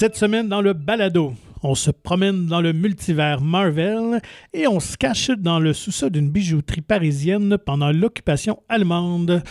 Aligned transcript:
Cette 0.00 0.16
semaine, 0.16 0.48
dans 0.48 0.62
le 0.62 0.72
balado, 0.72 1.34
on 1.62 1.74
se 1.74 1.90
promène 1.90 2.46
dans 2.46 2.62
le 2.62 2.72
multivers 2.72 3.42
Marvel 3.42 4.22
et 4.54 4.66
on 4.66 4.80
se 4.80 4.96
cache 4.96 5.28
dans 5.28 5.60
le 5.60 5.74
sous-sol 5.74 6.08
d'une 6.08 6.30
bijouterie 6.30 6.80
parisienne 6.80 7.58
pendant 7.58 7.92
l'occupation 7.92 8.62
allemande. 8.70 9.42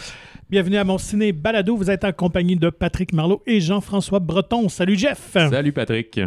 Bienvenue 0.50 0.78
à 0.78 0.84
mon 0.84 0.98
ciné 0.98 1.34
balado. 1.34 1.78
Vous 1.78 1.92
êtes 1.92 2.04
en 2.04 2.14
compagnie 2.14 2.56
de 2.56 2.72
Patrick 2.72 3.14
Marlot 3.14 3.44
et 3.46 3.62
Jean-François 3.62 4.20
Breton. 4.20 4.70
Salut 4.70 4.98
Jeff. 4.98 5.34
Salut 5.34 5.72
Patrick. 5.72 6.20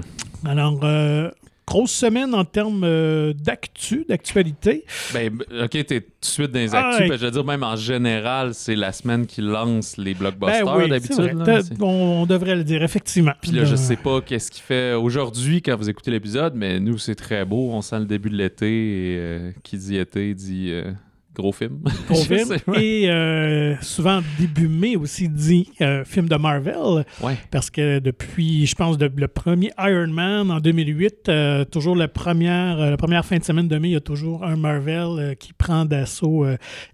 Alors, 0.44 0.79
euh, 0.84 1.29
grosse 1.73 1.91
semaine 1.93 2.35
en 2.35 2.44
termes 2.44 2.82
euh, 2.85 3.32
d'actu, 3.32 4.04
d'actualité. 4.08 4.85
Ben, 5.14 5.30
ok, 5.63 5.71
t'es 5.71 6.00
tout 6.03 6.07
de 6.21 6.25
suite 6.26 6.53
dans 6.53 6.58
les 6.61 6.75
Ah, 6.75 6.89
actus. 6.89 7.00
ouais. 7.00 7.08
ben, 7.08 7.18
je 7.18 7.25
veux 7.25 7.30
dire, 7.30 7.44
même 7.44 7.63
en 7.63 7.76
général, 7.76 8.53
c'est 8.54 8.76
la 8.76 8.93
semaine 8.93 9.26
qui 9.26 9.40
lance 9.40 9.96
les 9.96 10.13
Ben 10.13 10.18
blockbusters 10.21 10.77
oui, 10.77 10.82
c'est 10.85 10.89
d'habitude. 10.90 11.46
là. 11.46 11.61
On, 11.80 12.22
on 12.22 12.27
devrait 12.27 12.57
le 12.57 12.64
dire, 12.64 12.82
effectivement. 12.82 13.32
Puis 13.40 13.53
là, 13.53 13.64
je 13.64 13.77
sais 13.77 13.96
pas 13.96 14.21
qu'est-ce 14.21 14.50
qu'il 14.50 14.63
fait 14.63 14.93
aujourd'hui 14.93 15.63
quand 15.63 15.77
vous 15.77 15.89
écoutez 15.89 16.11
l'épisode, 16.11 16.53
mais 16.54 16.79
nous, 16.79 16.99
c'est 16.99 17.14
très 17.14 17.44
beau. 17.44 17.71
On 17.72 17.80
sent 17.80 18.00
le 18.00 18.04
début 18.07 18.29
de 18.30 18.36
l'été 18.36 18.66
et 18.66 19.16
euh, 19.18 19.50
qui 19.63 19.79
dit 19.79 19.96
été 19.96 20.35
dit 20.35 20.68
euh, 20.72 20.93
gros 21.35 21.53
film. 21.53 21.81
Gros 22.09 22.22
film. 22.25 22.46
sais. 22.46 22.82
Et 22.82 23.11
euh, 23.11 23.75
souvent, 23.81 24.21
début 24.39 24.68
mai 24.68 24.96
aussi 24.96 25.29
dit 25.29 25.71
euh, 25.81 26.05
film 26.05 26.29
de 26.29 26.36
Marvel. 26.36 27.05
Ouais. 27.22 27.36
Parce 27.50 27.71
que 27.71 27.99
depuis, 27.99 28.67
je 28.67 28.75
pense, 28.75 28.99
de- 28.99 29.11
le 29.14 29.29
premier 29.29 29.71
Iron 29.79 30.08
Man 30.08 30.50
en 30.50 30.61
2008, 30.61 31.29
euh, 31.29 31.64
toujours 31.64 31.96
la 31.96 32.08
première, 32.08 32.77
la 32.77 32.97
première 32.97 33.25
fin 33.25 33.39
de 33.39 33.45
semaine 33.45 33.69
de 33.69 33.78
mai, 33.78 33.89
il 33.89 33.92
y 33.92 33.97
a 33.97 34.00
toujours 34.00 34.44
un 34.44 34.56
Marvel 34.56 35.36
qui 35.39 35.52
prend 35.52 35.84
d'assaut 35.84 36.44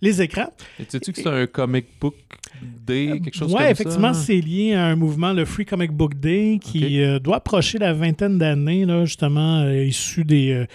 les 0.02 0.22
écrans. 0.22 0.52
Et 0.80 0.84
tu 0.84 0.98
sais 1.02 1.12
que 1.12 1.20
c'est 1.20 1.26
un 1.28 1.46
comic 1.46 1.86
book 2.00 2.14
day, 2.86 3.20
quelque 3.22 3.34
chose 3.34 3.48
Oui, 3.48 3.54
comme 3.54 3.62
ça? 3.64 3.70
effectivement, 3.70 4.14
c'est 4.14 4.40
lié 4.40 4.74
à 4.74 4.86
un 4.86 4.96
mouvement, 4.96 5.32
le 5.32 5.44
Free 5.44 5.64
Comic 5.64 5.92
Book 5.92 6.14
Day, 6.18 6.58
qui 6.62 7.00
euh, 7.02 7.18
doit 7.18 7.36
approcher 7.36 7.78
la 7.78 7.92
vingtaine 7.92 8.38
d'années, 8.38 8.84
là, 8.84 9.04
justement, 9.04 9.60
euh, 9.60 9.84
issu 9.84 10.24
des, 10.24 10.52
euh, 10.52 10.66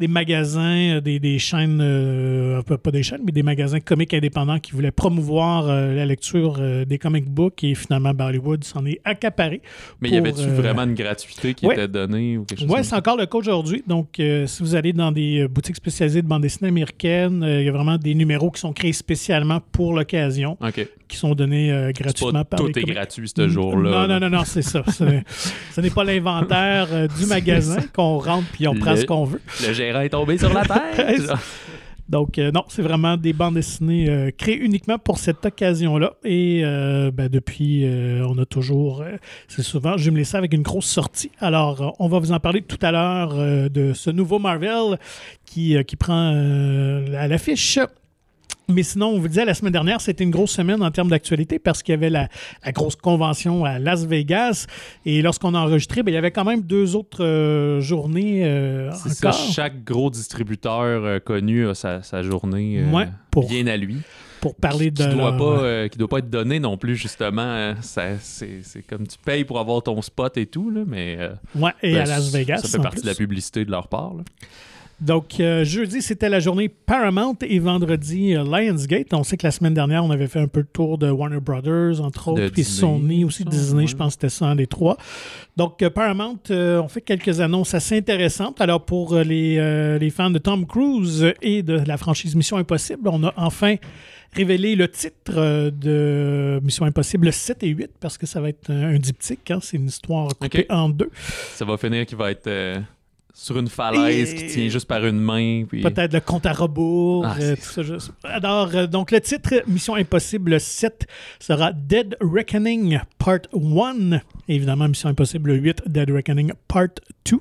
des 0.00 0.08
magasins, 0.08 0.96
euh, 0.96 1.00
des, 1.00 1.18
des 1.18 1.38
chaînes, 1.38 1.80
euh, 1.80 2.62
pas 2.62 2.90
des 2.90 3.02
chaînes, 3.02 3.22
mais 3.24 3.32
des 3.32 3.42
magasins 3.42 3.80
comiques 3.80 4.14
indépendants 4.14 4.58
qui 4.58 4.72
voulaient 4.72 4.90
promouvoir 4.92 5.68
euh, 5.68 5.94
la 5.94 6.06
lecture 6.06 6.56
euh, 6.60 6.84
des 6.84 6.98
comic 6.98 7.26
books 7.28 7.64
et 7.64 7.74
finalement, 7.74 8.14
Bollywood 8.14 8.64
s'en 8.64 8.86
est 8.86 9.00
accaparé. 9.04 9.60
Mais 10.00 10.08
y 10.08 10.12
pour, 10.12 10.20
avait-tu 10.20 10.42
euh, 10.48 10.54
vraiment 10.54 10.84
une 10.84 10.94
gratuité 10.94 11.54
qui 11.54 11.66
ouais. 11.66 11.74
était 11.74 11.88
donnée 11.88 12.38
ou 12.38 12.44
quelque 12.44 12.60
chose 12.60 12.68
Oui, 12.70 12.80
c'est 12.84 12.94
encore 12.94 13.16
le 13.16 13.26
cas 13.26 13.38
aujourd'hui. 13.38 13.82
Donc, 13.86 14.20
euh, 14.20 14.46
si 14.46 14.62
vous 14.62 14.74
allez 14.74 14.92
dans 14.92 15.10
des 15.12 15.40
euh, 15.40 15.48
boutiques 15.48 15.76
spécialisées 15.76 16.22
de 16.22 16.28
bande 16.28 16.42
dessinée 16.42 16.68
américaine, 16.68 17.42
euh, 17.42 17.60
il 17.60 17.66
y 17.66 17.68
a 17.68 17.72
vraiment 17.72 17.96
des 17.98 18.14
numéros 18.14 18.50
qui 18.50 18.60
sont 18.60 18.72
créés 18.72 18.92
spécialement 18.92 19.60
pour 19.72 19.94
l'occasion, 19.94 20.56
Ok. 20.62 20.86
qui 21.08 21.16
sont 21.18 21.34
donnés 21.34 21.72
euh, 21.72 21.92
gratuitement 21.92 22.44
pas 22.44 22.56
par 22.56 22.66
les 22.66 22.72
tout 22.72 22.78
est 22.78 22.82
comics. 22.82 22.94
gratuit 22.94 23.28
ce 23.34 23.48
jour-là. 23.48 23.90
Non, 23.90 24.08
non, 24.08 24.20
non, 24.20 24.38
non, 24.38 24.44
c'est 24.44 24.62
ça. 24.62 24.82
Ce, 24.86 25.80
n'est 25.80 25.90
pas 25.90 26.04
l'inventaire 26.04 26.88
euh, 26.92 27.08
du 27.08 27.26
magasin 27.26 27.80
qu'on 27.94 28.18
rentre 28.18 28.48
puis 28.52 28.68
on 28.68 28.74
prend 28.74 28.96
ce 28.96 29.04
qu'on 29.04 29.24
veut. 29.24 29.40
Le 29.66 29.72
gérant 29.72 30.00
est 30.00 30.10
tombé 30.10 30.38
sur 30.38 30.52
la 30.52 30.62
tête. 30.96 31.30
Donc, 32.08 32.38
euh, 32.38 32.50
non, 32.50 32.64
c'est 32.68 32.82
vraiment 32.82 33.16
des 33.16 33.34
bandes 33.34 33.54
dessinées 33.54 34.08
euh, 34.08 34.30
créées 34.36 34.56
uniquement 34.56 34.98
pour 34.98 35.18
cette 35.18 35.44
occasion-là. 35.44 36.14
Et 36.24 36.62
euh, 36.64 37.10
ben, 37.10 37.28
depuis, 37.28 37.86
on 38.26 38.38
a 38.38 38.46
toujours, 38.46 39.04
c'est 39.46 39.62
souvent 39.62 39.96
jumelé 39.96 40.24
ça 40.24 40.38
avec 40.38 40.54
une 40.54 40.62
grosse 40.62 40.86
sortie. 40.86 41.30
Alors, 41.40 41.94
on 41.98 42.08
va 42.08 42.18
vous 42.18 42.32
en 42.32 42.40
parler 42.40 42.62
tout 42.62 42.78
à 42.82 42.92
l'heure 42.92 43.34
de 43.70 43.92
ce 43.92 44.10
nouveau 44.10 44.38
Marvel 44.38 44.98
qui, 45.44 45.76
qui 45.84 45.96
prend 45.96 46.30
à 46.30 47.28
l'affiche. 47.28 47.78
Mais 48.70 48.82
sinon, 48.82 49.08
on 49.08 49.18
vous 49.18 49.28
disait 49.28 49.46
la 49.46 49.54
semaine 49.54 49.72
dernière, 49.72 50.00
c'était 50.02 50.24
une 50.24 50.30
grosse 50.30 50.50
semaine 50.50 50.82
en 50.82 50.90
termes 50.90 51.08
d'actualité 51.08 51.58
parce 51.58 51.82
qu'il 51.82 51.92
y 51.92 51.96
avait 51.96 52.10
la, 52.10 52.28
la 52.62 52.72
grosse 52.72 52.96
convention 52.96 53.64
à 53.64 53.78
Las 53.78 54.04
Vegas. 54.04 54.66
Et 55.06 55.22
lorsqu'on 55.22 55.54
a 55.54 55.58
enregistré, 55.60 56.02
ben, 56.02 56.10
il 56.12 56.14
y 56.14 56.18
avait 56.18 56.32
quand 56.32 56.44
même 56.44 56.60
deux 56.60 56.94
autres 56.94 57.24
euh, 57.24 57.80
journées 57.80 58.44
euh, 58.44 58.90
C'est 58.92 59.08
ça, 59.14 59.28
encore 59.30 59.40
chaque 59.40 59.84
gros 59.84 60.10
distributeur 60.10 60.82
euh, 60.82 61.18
connu 61.18 61.66
a 61.66 61.74
sa, 61.74 62.02
sa 62.02 62.22
journée 62.22 62.80
euh, 62.80 62.90
Ouais, 62.92 63.08
pour- 63.30 63.48
bien 63.48 63.66
à 63.68 63.76
lui. 63.78 63.96
pour 64.42 64.54
parler 64.54 64.92
qui, 64.92 65.02
de. 65.02 65.08
qui 65.08 65.14
doit 65.16 65.30
leur- 65.30 65.60
pas, 65.62 65.88
qui 65.88 65.96
doit 65.98 66.08
pas 66.08 66.18
être 66.18 66.28
donné 66.30 66.60
non 66.60 66.76
plus, 66.76 66.94
justement. 66.96 67.74
ça, 67.80 68.18
c'est, 68.20 68.60
comme 68.86 69.06
tu 69.06 69.16
payes 69.24 69.44
pour 69.44 69.58
avoir 69.60 69.82
ton 69.82 70.02
spot 70.02 70.36
et 70.36 70.44
tout, 70.46 70.68
là, 70.70 70.82
mais 70.86 71.18
Ouais, 71.54 71.72
et 71.82 71.94
ben, 71.94 72.02
à 72.02 72.04
Las 72.04 72.30
Vegas. 72.30 72.58
ça 72.58 72.68
fait 72.68 72.82
partie 72.82 73.00
de 73.00 73.06
la 73.06 73.14
publicité 73.14 73.64
de 73.64 73.70
leur 73.70 73.88
part. 73.88 74.12
là. 74.14 74.24
Donc, 75.00 75.38
euh, 75.38 75.62
jeudi, 75.64 76.02
c'était 76.02 76.28
la 76.28 76.40
journée 76.40 76.68
Paramount 76.68 77.36
et 77.42 77.60
vendredi, 77.60 78.34
euh, 78.34 78.42
Lionsgate. 78.42 79.14
On 79.14 79.22
sait 79.22 79.36
que 79.36 79.46
la 79.46 79.52
semaine 79.52 79.74
dernière, 79.74 80.04
on 80.04 80.10
avait 80.10 80.26
fait 80.26 80.40
un 80.40 80.48
peu 80.48 80.58
le 80.60 80.66
tour 80.66 80.98
de 80.98 81.08
Warner 81.08 81.38
Brothers, 81.38 82.00
entre 82.00 82.28
autres, 82.28 82.40
De 82.42 82.48
puis 82.48 82.62
Disney, 82.62 82.80
Sony 82.80 83.24
aussi, 83.24 83.44
ça, 83.44 83.48
Disney, 83.50 83.82
ouais. 83.82 83.86
je 83.86 83.94
pense 83.94 84.16
que 84.16 84.22
c'était 84.22 84.28
ça, 84.28 84.46
un 84.46 84.56
des 84.56 84.66
trois. 84.66 84.96
Donc, 85.56 85.82
euh, 85.82 85.90
Paramount, 85.90 86.40
on 86.50 86.88
fait 86.88 87.00
quelques 87.00 87.40
annonces 87.40 87.74
assez 87.74 87.96
intéressantes. 87.96 88.60
Alors, 88.60 88.84
pour 88.84 89.14
les, 89.16 89.98
les 90.00 90.10
fans 90.10 90.30
de 90.30 90.38
Tom 90.38 90.66
Cruise 90.66 91.32
et 91.42 91.62
de 91.62 91.74
la 91.86 91.96
franchise 91.96 92.34
Mission 92.34 92.56
Impossible, 92.56 93.08
on 93.08 93.22
a 93.22 93.32
enfin 93.36 93.76
révélé 94.34 94.74
le 94.74 94.88
titre 94.88 95.70
de 95.70 96.60
Mission 96.62 96.84
Impossible 96.86 97.32
7 97.32 97.62
et 97.62 97.68
8 97.68 97.90
parce 98.00 98.18
que 98.18 98.26
ça 98.26 98.40
va 98.40 98.48
être 98.50 98.70
un, 98.70 98.94
un 98.94 98.98
diptyque. 98.98 99.50
hein. 99.52 99.58
C'est 99.62 99.76
une 99.76 99.86
histoire 99.86 100.28
coupée 100.36 100.66
en 100.68 100.88
deux. 100.88 101.10
Ça 101.54 101.64
va 101.64 101.76
finir 101.78 102.04
qu'il 102.04 102.18
va 102.18 102.30
être 102.32 102.46
sur 103.34 103.58
une 103.58 103.68
falaise 103.68 104.32
Et- 104.32 104.34
qui 104.34 104.46
tient 104.46 104.68
juste 104.68 104.86
par 104.88 105.04
une 105.06 105.20
main. 105.20 105.64
Puis... 105.68 105.82
Peut-être 105.82 106.12
le 106.12 106.20
compte 106.20 106.46
à 106.46 106.52
rebours, 106.52 107.24
Ah, 107.26 107.36
euh, 107.40 107.56
tout 107.56 107.82
ça. 107.84 108.08
pas. 108.22 108.28
Alors, 108.30 108.74
euh, 108.74 108.86
donc 108.86 109.10
le 109.10 109.20
titre 109.20 109.62
Mission 109.66 109.94
Impossible 109.94 110.58
7 110.58 111.06
sera 111.38 111.72
Dead 111.72 112.16
Reckoning 112.20 113.00
Part 113.28 113.40
1. 113.52 114.20
Évidemment, 114.48 114.88
Mission 114.88 115.10
Impossible 115.10 115.52
8, 115.62 115.82
Dead 115.86 116.10
Reckoning 116.10 116.52
Part 116.66 116.88
2. 117.30 117.36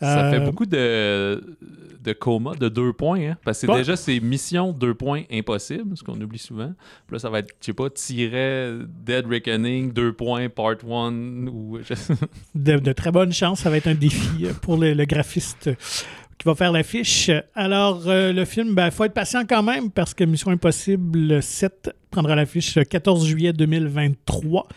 Ça 0.00 0.26
Euh, 0.26 0.30
fait 0.30 0.40
beaucoup 0.44 0.66
de, 0.66 1.56
de 2.04 2.12
coma, 2.12 2.54
de 2.54 2.68
deux 2.68 2.92
points. 2.92 3.30
Hein? 3.30 3.36
Parce 3.44 3.62
que 3.66 3.76
déjà, 3.76 3.96
c'est 3.96 4.20
mission, 4.20 4.72
deux 4.72 4.94
points, 4.94 5.22
impossible, 5.32 5.96
ce 5.96 6.04
qu'on 6.04 6.20
oublie 6.20 6.38
souvent. 6.38 6.72
Puis 7.06 7.14
là, 7.14 7.18
ça 7.18 7.30
va 7.30 7.40
être, 7.40 7.52
je 7.60 7.66
sais 7.66 7.72
pas, 7.72 7.90
tiret, 7.90 8.72
Dead 9.04 9.26
Reckoning, 9.26 9.92
deux 9.92 10.12
points, 10.12 10.48
part 10.48 10.76
one, 10.86 11.48
ou... 11.52 11.78
je- 11.82 11.94
de, 12.54 12.78
de 12.78 12.92
très 12.92 13.10
bonnes 13.10 13.32
chances. 13.32 13.60
Ça 13.60 13.70
va 13.70 13.78
être 13.78 13.88
un 13.88 13.94
défi 13.94 14.44
euh, 14.46 14.52
pour 14.62 14.76
le, 14.76 14.92
le 14.92 15.04
graphiste 15.06 15.70
qui 16.38 16.46
va 16.46 16.54
faire 16.54 16.72
l'affiche. 16.72 17.30
Alors, 17.54 18.02
euh, 18.06 18.32
le 18.32 18.44
film, 18.44 18.78
il 18.78 18.90
faut 18.90 19.04
être 19.04 19.14
patient 19.14 19.44
quand 19.46 19.62
même 19.62 19.90
parce 19.90 20.14
que 20.14 20.24
Mission 20.24 20.50
Impossible 20.50 21.42
7 21.42 21.90
prendra 22.10 22.34
l'affiche 22.34 22.76
le 22.76 22.84
14 22.84 23.26
juillet 23.26 23.52
2023 23.52 24.68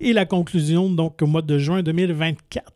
et 0.00 0.12
la 0.12 0.26
conclusion, 0.26 0.90
donc, 0.90 1.20
au 1.22 1.26
mois 1.26 1.42
de 1.42 1.58
juin 1.58 1.82
2024. 1.82 2.72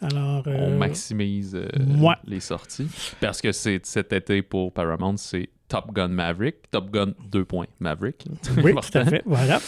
Alors, 0.00 0.42
On 0.46 0.50
euh, 0.50 0.78
maximise 0.78 1.54
euh, 1.54 1.68
ouais. 1.98 2.14
les 2.26 2.40
sorties. 2.40 2.88
Parce 3.20 3.40
que 3.40 3.52
c'est 3.52 3.84
cet 3.84 4.12
été 4.12 4.42
pour 4.42 4.72
Paramount, 4.72 5.16
c'est 5.16 5.48
Top 5.68 5.92
Gun 5.92 6.08
Maverick. 6.08 6.70
Top 6.70 6.90
Gun 6.90 7.12
2 7.30 7.44
points 7.44 7.66
Maverick. 7.80 8.24
oui, 8.62 8.72
tout 8.74 8.98
à 8.98 9.04
fait. 9.04 9.22
Voilà. 9.26 9.60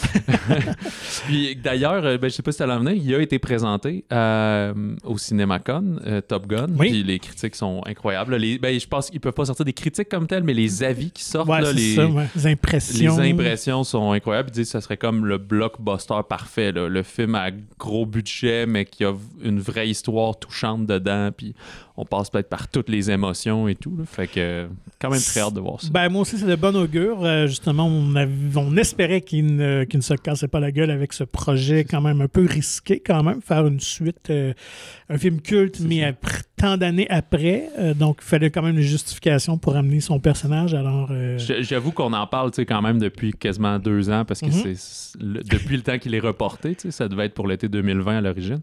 Puis 1.26 1.56
d'ailleurs, 1.56 2.04
euh, 2.04 2.18
ben, 2.18 2.30
je 2.30 2.34
sais 2.36 2.42
pas 2.42 2.52
si 2.52 2.58
tu 2.58 2.66
l'as 2.66 2.78
venir, 2.78 2.92
il 2.92 3.14
a 3.14 3.20
été 3.20 3.38
présenté 3.38 4.04
euh, 4.12 4.72
au 5.04 5.18
CinemaCon, 5.18 5.96
euh, 6.06 6.20
Top 6.20 6.46
Gun. 6.46 6.68
Oui. 6.78 6.90
Puis 6.90 7.02
les 7.02 7.18
critiques 7.18 7.54
sont 7.56 7.82
incroyables. 7.86 8.36
Les, 8.36 8.58
ben, 8.58 8.78
je 8.78 8.86
pense 8.86 9.10
qu'ils 9.10 9.20
peuvent 9.20 9.32
pas 9.34 9.44
sortir 9.44 9.64
des 9.64 9.72
critiques 9.72 10.08
comme 10.08 10.26
telles, 10.26 10.42
mais 10.44 10.54
les 10.54 10.82
avis 10.82 11.10
qui 11.10 11.22
sortent, 11.24 11.48
Ouais, 11.48 11.60
là, 11.60 11.72
les, 11.72 11.94
ça, 11.94 12.06
ouais. 12.06 12.26
les 12.34 12.46
impressions. 12.46 13.18
les 13.18 13.30
impressions 13.32 13.84
sont 13.84 14.12
incroyables. 14.12 14.48
Ils 14.50 14.52
disent 14.54 14.66
que 14.68 14.72
ça 14.72 14.80
serait 14.80 14.96
comme 14.96 15.26
le 15.26 15.38
blockbuster 15.38 16.20
parfait. 16.28 16.72
là. 16.72 16.88
Le 16.88 17.02
film 17.02 17.34
à 17.34 17.50
gros 17.78 18.06
budget, 18.06 18.66
mais 18.66 18.84
qui 18.84 19.04
a 19.04 19.12
une 19.42 19.60
vraie 19.60 19.88
histoire 19.88 20.38
touchante 20.38 20.86
dedans. 20.86 21.30
Puis 21.36 21.54
on 21.96 22.04
passe 22.04 22.30
peut-être 22.30 22.48
par 22.48 22.68
toutes 22.68 22.88
les 22.88 23.10
émotions 23.10 23.68
et 23.68 23.74
tout. 23.74 23.94
là. 23.98 24.04
Fait 24.06 24.26
que 24.26 24.68
quand 24.98 25.10
même 25.10 25.20
très 25.20 25.40
hâte 25.40 25.54
de 25.54 25.60
voir 25.60 25.80
ça. 25.80 25.89
Ben, 25.90 26.08
moi 26.08 26.22
aussi, 26.22 26.38
c'est 26.38 26.46
de 26.46 26.54
bon 26.54 26.76
augure. 26.76 27.24
Euh, 27.24 27.48
justement, 27.48 27.86
on, 27.88 28.76
espérait 28.76 29.20
qu'il 29.22 29.56
ne, 29.56 29.84
ne 29.92 30.00
se 30.00 30.14
cassait 30.14 30.46
pas 30.46 30.60
la 30.60 30.70
gueule 30.70 30.90
avec 30.92 31.12
ce 31.12 31.24
projet 31.24 31.82
quand 31.84 32.00
même 32.00 32.20
un 32.20 32.28
peu 32.28 32.46
risqué, 32.46 33.00
quand 33.04 33.24
même, 33.24 33.42
faire 33.42 33.66
une 33.66 33.80
suite, 33.80 34.30
euh, 34.30 34.52
un 35.08 35.18
film 35.18 35.40
culte, 35.40 35.80
mais 35.80 36.04
après- 36.04 36.42
tant 36.56 36.76
d'années 36.76 37.08
après. 37.10 37.68
Euh, 37.78 37.92
donc, 37.94 38.18
il 38.22 38.24
fallait 38.24 38.50
quand 38.50 38.62
même 38.62 38.76
une 38.76 38.82
justification 38.84 39.58
pour 39.58 39.74
amener 39.76 39.98
son 40.00 40.20
personnage. 40.20 40.74
Alors, 40.74 41.10
J'avoue 41.38 41.90
qu'on 41.90 42.12
en 42.12 42.26
parle 42.26 42.52
tu 42.52 42.56
sais, 42.56 42.66
quand 42.66 42.82
même 42.82 42.98
depuis 43.00 43.32
quasiment 43.32 43.78
deux 43.80 44.10
ans 44.10 44.24
parce 44.24 44.40
que 44.40 44.46
Mhm. 44.46 44.74
c'est 44.76 45.18
depuis 45.20 45.76
le 45.76 45.82
temps 45.82 45.98
qu'il 45.98 46.14
est 46.14 46.20
reporté. 46.20 46.74
tu 46.76 46.82
sais, 46.82 46.90
Ça 46.92 47.08
devait 47.08 47.26
être 47.26 47.34
pour 47.34 47.48
l'été 47.48 47.68
2020 47.68 48.18
à 48.18 48.20
l'origine. 48.20 48.60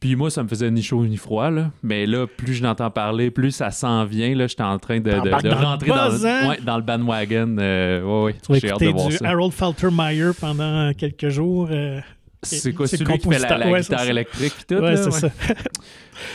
Puis 0.00 0.14
moi, 0.14 0.30
ça 0.30 0.42
me 0.42 0.48
faisait 0.48 0.70
ni 0.70 0.82
chaud 0.82 1.06
ni 1.06 1.16
froid. 1.16 1.50
Là. 1.50 1.70
Mais 1.82 2.06
là, 2.06 2.26
plus 2.26 2.54
je 2.54 2.62
n'entends 2.62 2.90
parler, 2.90 3.30
plus 3.30 3.50
ça 3.50 3.70
s'en 3.70 4.04
vient. 4.04 4.34
Là, 4.34 4.46
j'étais 4.46 4.62
en 4.62 4.78
train 4.78 5.00
de, 5.00 5.10
de- 5.10 5.16
T'embarques 5.16 5.42
de 5.44 5.48
dans 5.50 5.58
le 5.60 5.66
rentrer 5.66 5.88
dans, 5.88 6.10
buzz, 6.10 6.26
hein? 6.26 6.48
ouais, 6.50 6.58
dans 6.64 6.76
le 6.76 6.82
bandwagon. 6.82 7.56
Euh, 7.58 8.02
ouais, 8.24 8.34
ouais, 8.50 8.60
j'ai 8.60 8.70
hâte 8.70 8.80
de 8.80 8.88
voir 8.88 9.08
du 9.08 9.16
ça. 9.16 9.28
Harold 9.28 9.52
Faltermeyer 9.52 10.30
pendant 10.38 10.92
quelques 10.92 11.28
jours. 11.30 11.68
euh, 11.70 12.00
C'est 12.46 12.72
quoi, 12.72 12.86
celui 12.86 13.18
qui 13.18 13.28
fait 13.28 13.38
la, 13.38 13.58
la. 13.58 13.70
Ouais, 13.70 13.80
guitare 13.80 14.08
électrique 14.08 14.54
pis 14.56 14.64
tout? 14.66 14.74
Ouais, 14.76 14.94
là, 14.94 15.04
ouais. 15.04 15.10
ça. 15.10 15.30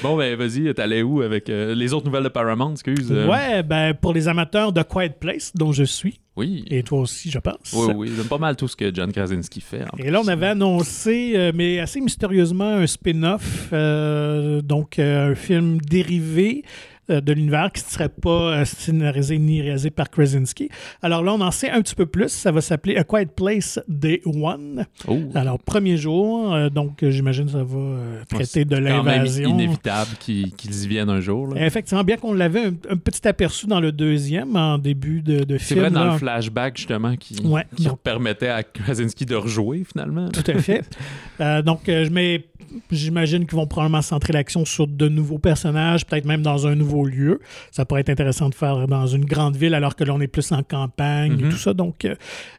Bon, 0.03 0.15
ben 0.15 0.35
vas-y, 0.35 0.71
t'allais 0.75 1.01
où 1.01 1.21
avec 1.23 1.49
euh, 1.49 1.73
les 1.73 1.91
autres 1.91 2.05
nouvelles 2.05 2.23
de 2.25 2.29
Paramount, 2.29 2.73
excuse? 2.73 3.07
euh? 3.11 3.27
Ouais, 3.27 3.63
ben 3.63 3.95
pour 3.95 4.13
les 4.13 4.27
amateurs 4.27 4.71
de 4.71 4.83
Quiet 4.83 5.15
Place, 5.19 5.51
dont 5.55 5.71
je 5.71 5.83
suis, 5.83 6.19
Oui. 6.35 6.63
et 6.69 6.83
toi 6.83 6.99
aussi, 6.99 7.31
je 7.31 7.39
pense. 7.39 7.73
Oui, 7.73 7.91
oui, 7.95 8.11
j'aime 8.15 8.27
pas 8.27 8.37
mal 8.37 8.55
tout 8.55 8.67
ce 8.67 8.75
que 8.75 8.93
John 8.93 9.11
Krasinski 9.11 9.59
fait. 9.59 9.83
Et 9.97 10.11
là, 10.11 10.21
on 10.23 10.27
avait 10.27 10.45
annoncé, 10.47 11.33
euh, 11.35 11.51
mais 11.55 11.79
assez 11.79 11.99
mystérieusement, 11.99 12.75
un 12.75 12.85
spin-off, 12.85 13.69
euh, 13.73 14.61
donc 14.61 14.99
un 14.99 15.33
film 15.33 15.79
dérivé 15.81 16.63
de 17.09 17.33
l'univers 17.33 17.71
qui 17.73 17.83
ne 17.83 17.89
serait 17.89 18.09
pas 18.09 18.29
euh, 18.61 18.65
scénarisé 18.65 19.37
ni 19.37 19.61
réalisé 19.61 19.89
par 19.89 20.09
Krasinski. 20.09 20.69
Alors 21.01 21.23
là, 21.23 21.33
on 21.33 21.41
en 21.41 21.51
sait 21.51 21.69
un 21.69 21.81
petit 21.81 21.95
peu 21.95 22.05
plus. 22.05 22.29
Ça 22.29 22.51
va 22.51 22.61
s'appeler 22.61 22.95
A 22.97 23.03
Quiet 23.03 23.25
Place 23.35 23.79
Day 23.87 24.21
One. 24.25 24.85
Oh, 25.07 25.17
Alors, 25.35 25.59
premier 25.59 25.97
jour, 25.97 26.53
euh, 26.53 26.69
donc 26.69 27.03
euh, 27.03 27.11
j'imagine 27.11 27.45
que 27.45 27.51
ça 27.51 27.63
va 27.63 27.77
euh, 27.79 28.21
traiter 28.29 28.45
c'est 28.45 28.65
de 28.65 28.77
l'invasion. 28.77 29.49
inévitable 29.49 30.11
qu'ils 30.19 30.51
y 30.83 30.87
viennent 30.87 31.09
un 31.09 31.19
jour. 31.19 31.47
là. 31.53 31.65
Effectivement, 31.65 32.03
bien 32.03 32.17
qu'on 32.17 32.33
l'avait 32.33 32.65
un, 32.65 32.73
un 32.89 32.97
petit 32.97 33.27
aperçu 33.27 33.67
dans 33.67 33.79
le 33.79 33.91
deuxième, 33.91 34.55
en 34.55 34.77
début 34.77 35.21
de, 35.21 35.43
de 35.43 35.57
C'est 35.57 35.65
film. 35.75 35.79
vrai 35.81 35.91
dans 35.91 36.05
là. 36.05 36.11
le 36.13 36.17
flashback, 36.19 36.77
justement, 36.77 37.15
qui, 37.15 37.35
Ouais. 37.45 37.65
qui 37.75 37.87
permettait 38.03 38.47
à 38.49 38.63
Krasinski 38.63 39.25
de 39.25 39.35
rejouer, 39.35 39.83
finalement. 39.91 40.29
Tout 40.29 40.49
à 40.49 40.59
fait. 40.59 40.83
Euh, 41.39 41.63
donc, 41.63 41.89
euh, 41.89 42.07
mais 42.11 42.45
j'imagine 42.91 43.45
qu'ils 43.45 43.55
vont 43.57 43.67
probablement 43.67 44.01
centrer 44.01 44.33
l'action 44.33 44.65
sur 44.65 44.87
de 44.87 45.07
nouveaux 45.09 45.37
personnages, 45.39 46.05
peut-être 46.05 46.25
même 46.25 46.41
dans 46.41 46.67
un 46.67 46.75
nouveau 46.75 47.05
lieu. 47.05 47.39
Ça 47.71 47.85
pourrait 47.85 48.01
être 48.01 48.09
intéressant 48.09 48.49
de 48.49 48.55
faire 48.55 48.87
dans 48.87 49.07
une 49.07 49.25
grande 49.25 49.55
ville 49.55 49.73
alors 49.73 49.95
que 49.95 50.03
l'on 50.03 50.19
est 50.21 50.27
plus 50.27 50.51
en 50.51 50.63
campagne 50.63 51.33
et 51.39 51.43
Mhm. 51.43 51.49
tout 51.51 51.57
ça. 51.57 51.73
Donc, 51.73 52.05
euh, 52.05 52.15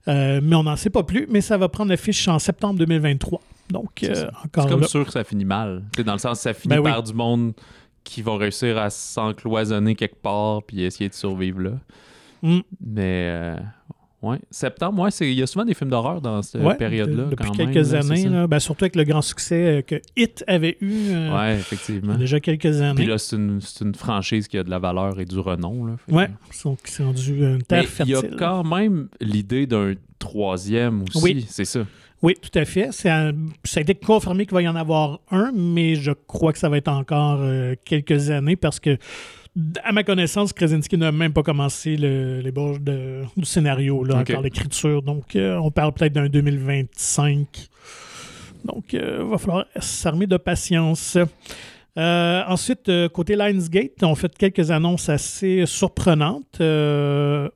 euh, 0.09 0.41
mais 0.43 0.57
on 0.57 0.63
n'en 0.65 0.77
sait 0.77 0.91
pas 0.91 1.03
plus. 1.03 1.27
Mais 1.31 1.41
ça 1.41 1.57
va 1.59 1.69
prendre 1.69 1.91
l'affiche 1.91 2.27
en 2.29 2.39
septembre 2.39 2.79
2023. 2.79 3.41
Donc, 3.71 4.03
euh, 4.03 4.27
encore 4.45 4.65
C'est 4.65 4.71
comme 4.71 4.81
là. 4.83 4.87
sûr 4.87 5.05
que 5.07 5.13
ça 5.13 5.25
finit 5.25 5.45
mal. 5.45 5.83
Dans 6.05 6.13
le 6.13 6.19
sens, 6.19 6.41
ça 6.41 6.53
finit 6.55 6.75
Ben 6.75 6.81
oui. 6.81 6.91
par 6.91 7.03
du 7.03 7.15
monde 7.15 7.53
qui 8.05 8.21
vont 8.23 8.37
réussir 8.37 8.77
à 8.79 8.91
s'encloisonner 8.91 9.95
quelque 9.95 10.21
part 10.21 10.63
puis 10.65 10.83
essayer 10.83 11.09
de 11.09 11.15
survivre 11.15 11.61
là. 11.61 11.71
Mm. 12.43 12.59
Mais, 12.85 13.27
euh, 13.31 13.57
ouais. 14.23 14.39
Septembre, 14.51 15.03
ouais, 15.03 15.11
il 15.21 15.33
y 15.35 15.43
a 15.43 15.47
souvent 15.47 15.65
des 15.65 15.75
films 15.75 15.91
d'horreur 15.91 16.21
dans 16.21 16.41
cette 16.43 16.63
Ouais, 16.63 16.75
période-là. 16.77 17.25
de- 17.25 17.31
depuis 17.31 17.47
quand 17.49 17.53
quelques 17.55 17.93
même, 17.93 18.11
années, 18.11 18.29
là, 18.29 18.47
ben, 18.47 18.59
surtout 18.59 18.85
avec 18.85 18.97
le 18.97 19.05
grand 19.05 19.23
succès 19.23 19.79
euh, 19.79 19.83
que 19.83 19.97
Hit 20.17 20.45
avait 20.47 20.77
eu 20.81 21.09
euh, 21.11 21.37
Ouais, 21.37 21.55
effectivement. 21.57 22.15
déjà 22.17 22.41
quelques 22.41 22.81
années. 22.81 22.95
Puis 22.95 23.07
là, 23.07 23.19
c'est 23.19 23.37
une, 23.37 23.61
une 23.81 23.95
franchise 23.95 24.49
qui 24.49 24.59
a 24.59 24.65
de 24.65 24.71
la 24.71 24.79
valeur 24.79 25.19
et 25.21 25.25
du 25.25 25.39
renom. 25.39 25.87
Là, 25.87 25.97
Fait 26.07 26.13
ouais, 26.15 26.31
donc 26.65 26.79
c'est 26.85 27.03
rendu 27.05 27.35
une 27.45 27.63
terre 27.63 27.83
Mais 27.99 28.05
il 28.07 28.11
y 28.11 28.15
a 28.15 28.21
fertile. 28.21 28.37
quand 28.39 28.65
même 28.65 29.09
l'idée 29.21 29.67
d'un 29.67 29.95
troisième 30.19 31.03
aussi. 31.03 31.19
Oui. 31.23 31.47
C'est 31.49 31.65
ça. 31.65 31.81
Oui, 32.23 32.35
tout 32.41 32.57
à 32.57 32.65
fait. 32.65 32.89
Un- 33.09 33.33
ça 33.65 33.81
a 33.81 33.83
été 33.83 33.97
confirmé 33.97 34.47
qu'il 34.47 34.55
va 34.55 34.63
y 34.63 34.69
en 34.69 34.77
avoir 34.77 35.19
un, 35.33 35.51
mais 35.53 35.97
je 35.97 36.13
crois 36.13 36.53
que 36.53 36.59
ça 36.61 36.69
va 36.69 36.77
être 36.77 36.87
encore 36.89 37.39
euh, 37.41 37.75
quelques 37.85 38.31
années 38.31 38.55
parce 38.55 38.79
que, 38.79 38.97
à 39.85 39.93
ma 39.93 40.03
connaissance, 40.03 40.53
Krasinski 40.53 40.97
n'a 40.97 41.13
même 41.13 41.33
pas 41.33 41.43
commencé 41.43 41.97
le- 41.97 42.41
l'ébauche 42.41 42.81
de- 42.81 43.23
du 43.37 43.45
scénario, 43.45 44.03
là, 44.05 44.17
encore 44.17 44.43
l'écriture. 44.43 45.03
Donc, 45.03 45.37
euh, 45.37 45.57
on 45.57 45.71
parle 45.71 45.93
peut-être 45.93 46.13
d'un 46.15 46.29
2025. 46.29 47.69
Donc, 48.65 48.93
il 48.93 49.01
va 49.01 49.39
falloir 49.39 49.67
s'armer 49.81 50.27
de 50.27 50.37
patience. 50.37 51.19
Euh, 51.99 52.43
ensuite, 52.47 52.89
euh, 52.89 53.09
côté 53.09 53.37
Lionsgate, 53.37 54.03
on 54.03 54.15
fait 54.15 54.35
quelques 54.37 54.71
annonces 54.71 55.09
assez 55.09 55.67
surprenantes. 55.67 56.61
Euh, 56.61 57.49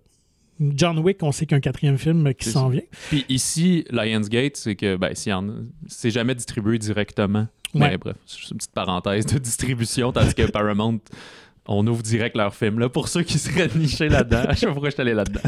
John 0.60 0.98
Wick, 0.98 1.22
on 1.22 1.32
sait 1.32 1.46
qu'il 1.46 1.52
y 1.52 1.54
a 1.54 1.58
un 1.58 1.60
quatrième 1.60 1.96
film 1.98 2.32
qui 2.34 2.48
s'en 2.50 2.68
vient. 2.68 2.82
Puis 3.08 3.24
ici, 3.28 3.84
Lionsgate, 3.90 4.56
c'est 4.56 4.74
que 4.74 4.96
ben, 4.96 5.12
c'est 5.86 6.10
jamais 6.10 6.34
distribué 6.34 6.78
directement. 6.78 7.46
Ouais. 7.74 7.90
Mais 7.90 7.98
bref, 7.98 8.16
c'est 8.26 8.50
une 8.50 8.56
petite 8.56 8.72
parenthèse 8.72 9.26
de 9.26 9.38
distribution, 9.38 10.12
tandis 10.12 10.34
que 10.34 10.42
Paramount, 10.50 10.98
on 11.68 11.86
ouvre 11.86 12.02
direct 12.02 12.36
leur 12.36 12.54
film. 12.54 12.78
Là, 12.78 12.88
pour 12.88 13.08
ceux 13.08 13.22
qui 13.22 13.38
seraient 13.38 13.68
nichés 13.74 14.08
là-dedans, 14.08 14.42
je 14.50 14.56
sais 14.56 14.66
pas 14.66 14.72
pourquoi 14.72 14.90
je 14.90 14.94
suis 14.94 15.02
allé 15.02 15.14
là-dedans. 15.14 15.40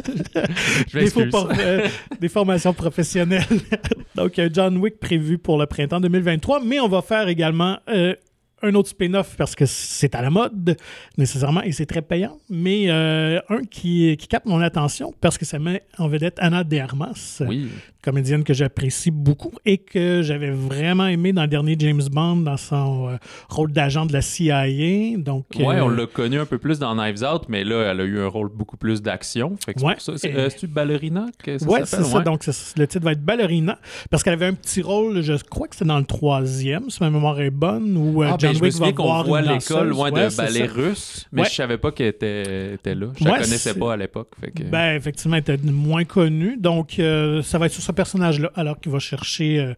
Je 0.89 0.99
des, 0.99 1.11
faux 1.11 1.21
euh, 1.59 1.89
des 2.21 2.29
formations 2.29 2.73
professionnelles. 2.73 3.45
Donc, 4.15 4.41
John 4.53 4.77
Wick 4.79 4.99
prévu 4.99 5.39
pour 5.39 5.59
le 5.59 5.67
printemps 5.67 6.01
2023, 6.01 6.63
mais 6.65 6.81
on 6.81 6.89
va 6.89 7.03
faire 7.03 7.29
également 7.29 7.79
euh, 7.89 8.15
un 8.63 8.75
autre 8.75 8.89
spin-off 8.89 9.35
parce 9.37 9.55
que 9.55 9.67
c'est 9.67 10.15
à 10.15 10.23
la 10.23 10.31
mode, 10.31 10.77
nécessairement, 11.17 11.63
et 11.63 11.73
c'est 11.73 11.87
très 11.87 12.03
payant, 12.03 12.39
mais 12.51 12.91
euh, 12.91 13.41
un 13.49 13.63
qui, 13.65 14.17
qui 14.19 14.29
capte 14.29 14.47
mon 14.47 14.61
attention 14.61 15.13
parce 15.21 15.39
que 15.39 15.45
ça 15.45 15.59
met 15.59 15.83
en 15.99 16.09
vedette 16.09 16.37
Anna 16.41 16.65
de 16.65 16.77
Armas, 16.79 17.43
Oui, 17.47 17.69
comédienne 18.03 18.45
que 18.45 18.55
j'apprécie 18.55 19.11
beaucoup 19.11 19.53
et 19.67 19.79
que 19.79 20.23
j'avais 20.23 20.51
vraiment 20.51 21.07
aimé 21.07 21.33
dans 21.33 21.43
le 21.43 21.49
dernier 21.49 21.77
James 21.79 22.03
Bond 22.11 22.37
dans 22.39 22.57
son 22.57 23.09
euh, 23.09 23.17
rôle 23.49 23.73
d'agent 23.73 24.07
de 24.07 24.13
la 24.13 24.23
CIA. 24.23 25.17
Donc, 25.19 25.47
ouais, 25.59 25.77
euh, 25.77 25.85
on 25.85 25.89
l'a 25.89 26.07
connu 26.07 26.39
un 26.39 26.47
peu 26.47 26.59
plus 26.59 26.79
dans 26.79 26.95
Knives 26.95 27.23
Out, 27.25 27.43
mais 27.49 27.65
là, 27.65 27.91
elle 27.91 28.01
a 28.01 28.05
eu 28.05 28.21
un 28.21 28.29
rôle 28.29 28.49
beaucoup 28.49 28.77
plus 28.77 29.03
d'action. 29.03 29.57
C'est 29.65 29.83
Ouais. 29.83 29.95
euh, 30.09 30.49
c'est-tu 30.51 30.67
Ballerina 30.67 31.27
que 31.43 31.59
ça 31.59 31.67
Ouais, 31.67 31.81
c'est 31.85 32.03
ça. 32.03 32.19
Ouais. 32.19 32.25
Donc, 32.25 32.45
le 32.47 32.87
titre 32.87 33.05
va 33.05 33.13
être 33.13 33.23
Ballerina. 33.25 33.79
Parce 34.11 34.23
qu'elle 34.23 34.33
avait 34.35 34.47
un 34.47 34.55
petit 34.55 34.81
rôle, 34.83 35.21
je 35.23 35.35
crois 35.45 35.69
que 35.69 35.75
c'était 35.77 35.89
dans 35.89 35.99
le 35.99 36.05
troisième, 36.05 36.91
si 36.91 37.03
ma 37.03 37.11
mémoire 37.11 37.41
est 37.41 37.51
bonne, 37.51 37.97
où 37.97 38.23
euh, 38.23 38.29
Ah, 38.33 38.37
John 38.39 38.48
ben, 38.53 38.59
je 38.59 38.65
me 38.65 38.71
souviens 38.71 38.93
qu'on 38.93 39.23
voit 39.23 39.41
l'école 39.41 39.89
loin 39.89 40.11
Ouais, 40.11 40.29
de 40.29 40.37
ballet 40.37 40.67
russe, 40.67 41.27
mais 41.33 41.43
Ouais. 41.43 41.49
je 41.49 41.55
savais 41.55 41.79
pas 41.79 41.93
qu'elle 41.93 42.09
était, 42.09 42.75
était 42.75 42.95
là. 42.95 43.09
Je 43.19 43.25
la 43.25 43.33
Ouais, 43.33 43.39
connaissais 43.41 43.75
pas 43.75 43.93
à 43.93 43.97
l'époque. 43.97 44.29
Que... 44.55 44.63
Ben, 44.65 44.95
effectivement, 44.97 45.37
elle 45.37 45.55
était 45.55 45.57
moins 45.71 46.05
connue. 46.05 46.57
Donc, 46.59 46.99
euh, 46.99 47.43
ça 47.43 47.59
va 47.59 47.67
être 47.67 47.73
sur 47.73 47.83
ce 47.83 47.93
personnage-là, 47.93 48.51
alors 48.55 48.79
qu'il 48.81 48.93
va 48.93 48.99
chercher 48.99 49.59
euh, 49.61 49.75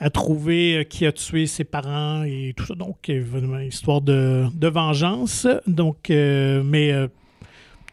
à 0.00 0.10
trouver 0.10 0.76
euh, 0.78 0.84
qui 0.84 1.06
a 1.06 1.12
tué 1.12 1.46
ses 1.46 1.64
parents 1.64 2.22
et 2.24 2.52
tout 2.56 2.66
ça. 2.66 2.74
Donc, 2.74 3.08
évidemment, 3.08 3.58
histoire 3.58 4.00
de, 4.00 4.44
de 4.54 4.68
vengeance. 4.68 5.46
Donc, 5.66 6.08
mais 6.08 6.92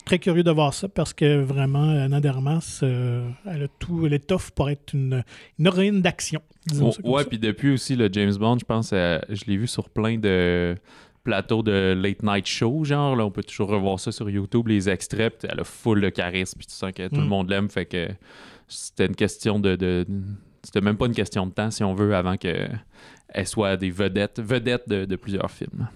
très 0.06 0.20
curieux 0.20 0.44
de 0.44 0.52
voir 0.52 0.74
ça 0.74 0.88
parce 0.88 1.14
que 1.14 1.42
vraiment, 1.42 1.90
Anna 1.90 2.20
Dermas, 2.20 2.80
euh, 2.84 3.30
elle 3.46 3.64
a 3.64 3.68
tout 3.80 4.06
l'étoffe 4.06 4.52
pour 4.52 4.70
être 4.70 4.94
une, 4.94 5.24
une 5.60 5.66
héroïne 5.68 6.02
d'action. 6.02 6.42
Oh, 6.80 6.92
ouais, 7.04 7.26
puis 7.26 7.40
depuis 7.40 7.72
aussi, 7.74 7.96
le 7.96 8.10
James 8.12 8.36
Bond, 8.36 8.58
je 8.60 8.66
pense, 8.66 8.92
euh, 8.94 9.20
je 9.30 9.46
l'ai 9.48 9.58
vu 9.58 9.68
sur 9.68 9.90
plein 9.90 10.18
de 10.18 10.76
plateaux 11.24 11.62
de 11.64 11.94
late 11.94 12.24
night 12.24 12.48
show, 12.48 12.84
genre, 12.84 13.16
là, 13.16 13.26
on 13.26 13.32
peut 13.32 13.44
toujours 13.44 13.70
revoir 13.70 14.00
ça 14.00 14.12
sur 14.12 14.30
YouTube, 14.30 14.68
les 14.68 14.90
extraits, 14.90 15.46
elle 15.48 15.60
a 15.60 15.64
full 15.64 16.02
de 16.02 16.10
charisme, 16.10 16.58
puis 16.58 16.66
tu 16.68 16.74
sens 16.74 16.92
que 16.92 17.08
tout 17.08 17.16
Mm. 17.16 17.20
le 17.22 17.28
monde 17.28 17.50
l'aime, 17.50 17.70
fait 17.70 17.86
que 17.86 18.08
c'était 18.68 19.06
une 19.06 19.16
question 19.16 19.60
de... 19.60 19.76
de- 19.76 20.06
c'était 20.64 20.82
même 20.82 20.98
pas 20.98 21.08
une 21.08 21.14
question 21.16 21.48
de 21.48 21.52
temps, 21.52 21.72
si 21.72 21.84
on 21.84 21.96
veut, 21.96 22.16
avant 22.16 22.38
que 22.38 22.68
elle 23.30 23.48
soit 23.48 23.78
des 23.78 23.90
vedettes, 23.90 24.40
vedettes 24.40 24.88
de, 24.88 25.06
de 25.06 25.16
plusieurs 25.16 25.50
films. 25.50 25.88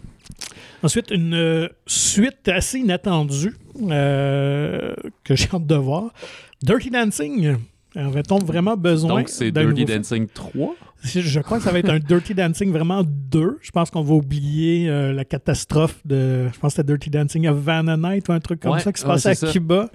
Ensuite, 0.81 1.11
une 1.11 1.33
euh, 1.35 1.67
suite 1.85 2.47
assez 2.47 2.79
inattendue 2.79 3.55
que 3.79 5.35
j'ai 5.35 5.47
hâte 5.53 5.65
de 5.67 5.75
voir. 5.75 6.13
Dirty 6.61 6.89
Dancing. 6.89 7.57
Avait-on 7.95 8.39
vraiment 8.39 8.75
besoin 8.75 9.19
Donc, 9.19 9.29
c'est 9.29 9.51
Dirty? 9.51 9.85
Dancing 9.85 10.27
3. 10.27 10.75
Je 11.03 11.39
crois 11.39 11.59
que 11.59 11.63
ça 11.63 11.71
va 11.71 11.79
être 11.79 11.89
un 11.89 11.99
Dirty 11.99 12.33
Dancing 12.33 12.71
vraiment 12.71 13.03
2. 13.05 13.59
Je 13.61 13.71
pense 13.71 13.89
qu'on 13.91 14.01
va 14.01 14.15
oublier 14.15 14.89
euh, 14.89 15.13
la 15.13 15.23
catastrophe 15.23 15.99
de. 16.03 16.49
Je 16.51 16.59
pense 16.59 16.73
que 16.73 16.81
c'était 16.81 16.91
Dirty 16.91 17.09
Dancing 17.09 17.47
of 17.47 17.57
Vanna 17.57 17.95
Night 17.95 18.27
ou 18.27 18.33
un 18.33 18.39
truc 18.39 18.59
comme 18.59 18.71
Ouais, 18.71 18.79
ça 18.79 18.91
qui 18.91 18.99
se 18.99 19.05
ouais, 19.05 19.13
passait 19.13 19.29
à 19.29 19.35
ça. 19.35 19.47
Cuba. 19.51 19.89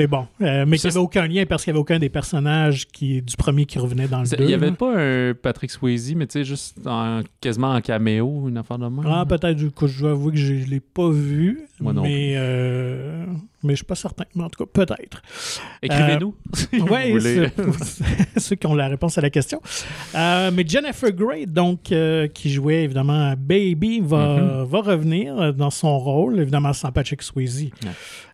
Mais 0.00 0.06
bon, 0.06 0.26
euh, 0.40 0.64
mais 0.66 0.78
Ça, 0.78 0.88
qui 0.88 0.94
n'avait 0.94 1.04
aucun 1.04 1.26
lien 1.28 1.44
parce 1.46 1.62
qu'il 1.62 1.72
n'y 1.72 1.76
avait 1.76 1.82
aucun 1.82 1.98
des 1.98 2.08
personnages 2.08 2.86
qui, 2.88 3.20
du 3.20 3.36
premier 3.36 3.66
qui 3.66 3.78
revenait 3.78 4.08
dans 4.08 4.20
le 4.20 4.24
C'est- 4.24 4.36
2. 4.36 4.44
Il 4.44 4.50
y 4.50 4.54
avait 4.54 4.70
pas 4.72 4.94
un 4.96 5.34
Patrick 5.34 5.70
Swayze, 5.70 6.14
mais 6.14 6.26
tu 6.26 6.38
sais, 6.38 6.44
juste 6.44 6.78
en- 6.86 7.20
quasiment 7.38 7.72
en 7.74 7.82
caméo, 7.82 8.48
une 8.48 8.56
affaire 8.56 8.78
de 8.78 8.86
même. 8.86 9.04
Ah, 9.06 9.26
peut-être, 9.28 9.56
du 9.58 9.70
coup, 9.70 9.86
je 9.88 10.00
dois 10.00 10.12
avouer 10.12 10.32
que 10.32 10.38
je 10.38 10.54
ne 10.54 10.64
l'ai 10.64 10.80
pas 10.80 11.10
vu. 11.10 11.66
Moi 11.80 11.92
non 11.94 12.02
mais, 12.02 12.34
euh, 12.36 13.24
mais 13.62 13.72
je 13.72 13.76
suis 13.76 13.84
pas 13.86 13.94
certain. 13.94 14.24
Mais 14.34 14.42
en 14.44 14.48
tout 14.50 14.64
cas, 14.66 14.70
peut-être. 14.84 15.22
Écrivez-nous. 15.82 16.34
vous 16.72 16.86
Oui, 16.90 17.20
ceux 18.38 18.56
qui 18.56 18.66
ont 18.66 18.74
la 18.74 18.88
réponse 18.88 19.18
à 19.18 19.20
la 19.20 19.30
question. 19.30 19.60
Euh, 20.14 20.50
mais 20.54 20.64
Jennifer 20.66 21.10
Grey, 21.12 21.44
donc, 21.46 21.92
euh, 21.92 22.26
qui 22.26 22.50
jouait 22.50 22.84
évidemment 22.84 23.30
à 23.30 23.36
Baby, 23.36 24.00
va, 24.00 24.36
Mhm. 24.40 24.62
va 24.64 24.80
revenir 24.80 25.54
dans 25.54 25.70
son 25.70 25.98
rôle, 25.98 26.40
évidemment 26.40 26.72
sans 26.72 26.90
Patrick 26.90 27.20
Swayze. 27.22 27.68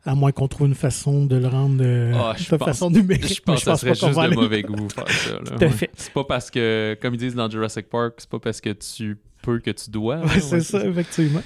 À 0.08 0.14
moins 0.14 0.30
qu'on 0.30 0.46
trouve 0.46 0.68
une 0.68 0.74
façon 0.76 1.24
de 1.26 1.34
le 1.36 1.48
rendre 1.56 1.82
euh, 1.82 2.12
Ah, 2.14 2.34
de 2.38 2.56
pense- 2.56 2.68
façon 2.68 2.90
numérique. 2.90 3.34
Je 3.34 3.40
pense 3.40 3.58
que 3.60 3.64
ça 3.64 3.76
serait 3.76 3.94
juste 3.94 4.04
de 4.18 4.34
mauvais 4.34 4.62
goût 4.62 4.88
faire 4.88 5.08
ça. 5.08 5.30
Tout 5.56 5.64
à 5.64 5.68
fait. 5.70 5.90
C'est 5.96 6.12
pas 6.12 6.24
parce 6.24 6.50
que, 6.50 6.96
comme 7.00 7.14
ils 7.14 7.18
disent 7.18 7.34
dans 7.34 7.50
Jurassic 7.50 7.88
Park, 7.88 8.14
c'est 8.18 8.28
pas 8.30 8.38
parce 8.38 8.60
que 8.60 8.70
tu 8.70 9.18
peux 9.42 9.58
que 9.60 9.70
tu 9.70 9.90
dois. 9.90 10.16
Ouais, 10.18 10.26
là. 10.26 10.40
c'est 10.40 10.60
ça, 10.60 10.84
effectivement. 10.84 11.42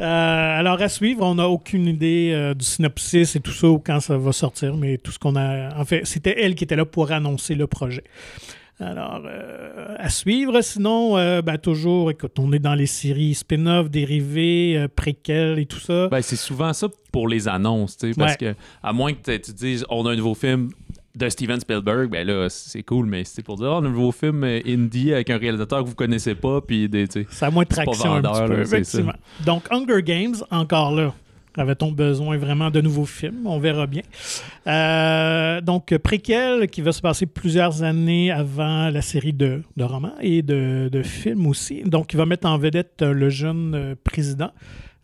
Euh, 0.00 0.04
alors, 0.58 0.80
à 0.80 0.88
suivre, 0.88 1.22
on 1.24 1.34
n'a 1.34 1.48
aucune 1.48 1.86
idée 1.86 2.30
euh, 2.32 2.54
du 2.54 2.64
synopsis 2.64 3.36
et 3.36 3.40
tout 3.40 3.52
ça 3.52 3.68
ou 3.68 3.78
quand 3.78 4.00
ça 4.00 4.16
va 4.16 4.32
sortir, 4.32 4.74
mais 4.76 4.96
tout 4.98 5.12
ce 5.12 5.18
qu'on 5.18 5.36
a. 5.36 5.78
En 5.78 5.84
fait, 5.84 6.06
c'était 6.06 6.42
elle 6.42 6.54
qui 6.54 6.64
était 6.64 6.76
là 6.76 6.86
pour 6.86 7.12
annoncer 7.12 7.54
le 7.54 7.66
projet. 7.66 8.04
Alors, 8.82 9.22
euh, 9.24 9.94
à 9.98 10.08
suivre. 10.10 10.60
Sinon, 10.60 11.16
euh, 11.16 11.42
ben, 11.42 11.56
toujours, 11.58 12.10
écoute, 12.10 12.38
on 12.38 12.52
est 12.52 12.58
dans 12.58 12.74
les 12.74 12.86
séries 12.86 13.34
spin-off, 13.34 13.88
dérivés, 13.90 14.76
euh, 14.76 14.88
préquels 14.94 15.58
et 15.58 15.66
tout 15.66 15.78
ça. 15.80 16.08
Ben, 16.08 16.20
c'est 16.22 16.36
souvent 16.36 16.72
ça 16.72 16.88
pour 17.12 17.28
les 17.28 17.48
annonces, 17.48 17.96
tu 17.96 18.08
sais, 18.12 18.18
parce 18.18 18.32
Ouais. 18.32 18.54
que 18.54 18.54
à 18.82 18.92
moins 18.92 19.12
que 19.12 19.36
tu 19.36 19.52
dises 19.52 19.84
on 19.90 20.06
a 20.06 20.12
un 20.12 20.16
nouveau 20.16 20.34
film 20.34 20.70
de 21.14 21.28
Steven 21.28 21.60
Spielberg, 21.60 22.08
ben 22.10 22.26
là, 22.26 22.48
c'est 22.48 22.82
cool, 22.82 23.04
mais 23.06 23.24
c'est 23.24 23.42
pour 23.42 23.56
dire, 23.56 23.68
oh, 23.70 23.76
un 23.76 23.80
nouveau 23.82 24.12
film 24.12 24.44
indie 24.44 25.12
avec 25.12 25.28
un 25.28 25.36
réalisateur 25.36 25.82
que 25.84 25.88
vous 25.88 25.94
connaissez 25.94 26.34
pas, 26.34 26.60
puis 26.62 26.88
des, 26.88 27.06
tu 27.06 27.22
sais, 27.22 27.26
Ça 27.30 27.46
a 27.48 27.50
moins 27.50 27.64
de 27.64 27.68
traction 27.68 28.12
un 28.14 28.20
vendeur, 28.22 28.32
petit 28.32 28.48
peu, 28.48 28.56
là, 28.56 28.62
effectivement. 28.62 29.12
Donc, 29.44 29.64
Hunger 29.70 30.02
Games, 30.02 30.36
encore 30.50 30.94
là. 30.94 31.12
Avait-on 31.56 31.92
besoin 31.92 32.36
vraiment 32.38 32.70
de 32.70 32.80
nouveaux 32.80 33.04
films? 33.04 33.46
On 33.46 33.58
verra 33.58 33.86
bien. 33.86 34.02
Euh, 34.66 35.60
donc, 35.60 35.96
préquel 35.98 36.68
qui 36.68 36.80
va 36.80 36.92
se 36.92 37.00
passer 37.00 37.26
plusieurs 37.26 37.82
années 37.82 38.30
avant 38.30 38.88
la 38.88 39.02
série 39.02 39.32
de, 39.32 39.62
de 39.76 39.84
romans 39.84 40.14
et 40.20 40.42
de, 40.42 40.88
de 40.90 41.02
films 41.02 41.46
aussi. 41.46 41.82
Donc, 41.82 42.12
il 42.14 42.16
va 42.16 42.26
mettre 42.26 42.46
en 42.46 42.56
vedette 42.58 43.02
euh, 43.02 43.12
le 43.12 43.28
jeune 43.28 43.74
euh, 43.74 43.94
président 44.02 44.50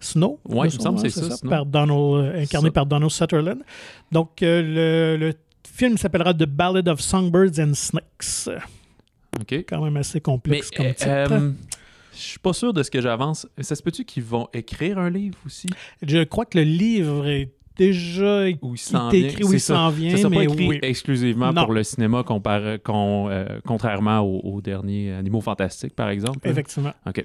Snow. 0.00 0.38
Ouais, 0.48 0.68
il 0.68 0.76
me 0.76 0.82
semble 0.82 1.02
que 1.02 1.08
c'est 1.08 1.20
ça, 1.24 1.36
Snow. 1.36 1.50
par 1.50 1.66
Donald, 1.66 2.00
euh, 2.36 2.42
incarné 2.42 2.68
Ça. 2.68 2.72
par 2.72 2.86
Donald 2.86 3.10
Sutherland. 3.10 3.62
Donc, 4.12 4.42
euh, 4.42 5.16
le, 5.16 5.26
le 5.26 5.34
film 5.70 5.98
s'appellera 5.98 6.32
The 6.34 6.46
Ballad 6.46 6.88
of 6.88 7.00
Songbirds 7.00 7.58
and 7.60 7.74
Snakes. 7.74 8.48
OK. 9.40 9.52
Quand 9.68 9.84
même 9.84 9.96
assez 9.96 10.18
Mais 10.18 10.20
complexe 10.22 10.70
comme 10.70 10.86
euh, 10.86 10.92
titre. 10.92 11.52
Je 12.18 12.22
suis 12.30 12.38
pas 12.38 12.52
sûr 12.52 12.72
de 12.72 12.82
ce 12.82 12.90
que 12.90 13.00
j'avance. 13.00 13.46
Ça 13.60 13.74
se 13.74 13.82
peut-tu 13.82 14.04
qu'ils 14.04 14.22
vont 14.24 14.48
écrire 14.52 14.98
un 14.98 15.10
livre 15.10 15.38
aussi? 15.46 15.68
Je 16.02 16.24
crois 16.24 16.44
que 16.44 16.58
le 16.58 16.64
livre 16.64 17.26
est 17.28 17.50
déjà 17.76 18.44
Ou 18.44 18.46
il 18.46 18.58
il 18.74 18.78
s'en 18.78 19.08
vient? 19.08 19.28
écrit 19.28 19.44
où 19.44 19.48
C'est 19.50 19.56
il 19.56 19.60
ça. 19.60 19.74
s'en 19.74 19.90
Ça 19.90 19.96
vient, 19.96 20.22
pas 20.22 20.28
mais 20.28 20.44
écrit 20.44 20.68
oui. 20.68 20.78
exclusivement 20.82 21.52
Non. 21.52 21.64
pour 21.64 21.72
le 21.72 21.84
cinéma 21.84 22.24
con- 22.24 22.42
euh, 22.44 23.46
contrairement 23.64 24.20
aux 24.20 24.40
au 24.56 24.60
derniers 24.60 25.12
Animaux 25.12 25.40
Fantastiques, 25.40 25.94
par 25.94 26.08
exemple. 26.10 26.40
Effectivement. 26.48 26.92
OK. 27.06 27.24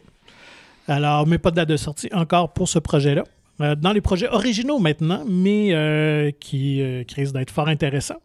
Alors, 0.88 1.25
mais 1.25 1.38
pas 1.38 1.50
de 1.51 1.55
date 1.55 1.69
de 1.69 1.77
sortie 1.77 2.09
encore 2.13 2.53
pour 2.53 2.67
ce 2.69 2.77
projet-là. 2.79 3.23
Euh, 3.62 3.75
dans 3.75 3.93
les 3.93 4.01
projets 4.01 4.27
originaux 4.29 4.79
maintenant, 4.79 5.23
mais 5.29 5.69
euh, 5.73 6.31
qui, 6.39 6.81
euh, 6.81 7.03
qui 7.03 7.15
risquent 7.21 7.35
d'être 7.35 7.51
fort 7.51 7.67
intéressants. 7.67 8.19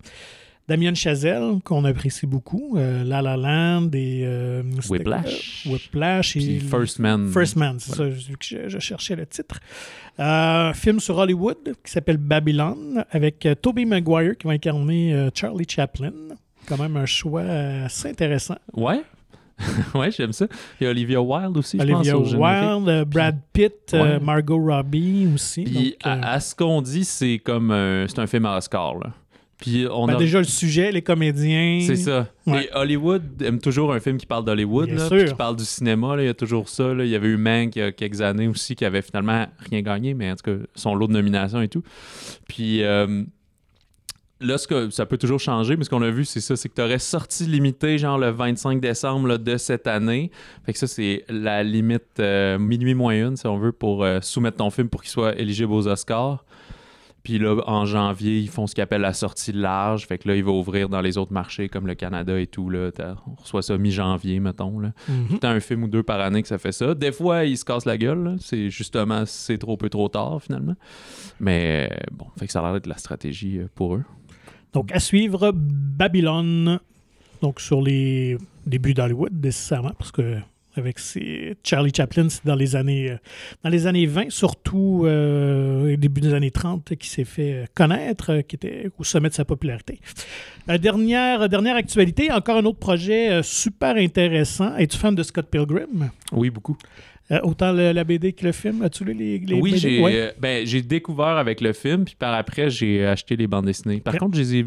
Damien 0.68 0.92
Chazelle, 0.94 1.60
qu'on 1.64 1.84
apprécie 1.84 2.26
beaucoup, 2.26 2.76
euh, 2.76 3.02
La 3.04 3.22
La 3.22 3.36
Land 3.36 3.88
et... 3.94 4.20
euh, 4.24 4.62
Whiplash. 4.90 5.62
quoi? 5.64 5.72
Whiplash 5.72 6.36
et... 6.36 6.40
Puis 6.40 6.60
First 6.60 6.98
Man. 6.98 7.28
First 7.32 7.56
Man, 7.56 7.76
c'est 7.78 7.94
ça, 7.94 8.04
vu 8.04 8.36
que 8.36 8.44
je, 8.44 8.68
je 8.68 8.78
cherchais 8.78 9.16
le 9.16 9.24
titre. 9.26 9.60
Euh, 10.20 10.72
film 10.74 11.00
sur 11.00 11.16
Hollywood 11.16 11.56
qui 11.84 11.90
s'appelle 11.90 12.18
Babylon, 12.18 13.02
avec 13.10 13.46
euh, 13.46 13.54
Tobey 13.54 13.84
Maguire 13.86 14.36
qui 14.36 14.46
va 14.46 14.52
incarner 14.52 15.14
euh, 15.14 15.30
Charlie 15.34 15.66
Chaplin. 15.68 16.12
Quand 16.66 16.76
même 16.78 16.96
un 16.98 17.06
choix 17.06 17.42
assez 17.42 18.10
intéressant. 18.10 18.56
Ouais. 18.74 19.00
ouais, 19.94 20.10
j'aime 20.12 20.32
ça. 20.32 20.46
Il 20.80 20.84
y 20.84 20.86
a 20.86 20.90
Olivia 20.90 21.20
Wilde 21.20 21.56
aussi, 21.56 21.78
je 21.78 21.82
Olivia 21.82 22.12
pense. 22.12 22.22
au 22.22 22.24
générique. 22.26 22.62
Wilde, 22.76 22.88
euh, 22.88 23.04
Brad 23.04 23.38
Pitt, 23.52 23.72
euh. 23.94 24.20
Margot 24.20 24.58
Robbie 24.64 25.26
aussi. 25.34 25.64
Puis 25.64 25.74
donc, 26.04 26.06
euh, 26.06 26.20
à, 26.22 26.38
ce 26.40 26.54
qu'on 26.54 26.82
dit, 26.82 27.04
c'est 27.04 27.38
comme 27.38 27.70
un- 27.70 28.06
c'est 28.06 28.18
un 28.20 28.26
film 28.26 28.44
à 28.46 28.56
Oscar. 28.58 28.98
Là. 28.98 29.12
Puis 29.60 29.86
on 29.90 30.06
ben, 30.06 30.14
a. 30.14 30.16
déjà 30.16 30.38
le 30.38 30.44
sujet, 30.44 30.92
les 30.92 31.02
comédiens. 31.02 31.80
C'est 31.84 31.96
ça. 31.96 32.28
Ouais. 32.46 32.64
Et 32.64 32.68
Hollywood 32.74 33.42
aime 33.42 33.58
toujours 33.58 33.92
un 33.92 33.98
film 33.98 34.16
qui 34.16 34.26
parle 34.26 34.44
d'Hollywood, 34.44 34.88
qui 34.88 35.34
parle 35.34 35.56
du 35.56 35.64
cinéma. 35.64 36.16
là. 36.16 36.22
Il 36.22 36.26
y 36.26 36.30
a 36.30 36.34
toujours 36.34 36.68
ça. 36.68 36.94
là. 36.94 37.04
Il 37.04 37.10
y 37.10 37.16
avait 37.16 37.28
eu 37.28 37.36
Mank 37.36 37.74
il 37.74 37.80
y 37.80 37.82
a 37.82 37.92
quelques 37.92 38.20
années 38.20 38.46
aussi 38.46 38.76
qui 38.76 38.84
avait 38.84 39.02
finalement 39.02 39.46
rien 39.70 39.82
gagné, 39.82 40.14
mais 40.14 40.30
en 40.30 40.36
tout 40.36 40.50
cas, 40.50 40.64
son 40.74 40.94
lot 40.94 41.08
de 41.08 41.12
nominations 41.12 41.60
et 41.60 41.68
tout. 41.68 41.82
Puis 42.46 42.84
euh, 42.84 43.24
là, 44.40 44.58
ce 44.58 44.68
que, 44.68 44.90
ça 44.90 45.06
peut 45.06 45.18
toujours 45.18 45.40
changer, 45.40 45.76
mais 45.76 45.84
ce 45.84 45.90
qu'on 45.90 46.02
a 46.02 46.10
vu, 46.10 46.24
c'est 46.24 46.40
ça 46.40 46.56
c'est 46.56 46.68
que 46.68 46.74
tu 46.74 46.82
aurais 46.82 46.98
sorti 46.98 47.44
limité, 47.44 47.98
genre 47.98 48.18
le 48.18 48.30
25 48.30 48.80
décembre 48.80 49.28
là, 49.28 49.38
de 49.38 49.56
cette 49.56 49.86
année. 49.86 50.30
Fait 50.64 50.72
que 50.72 50.78
ça, 50.78 50.86
c'est 50.86 51.24
la 51.28 51.62
limite 51.62 52.20
euh, 52.20 52.58
minuit 52.58 52.94
moins 52.94 53.14
une, 53.14 53.36
si 53.36 53.46
on 53.46 53.58
veut, 53.58 53.72
pour 53.72 54.04
euh, 54.04 54.20
soumettre 54.22 54.58
ton 54.58 54.70
film 54.70 54.88
pour 54.88 55.02
qu'il 55.02 55.10
soit 55.10 55.36
éligible 55.36 55.72
aux 55.72 55.88
Oscars. 55.88 56.44
Puis 57.28 57.38
là, 57.38 57.56
en 57.66 57.84
janvier, 57.84 58.38
ils 58.38 58.48
font 58.48 58.66
ce 58.66 58.74
qu'ils 58.74 58.80
appellent 58.80 59.02
la 59.02 59.12
sortie 59.12 59.52
large. 59.52 60.06
Fait 60.06 60.16
que 60.16 60.26
là, 60.28 60.34
il 60.34 60.42
va 60.42 60.50
ouvrir 60.50 60.88
dans 60.88 61.02
les 61.02 61.18
autres 61.18 61.34
marchés 61.34 61.68
comme 61.68 61.86
le 61.86 61.94
Canada 61.94 62.40
et 62.40 62.46
tout. 62.46 62.70
Là. 62.70 62.90
On 63.26 63.34
reçoit 63.34 63.60
ça 63.60 63.76
mi-janvier, 63.76 64.40
mettons. 64.40 64.80
Là. 64.80 64.92
Mhm. 65.10 65.38
T'as 65.38 65.50
un 65.50 65.60
film 65.60 65.82
ou 65.82 65.88
deux 65.88 66.02
par 66.02 66.20
année 66.20 66.40
que 66.40 66.48
ça 66.48 66.56
fait 66.56 66.72
ça. 66.72 66.94
Des 66.94 67.12
fois, 67.12 67.44
ils 67.44 67.58
se 67.58 67.66
cassent 67.66 67.84
la 67.84 67.98
gueule. 67.98 68.36
C'est 68.40 68.70
justement, 68.70 69.26
c'est 69.26 69.58
trop 69.58 69.76
peu 69.76 69.90
trop 69.90 70.08
tard, 70.08 70.40
finalement. 70.40 70.72
Mais 71.38 71.90
bon, 72.12 72.24
fait 72.38 72.46
que 72.46 72.52
ça 72.52 72.60
a 72.60 72.62
l'air 72.62 72.72
d'être 72.72 72.86
la 72.86 72.96
stratégie 72.96 73.58
euh, 73.58 73.68
pour 73.74 73.96
eux. 73.96 74.04
Donc, 74.72 74.90
à 74.92 74.98
suivre, 74.98 75.52
Babylone. 75.54 76.80
Donc, 77.42 77.60
sur 77.60 77.82
les 77.82 78.38
débuts 78.66 78.94
d'Hollywood, 78.94 79.34
nécessairement, 79.34 79.92
parce 79.98 80.12
que 80.12 80.38
avec 80.78 80.98
ses 80.98 81.56
Charlie 81.64 81.92
Chaplin, 81.94 82.28
c'est 82.28 82.46
dans 82.46 82.54
les 82.54 82.76
années 82.76 83.10
euh, 83.10 83.16
dans 83.64 83.70
les 83.70 83.86
années 83.86 84.06
20, 84.06 84.30
surtout 84.30 85.02
euh, 85.04 85.96
début 85.96 86.20
des 86.20 86.32
années 86.34 86.50
30, 86.50 86.94
qui 86.96 87.08
s'est 87.08 87.24
fait 87.24 87.52
euh, 87.52 87.64
connaître, 87.74 88.40
qui 88.48 88.56
était 88.56 88.90
au 88.98 89.04
sommet 89.04 89.28
de 89.28 89.34
sa 89.34 89.44
popularité. 89.44 90.00
La 90.66 90.78
dernière, 90.78 91.48
dernière 91.48 91.76
actualité, 91.76 92.30
encore 92.32 92.56
un 92.56 92.64
autre 92.64 92.78
projet 92.78 93.40
super 93.42 93.96
intéressant. 93.96 94.76
Es-tu 94.76 94.96
fan 94.96 95.14
de 95.14 95.22
Scott 95.22 95.46
Pilgrim? 95.50 96.10
Oui, 96.32 96.50
beaucoup. 96.50 96.76
Euh, 97.30 97.40
autant 97.42 97.72
le- 97.72 97.92
la 97.92 98.04
BD 98.04 98.32
que 98.32 98.46
le 98.46 98.52
film. 98.52 98.80
As-tu 98.82 99.04
lu 99.04 99.12
les, 99.12 99.38
les 99.38 99.60
oui, 99.60 99.72
BD? 99.72 99.78
j'ai 99.80 100.02
Ouais. 100.02 100.12
euh, 100.16 100.30
ben, 100.40 100.66
j'ai 100.66 100.80
découvert 100.82 101.36
avec 101.36 101.60
le 101.60 101.72
film, 101.74 102.04
puis 102.04 102.14
par 102.18 102.32
après, 102.34 102.70
j'ai 102.70 103.04
acheté 103.04 103.36
les 103.36 103.46
bandes 103.46 103.66
dessinées. 103.66 104.00
Par 104.00 104.16
contre, 104.16 104.36
je 104.36 104.42
les 104.42 104.56
ai 104.56 104.62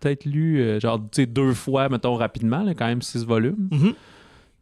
peut-être 0.00 0.24
lus, 0.24 0.60
euh, 0.60 0.78
genre, 0.80 0.98
tu 1.00 1.22
sais, 1.22 1.26
deux 1.26 1.52
fois, 1.52 1.88
mettons, 1.88 2.14
rapidement, 2.14 2.62
là, 2.62 2.74
quand 2.74 2.86
même 2.86 3.02
six 3.02 3.24
volumes. 3.24 3.68
Mhm. 3.72 3.94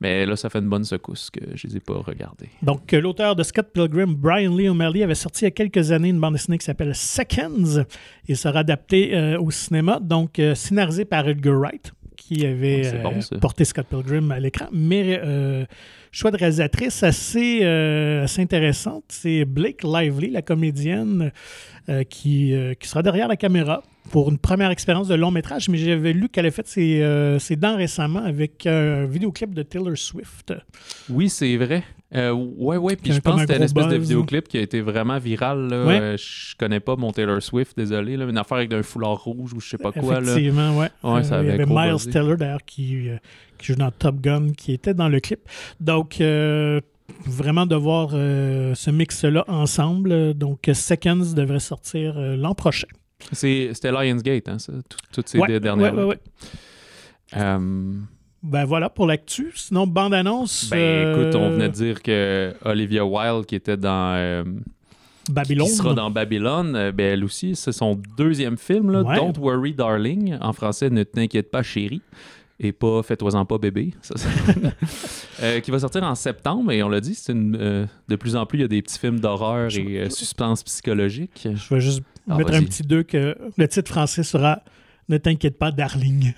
Mais 0.04 0.26
là, 0.26 0.36
ça 0.36 0.50
fait 0.50 0.58
une 0.58 0.68
bonne 0.68 0.84
secousse 0.84 1.30
que 1.30 1.40
je 1.54 1.66
les 1.66 1.78
ai 1.78 1.80
pas 1.80 1.94
regardés. 1.94 2.50
Donc, 2.60 2.92
euh, 2.92 3.00
l'auteur 3.00 3.34
de 3.34 3.42
Scott 3.42 3.70
Pilgrim, 3.72 4.14
Brian 4.14 4.54
Lee 4.54 4.68
O'Malley, 4.68 5.02
avait 5.02 5.14
sorti 5.14 5.40
il 5.40 5.44
y 5.44 5.48
a 5.48 5.50
quelques 5.50 5.92
années 5.92 6.10
une 6.10 6.20
bande 6.20 6.34
dessinée 6.34 6.58
qui 6.58 6.66
s'appelle 6.66 6.94
Seconds 6.94 7.86
et 8.28 8.34
sera 8.34 8.58
adaptée 8.58 9.16
euh, 9.16 9.40
au 9.40 9.50
cinéma, 9.50 10.00
donc 10.00 10.38
euh, 10.38 10.54
scénarisé 10.54 11.06
par 11.06 11.26
Edgar 11.26 11.58
Wright, 11.58 11.94
qui 12.16 12.46
avait 12.46 12.86
Ah, 12.94 12.98
bon, 13.02 13.14
euh, 13.32 13.38
porté 13.38 13.64
Scott 13.64 13.86
Pilgrim 13.88 14.30
à 14.30 14.40
l'écran. 14.40 14.66
Mais 14.72 15.20
euh, 15.22 15.64
choix 16.12 16.30
de 16.30 16.36
réalisatrice 16.36 17.02
assez, 17.02 17.60
euh, 17.62 18.24
assez 18.24 18.40
intéressante, 18.42 19.04
c'est 19.08 19.44
Blake 19.44 19.82
Lively, 19.82 20.30
la 20.30 20.42
comédienne 20.42 21.32
euh, 21.88 22.02
qui, 22.04 22.54
euh, 22.54 22.74
qui 22.74 22.88
sera 22.88 23.02
derrière 23.02 23.28
la 23.28 23.36
caméra 23.36 23.82
pour 24.10 24.30
une 24.30 24.38
première 24.38 24.70
expérience 24.70 25.08
de 25.08 25.14
long 25.14 25.30
métrage, 25.30 25.68
mais 25.68 25.78
j'avais 25.78 26.12
lu 26.12 26.28
qu'elle 26.28 26.46
a 26.46 26.50
fait 26.50 26.66
ses, 26.66 27.02
euh, 27.02 27.38
ses 27.38 27.56
dents 27.56 27.76
récemment 27.76 28.22
avec 28.24 28.66
un 28.66 29.06
vidéoclip 29.06 29.54
de 29.54 29.62
Taylor 29.62 29.96
Swift. 29.96 30.52
Oui, 31.08 31.28
c'est 31.28 31.56
vrai. 31.56 31.82
Euh, 32.16 32.32
ouais, 32.32 32.76
ouais. 32.76 32.96
Puis 32.96 33.12
je 33.12 33.20
pense 33.20 33.34
que 33.34 33.40
c'était 33.42 33.56
une 33.56 33.62
espèce 33.64 33.88
de 33.88 33.96
vidéoclip 33.96 34.46
qui 34.48 34.58
a 34.58 34.60
été 34.60 34.80
vraiment 34.80 35.18
viral. 35.18 35.68
Là. 35.68 35.84
Ouais. 35.86 36.00
Euh, 36.00 36.16
je 36.16 36.54
connais 36.56 36.78
pas 36.80 36.94
mon 36.96 37.10
Taylor 37.12 37.42
Swift, 37.42 37.76
désolé. 37.76 38.16
Là. 38.16 38.24
Une 38.26 38.38
affaire 38.38 38.58
avec 38.58 38.72
un 38.72 38.82
foulard 38.82 39.22
rouge 39.24 39.52
ou 39.54 39.60
je 39.60 39.68
sais 39.68 39.78
pas 39.78 39.90
quoi. 39.92 40.20
Là. 40.20 40.30
Effectivement, 40.32 40.78
ouais. 40.78 40.88
Ouais, 41.02 41.24
ça 41.24 41.36
Euh, 41.36 41.42
il 41.42 41.48
y 41.48 41.50
avait 41.50 41.66
Miles 41.66 41.92
buzzé. 41.94 42.10
Teller, 42.10 42.36
d'ailleurs, 42.36 42.64
qui, 42.64 43.08
euh, 43.08 43.16
qui 43.58 43.66
joue 43.66 43.74
dans 43.74 43.90
Top 43.90 44.20
Gun, 44.20 44.52
qui 44.56 44.72
était 44.72 44.94
dans 44.94 45.08
le 45.08 45.18
clip. 45.20 45.40
Donc, 45.80 46.22
vraiment 47.26 47.66
de 47.66 47.74
voir 47.76 48.10
ce 48.10 48.90
mix-là 48.90 49.44
ensemble. 49.48 50.34
Donc, 50.34 50.70
Seconds 50.72 51.34
devrait 51.34 51.58
sortir 51.60 52.14
l'an 52.18 52.54
prochain. 52.54 52.88
C'était 53.32 53.90
Lionsgate, 53.90 54.48
hein, 54.48 54.58
ça, 54.58 54.72
tout- 54.88 54.98
toutes 55.12 55.28
ces 55.28 55.38
Ouais, 55.38 55.58
dernières. 55.58 55.94
ouais, 55.94 56.04
ouais, 56.04 56.16
ouais. 57.34 57.58
Ben 58.44 58.64
voilà 58.66 58.90
pour 58.90 59.06
l'actu. 59.06 59.52
Sinon, 59.56 59.86
bande-annonce. 59.86 60.68
ben 60.70 60.76
euh, 60.78 61.22
écoute, 61.24 61.34
on 61.34 61.50
venait 61.50 61.68
de 61.68 61.72
dire 61.74 62.02
que 62.02 62.54
Olivia 62.64 63.04
Wilde, 63.04 63.46
qui 63.46 63.54
était 63.56 63.76
dans. 63.78 64.14
euh, 64.16 64.44
Babylone. 65.30 65.66
qui 65.66 65.72
sera 65.72 65.94
dans 65.94 66.10
Babylone, 66.10 66.76
euh, 66.76 66.92
ben 66.92 67.14
elle 67.14 67.24
aussi, 67.24 67.56
c'est 67.56 67.72
son 67.72 67.98
deuxième 68.18 68.58
film, 68.58 68.90
là, 68.90 69.02
Ouais. 69.02 69.16
Don't 69.16 69.32
Worry 69.38 69.72
Darling. 69.72 70.36
En 70.42 70.52
français, 70.52 70.90
Ne 70.90 71.02
t'inquiète 71.04 71.50
pas, 71.50 71.62
chérie. 71.62 72.02
Et 72.60 72.70
pas 72.72 73.02
Fais-toi-en 73.02 73.44
pas, 73.46 73.56
bébé. 73.58 73.94
Ça, 74.02 74.14
Euh, 75.42 75.58
qui 75.60 75.70
va 75.72 75.78
sortir 75.80 76.02
en 76.04 76.14
septembre. 76.14 76.70
Et 76.70 76.82
on 76.82 76.88
l'a 76.88 77.00
dit, 77.00 77.14
c'est 77.14 77.32
une, 77.32 77.56
euh, 77.58 77.86
de 78.08 78.14
plus 78.16 78.36
en 78.36 78.46
plus, 78.46 78.58
il 78.58 78.62
y 78.62 78.64
a 78.64 78.68
des 78.68 78.80
petits 78.82 78.98
films 78.98 79.18
d'horreur 79.18 79.74
et 79.76 79.98
euh, 80.02 80.10
suspense 80.10 80.62
psychologique. 80.62 81.48
Je 81.52 81.74
vais 81.74 81.80
juste 81.80 82.02
Ah, 82.30 82.36
mettre 82.36 82.54
un 82.54 82.62
petit 82.62 82.82
2 82.84 83.02
que 83.02 83.36
le 83.56 83.68
titre 83.68 83.90
français 83.90 84.22
sera 84.22 84.62
Ne 85.08 85.16
t'inquiète 85.18 85.58
pas, 85.58 85.72
darling. 85.72 86.32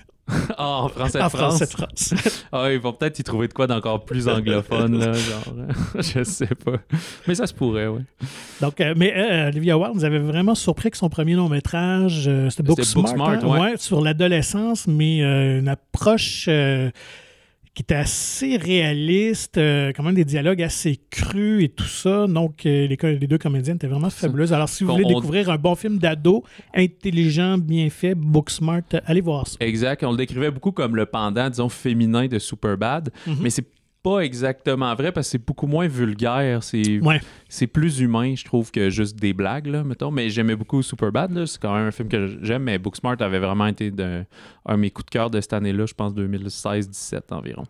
Ah, 0.57 0.81
en 0.83 0.89
français 0.89 1.19
de 1.19 1.23
en 1.23 1.29
France. 1.29 1.57
français 1.57 1.65
de 1.65 1.71
France. 1.71 2.13
Ah, 2.51 2.71
ils 2.71 2.79
vont 2.79 2.93
peut-être 2.93 3.19
y 3.19 3.23
trouver 3.23 3.47
de 3.47 3.53
quoi 3.53 3.67
d'encore 3.67 4.05
plus 4.05 4.27
anglophone, 4.29 4.99
là, 4.99 5.13
genre. 5.13 5.53
je 5.95 6.23
sais 6.23 6.47
pas. 6.47 6.77
Mais 7.27 7.35
ça 7.35 7.47
se 7.47 7.53
pourrait, 7.53 7.87
oui. 7.87 8.01
Donc, 8.61 8.79
euh, 8.81 8.93
mais 8.97 9.13
euh, 9.15 9.47
Olivia 9.49 9.77
Wilde 9.77 9.95
nous 9.95 10.05
avait 10.05 10.19
vraiment 10.19 10.55
surpris 10.55 10.91
que 10.91 10.97
son 10.97 11.09
premier 11.09 11.35
long 11.35 11.49
métrage, 11.49 12.25
euh, 12.27 12.49
c'était 12.49 12.63
Booksmart, 12.63 13.29
hein, 13.29 13.59
ouais. 13.59 13.77
sur 13.77 14.01
l'adolescence, 14.01 14.87
mais 14.87 15.23
euh, 15.23 15.59
une 15.59 15.67
approche 15.67 16.49
qui 17.77 17.83
était 17.83 17.93
assez 17.93 18.57
réaliste, 18.57 19.59
euh, 19.59 19.91
quand 19.95 20.01
même 20.01 20.15
des 20.15 20.25
dialogues 20.25 20.63
assez 20.63 20.99
crus 21.11 21.63
et 21.63 21.69
tout 21.69 21.83
ça. 21.83 22.25
Donc, 22.25 22.65
euh, 22.65 22.87
les, 22.87 23.27
deux 23.27 23.37
comédiennes 23.37 23.75
étaient 23.75 23.85
vraiment 23.85 24.09
fabuleuses. 24.09 24.51
Alors, 24.51 24.67
si 24.67 24.83
vous 24.83 24.93
voulez 24.93 25.05
on- 25.05 25.09
découvrir 25.09 25.51
un 25.51 25.57
bon 25.57 25.75
film 25.75 25.99
d'ado, 25.99 26.43
intelligent, 26.73 27.59
bien 27.59 27.87
fait, 27.91 28.15
Booksmart, 28.15 28.81
euh, 28.95 28.99
allez 29.05 29.21
voir 29.21 29.45
ça. 29.45 29.57
Exact. 29.59 30.03
On 30.03 30.09
le 30.09 30.17
décrivait 30.17 30.49
beaucoup 30.49 30.71
comme 30.71 30.95
le 30.95 31.05
pendant, 31.05 31.51
disons, 31.51 31.69
féminin 31.69 32.25
de 32.25 32.39
Superbad. 32.39 33.11
Mhm. 33.27 33.35
Mais 33.41 33.51
c'est 33.51 33.67
pas 34.03 34.19
exactement 34.19 34.93
vrai 34.95 35.11
parce 35.11 35.27
que 35.27 35.31
c'est 35.31 35.45
beaucoup 35.45 35.67
moins 35.67 35.87
vulgaire. 35.87 36.63
C'est 36.63 36.99
Ouais. 37.01 37.19
plus 37.67 37.99
humain, 37.99 38.35
je 38.35 38.45
trouve, 38.45 38.71
que 38.71 38.89
juste 38.89 39.17
des 39.17 39.33
blagues, 39.33 39.67
là, 39.67 39.83
mettons. 39.83 40.11
Mais 40.11 40.29
j'aimais 40.29 40.55
beaucoup 40.55 40.81
Superbad. 40.81 41.45
C'est 41.45 41.61
quand 41.61 41.75
même 41.75 41.87
un 41.87 41.91
film 41.91 42.07
que 42.09 42.37
j'aime, 42.41 42.63
mais 42.63 42.77
Booksmart 42.77 43.17
avait 43.21 43.39
vraiment 43.39 43.67
été 43.67 43.91
d'un- 43.91 44.25
un 44.65 44.75
de 44.75 44.79
mes 44.81 44.91
coups 44.91 45.05
de 45.07 45.11
cœur 45.11 45.29
de 45.29 45.41
cette 45.41 45.53
année-là, 45.53 45.85
je 45.85 45.93
pense 45.93 46.13
2016-17 46.13 47.31
environ. 47.31 47.63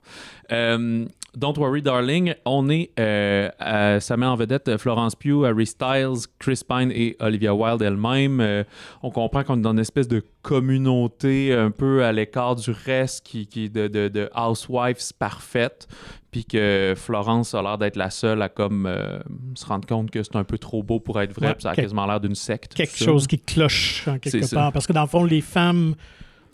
Euh, 0.52 1.06
Don't 1.38 1.54
Worry 1.58 1.82
Darling, 1.84 2.34
on 2.46 2.68
est, 2.70 2.90
euh, 3.00 3.50
à- 3.60 4.00
ça 4.00 4.18
met 4.18 4.26
en 4.26 4.36
vedette 4.36 4.68
euh, 4.70 4.78
Florence 4.80 5.16
Pugh, 5.16 5.46
Harry 5.46 5.68
Styles, 5.68 6.26
Chris 6.40 6.62
Pine 6.68 6.92
et 6.92 7.16
Olivia 7.20 7.54
Wilde 7.54 7.82
elle-même. 7.84 8.42
Euh, 8.42 8.64
on 9.04 9.12
comprend 9.12 9.44
qu'on 9.44 9.58
est 9.58 9.62
dans 9.62 9.72
une 9.74 9.80
espèce 9.80 10.08
de 10.08 10.24
communauté 10.42 11.54
un 11.54 11.72
peu 11.72 12.04
à 12.04 12.12
l'écart 12.12 12.56
du 12.56 12.72
reste 12.72 13.26
qui, 13.26 13.48
qui 13.48 13.70
de, 13.70 13.88
de, 13.88 14.08
de 14.08 14.30
housewives 14.36 14.98
parfaites 15.20 15.88
puis 16.32 16.44
que 16.46 16.94
Florence 16.98 17.54
a 17.56 17.62
l'air 17.62 17.78
d'être 17.78 17.96
la 17.96 18.10
seule 18.10 18.42
à 18.42 18.50
comme 18.50 18.86
euh, 18.86 19.20
se 19.56 19.66
rendre 19.66 19.88
compte 19.88 20.12
que 20.12 20.22
c'est 20.24 20.36
un 20.36 20.44
peu 20.44 20.58
trop 20.58 20.84
beau 20.84 21.00
pour 21.00 21.20
être 21.22 21.34
vrai, 21.34 21.48
Ouais, 21.48 21.54
puis 21.54 21.64
ça 21.64 21.72
a 21.72 21.76
quasiment 21.76 22.06
l'air 22.06 22.20
d'une 22.20 22.36
secte. 22.36 22.74
quelque 22.74 22.98
chose 22.98 23.26
qui 23.28 23.40
cloche 23.40 24.08
en 24.08 24.20
quelque 24.20 24.46
ça. 24.46 24.56
part. 24.56 24.72
Parce 24.74 24.86
que 24.86 24.94
dans 24.94 25.02
le 25.04 25.08
fond, 25.08 25.24
les 25.24 25.42
femmes 25.42 25.96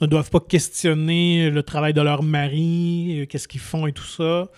ne 0.03 0.07
doivent 0.07 0.29
pas 0.29 0.39
questionner 0.39 1.49
le 1.49 1.63
travail 1.63 1.93
de 1.93 2.01
leur 2.01 2.23
mari, 2.23 3.21
euh, 3.21 3.25
qu'est-ce 3.25 3.47
qu'ils 3.47 3.61
font 3.61 3.87
et 3.87 3.93
tout 3.93 4.05
ça. 4.05 4.49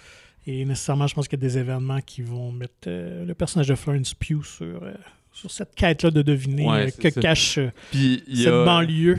Et 0.47 0.65
nécessairement, 0.65 1.07
je 1.07 1.15
pense 1.15 1.27
qu'il 1.27 1.39
y 1.39 1.41
a 1.41 1.47
des 1.47 1.57
événements 1.57 2.01
qui 2.01 2.21
vont 2.21 2.51
mettre 2.51 2.87
euh, 2.87 3.25
le 3.25 3.33
personnage 3.33 3.67
de 3.67 3.75
Florence 3.75 4.13
Pugh 4.13 4.43
sur, 4.43 4.83
euh, 4.83 4.93
sur 5.35 5.51
cette 5.51 5.75
quête-là 5.75 6.11
de 6.11 6.21
deviner 6.21 6.65
Ouais, 6.67 6.87
euh, 6.87 6.89
que 6.97 7.09
ça. 7.09 7.21
cache 7.21 7.57
euh, 7.57 7.69
Puis 7.91 8.23
cette 8.33 8.47
a... 8.47 8.63
banlieue. 8.65 9.17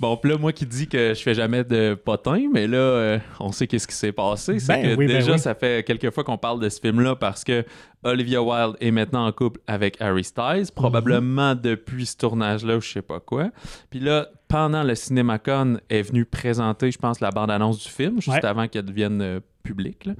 Bon, 0.00 0.16
puis 0.16 0.30
là, 0.32 0.38
moi 0.38 0.52
qui 0.52 0.64
dis 0.64 0.88
que 0.88 1.12
je 1.14 1.20
fais 1.22 1.34
jamais 1.34 1.62
de 1.62 1.94
potin, 1.94 2.42
mais 2.52 2.66
là, 2.66 2.78
euh, 2.78 3.18
on 3.38 3.52
sait 3.52 3.66
qu'est-ce 3.66 3.86
qui 3.86 3.94
s'est 3.94 4.12
passé. 4.12 4.58
C'est 4.60 4.68
Ben 4.72 4.82
que 4.82 4.98
oui, 4.98 5.06
ben 5.06 5.18
déjà, 5.18 5.32
oui. 5.32 5.38
ça 5.38 5.54
fait 5.54 5.84
quelques 5.86 6.10
fois 6.10 6.24
qu'on 6.24 6.38
parle 6.38 6.60
de 6.60 6.68
ce 6.68 6.80
film-là 6.80 7.16
parce 7.16 7.44
que 7.44 7.64
Olivia 8.02 8.42
Wilde 8.42 8.76
est 8.80 8.90
maintenant 8.90 9.26
en 9.26 9.32
couple 9.32 9.60
avec 9.66 10.00
Harry 10.00 10.24
Styles, 10.24 10.66
probablement 10.74 11.54
depuis 11.54 12.06
ce 12.06 12.16
tournage-là 12.16 12.76
ou 12.76 12.80
je 12.80 12.90
sais 12.92 13.02
pas 13.02 13.20
quoi. 13.20 13.50
Puis 13.90 14.00
là, 14.00 14.28
pendant 14.48 14.82
le 14.84 14.94
CinemaCon, 14.94 15.78
est 15.90 16.02
venue 16.02 16.24
présenter, 16.24 16.90
je 16.90 16.98
pense, 16.98 17.20
la 17.20 17.30
bande-annonce 17.30 17.82
du 17.82 17.88
film, 17.90 18.16
juste 18.22 18.28
Ouais. 18.38 18.44
avant 18.46 18.68
qu'elle 18.68 18.84
devienne 18.86 19.40
là. 19.76 20.12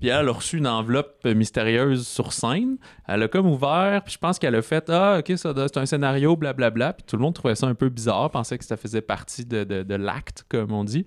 Puis 0.00 0.08
elle 0.08 0.28
a 0.28 0.32
reçu 0.32 0.58
une 0.58 0.66
enveloppe 0.66 1.24
mystérieuse 1.24 2.06
sur 2.06 2.32
scène. 2.32 2.76
Elle 3.08 3.22
a 3.22 3.28
comme 3.28 3.46
ouvert, 3.46 4.02
puis 4.04 4.14
je 4.14 4.18
pense 4.18 4.38
qu'elle 4.38 4.54
a 4.54 4.62
fait 4.62 4.88
Ah, 4.90 5.18
ok, 5.20 5.36
ça 5.36 5.52
c'est 5.56 5.76
un 5.78 5.86
scénario, 5.86 6.36
blablabla. 6.36 6.92
Puis 6.94 7.04
tout 7.06 7.16
le 7.16 7.22
monde 7.22 7.34
trouvait 7.34 7.54
ça 7.54 7.66
un 7.66 7.74
peu 7.74 7.88
bizarre, 7.88 8.30
pensait 8.30 8.58
que 8.58 8.64
ça 8.64 8.76
faisait 8.76 9.00
partie 9.00 9.44
de, 9.44 9.64
de- 9.64 9.82
de 9.82 9.94
l'acte, 9.94 10.44
comme 10.48 10.72
on 10.72 10.84
dit. 10.84 11.04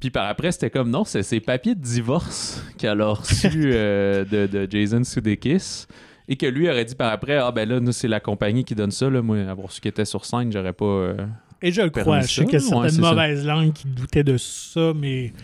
Puis 0.00 0.10
par 0.10 0.26
après, 0.28 0.52
c'était 0.52 0.70
comme 0.70 0.90
non, 0.90 1.04
c'est 1.04 1.22
ses 1.22 1.40
papiers 1.40 1.74
de 1.74 1.80
divorce 1.80 2.62
qu'elle 2.78 3.00
a 3.00 3.08
reçus 3.12 3.48
euh, 3.72 4.24
de, 4.24 4.46
de 4.46 4.68
Jason 4.70 5.02
Sudeikis. 5.04 5.86
Et 6.26 6.36
que 6.36 6.46
lui 6.46 6.70
aurait 6.70 6.86
dit 6.86 6.94
par 6.94 7.12
après 7.12 7.36
Ah, 7.36 7.52
ben 7.52 7.68
là, 7.68 7.80
nous, 7.80 7.92
c'est 7.92 8.08
la 8.08 8.18
compagnie 8.20 8.64
qui 8.64 8.74
donne 8.74 8.90
ça. 8.90 9.10
Là. 9.10 9.20
Moi, 9.20 9.40
avoir 9.48 9.70
su 9.70 9.80
qu'il 9.82 9.90
était 9.90 10.06
sur 10.06 10.24
scène, 10.24 10.50
j'aurais 10.50 10.72
pas. 10.72 10.84
euh, 10.86 11.16
Et 11.60 11.70
je 11.70 11.82
le 11.82 11.90
crois. 11.90 12.20
Je 12.22 12.26
sais 12.32 12.44
qu'il 12.44 12.54
y 12.54 12.56
a 12.56 12.60
certaines 12.60 12.98
mauvaises 13.00 13.44
langues 13.46 13.72
qui 13.74 13.86
doutaient 13.88 14.24
de 14.24 14.38
ça, 14.38 14.92
mais 14.96 15.34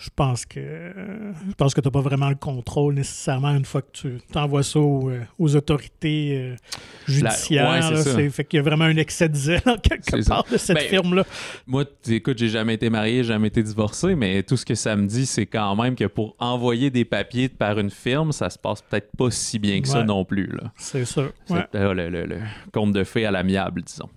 je 0.00 0.08
pense 0.16 0.46
que 0.46 0.60
je 0.60 1.54
pense 1.56 1.74
que 1.74 1.80
tu 1.80 1.86
n'as 1.88 1.92
pas 1.92 2.00
vraiment 2.00 2.28
le 2.30 2.34
contrôle 2.34 2.94
nécessairement 2.94 3.50
une 3.54 3.64
fois 3.64 3.82
que 3.82 3.88
tu 3.92 4.18
envoies 4.34 4.62
ça 4.62 4.78
aux, 4.80 5.10
euh, 5.10 5.20
aux 5.38 5.54
autorités 5.56 6.36
euh, 6.36 6.56
judiciaires. 7.06 7.70
ouais, 7.70 7.82
c'est. 8.02 8.10
C'est- 8.10 8.30
fait 8.30 8.44
qu'il 8.44 8.56
y 8.56 8.60
a 8.60 8.62
vraiment 8.62 8.84
un 8.86 8.96
excès 8.96 9.28
de 9.28 9.36
zèle 9.36 9.60
en 9.66 9.76
quelque 9.76 10.04
C'est 10.10 10.22
ça. 10.22 10.36
part 10.36 10.44
de 10.50 10.56
cette 10.56 10.76
Ben, 10.76 10.88
firme-là. 10.88 11.24
Moi, 11.66 11.84
écoute, 12.08 12.38
j'ai 12.38 12.48
jamais 12.48 12.74
été 12.74 12.88
marié, 12.90 13.22
jamais 13.24 13.48
été 13.48 13.62
divorcé, 13.62 14.14
mais 14.14 14.42
tout 14.42 14.56
ce 14.56 14.64
que 14.64 14.74
ça 14.74 14.96
me 14.96 15.06
dit, 15.06 15.26
c'est 15.26 15.46
quand 15.46 15.76
même 15.76 15.94
que 15.94 16.04
pour 16.06 16.34
envoyer 16.38 16.90
des 16.90 17.04
papiers 17.04 17.48
par 17.48 17.78
une 17.78 17.90
firme, 17.90 18.32
ça 18.32 18.48
se 18.50 18.58
passe 18.58 18.82
peut-être 18.82 19.10
pas 19.16 19.30
si 19.30 19.58
bien 19.58 19.80
que 19.82 19.88
ça 19.88 20.02
non 20.02 20.24
plus. 20.24 20.50
C'est 20.76 21.04
sûr. 21.04 21.32
C'est 21.44 21.54
Ouais. 21.54 21.66
euh, 21.74 21.92
le, 21.94 22.08
le- 22.08 22.24
le 22.26 22.38
conte 22.72 22.92
de 22.92 23.04
fées 23.04 23.26
à 23.26 23.30
l'amiable, 23.30 23.82
disons. 23.82 24.08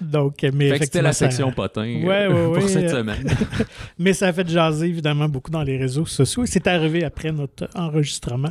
Donc, 0.12 0.42
euh, 0.44 0.50
mais 0.54 0.70
c'était 0.78 1.02
la 1.02 1.10
effectivement, 1.10 1.12
ça- 1.12 1.30
section 1.30 1.52
potin 1.52 1.82
euh, 1.82 2.02
Ouais, 2.04 2.26
ouais, 2.26 2.44
pour 2.44 2.52
ouais, 2.54 2.68
cette 2.68 2.84
euh, 2.92 2.98
semaine. 3.00 3.24
Mais 3.98 4.12
ça 4.12 4.28
a 4.28 4.32
fait 4.32 4.48
jaser 4.48 4.86
évidemment 4.86 5.28
beaucoup 5.28 5.50
dans 5.50 5.62
les 5.62 5.76
réseaux 5.76 6.06
sociaux 6.06 6.44
et 6.44 6.46
c'est 6.46 6.66
arrivé 6.66 7.04
après 7.04 7.32
notre 7.32 7.68
enregistrement. 7.74 8.50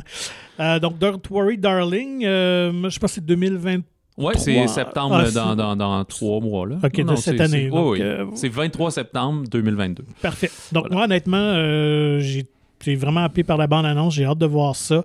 Euh, 0.60 0.78
donc, 0.78 0.98
Don't 0.98 1.20
Worry 1.30 1.58
Darling, 1.58 2.24
euh, 2.24 2.70
je 2.88 2.98
pense 2.98 3.10
que 3.10 3.14
c'est 3.16 3.24
2020. 3.26 3.80
Ouais, 4.18 4.36
c'est 4.36 4.66
septembre 4.68 5.22
Ah, 5.26 5.30
dans, 5.30 5.56
dans, 5.56 5.76
dans 5.76 6.04
trois 6.04 6.40
mois. 6.40 6.66
Là. 6.66 6.76
Ok, 6.84 7.04
de 7.04 7.16
cette 7.16 7.40
année, 7.40 7.68
c'est- 7.70 7.76
oui, 7.76 7.82
oui. 7.92 8.02
euh, 8.02 8.26
C'est 8.34 8.48
23 8.50 8.90
septembre 8.90 9.44
2022. 9.50 10.04
Parfait. 10.20 10.50
Donc, 10.72 10.84
Voilà. 10.84 10.94
moi, 10.94 11.04
honnêtement, 11.04 11.54
j'ai 12.20 12.44
j'ai 12.84 12.96
vraiment 12.96 13.24
appelé 13.24 13.44
par 13.44 13.56
la 13.56 13.66
bande-annonce. 13.66 14.14
J'ai 14.14 14.24
hâte 14.24 14.38
de 14.38 14.46
voir 14.46 14.74
ça. 14.76 15.02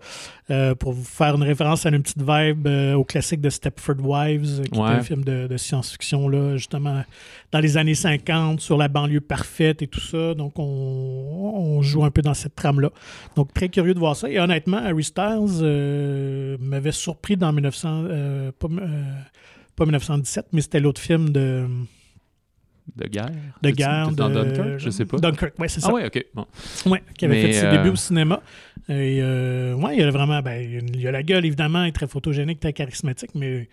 Euh, 0.51 0.75
pour 0.75 0.93
vous 0.93 1.03
faire 1.03 1.33
une 1.35 1.41
référence 1.43 1.88
à 1.88 1.89
une 1.89 2.03
petite 2.03 2.21
vibe 2.21 2.67
euh, 2.67 2.93
au 2.93 3.03
classique 3.03 3.41
de 3.41 3.49
Stepford 3.49 3.95
Wives, 3.99 4.59
euh, 4.59 4.63
qui 4.65 4.79
Ouais. 4.79 4.91
est 4.91 4.95
un 4.97 5.01
film 5.01 5.23
de, 5.23 5.47
de 5.47 5.57
science-fiction, 5.57 6.27
là, 6.29 6.55
justement, 6.55 7.03
dans 7.51 7.59
les 7.59 7.77
années 7.77 7.95
50, 7.95 8.61
sur 8.61 8.77
la 8.77 8.88
banlieue 8.88 9.21
parfaite 9.21 9.81
et 9.81 9.88
tout 9.88 9.99
ça. 9.99 10.35
Donc, 10.35 10.53
on, 10.59 10.63
on 10.63 11.81
joue 11.81 12.03
un 12.05 12.11
peu 12.11 12.21
dans 12.21 12.35
cette 12.35 12.53
trame-là. 12.53 12.91
Donc, 13.35 13.53
très 13.55 13.69
curieux 13.69 13.95
de 13.95 13.99
voir 13.99 14.15
ça. 14.15 14.29
Et 14.29 14.39
honnêtement, 14.39 14.77
Harry 14.77 15.03
Styles 15.03 15.61
euh, 15.61 16.57
m'avait 16.59 16.91
surpris 16.91 17.38
dans 17.38 17.51
1900, 17.51 18.03
euh, 18.05 18.51
pas, 18.59 18.67
euh, 18.67 19.03
pas 19.75 19.85
1917, 19.85 20.47
mais 20.53 20.61
c'était 20.61 20.79
l'autre 20.79 21.01
film 21.01 21.29
de, 21.29 21.65
De 22.95 23.08
guerre? 23.08 23.30
de 23.62 23.69
guerre. 23.71 24.12
Dans 24.12 24.30
de- 24.30 24.43
Dunkirk, 24.43 24.78
je 24.80 24.89
sais 24.89 25.06
pas. 25.06 25.17
Dunkirk, 25.17 25.54
oui, 25.60 25.67
c'est 25.69 25.80
ça. 25.82 25.88
Ah 25.89 25.93
ouais, 25.93 26.06
ok. 26.06 26.24
Bon. 26.34 26.45
Ouais, 26.86 27.02
qui 27.17 27.26
avait 27.26 27.36
Mais, 27.36 27.41
fait 27.41 27.54
ses 27.54 27.65
euh, 27.65 27.71
débuts 27.78 27.89
au 27.89 27.95
cinéma. 27.95 28.41
Et 28.88 29.19
euh, 29.21 29.74
ouais, 29.74 29.98
il 29.98 30.04
a 30.04 30.12
vraiment, 30.12 30.41
ben, 30.41 30.82
il 30.93 31.08
a 31.08 31.12
la 31.12 31.24
gueule 31.24 31.45
évidemment, 31.45 31.84
il 31.84 31.89
est 31.89 31.91
très 31.91 32.08
photogénique, 32.08 32.60
très 32.60 32.74
charismatique, 32.74 33.32
mais 33.34 33.67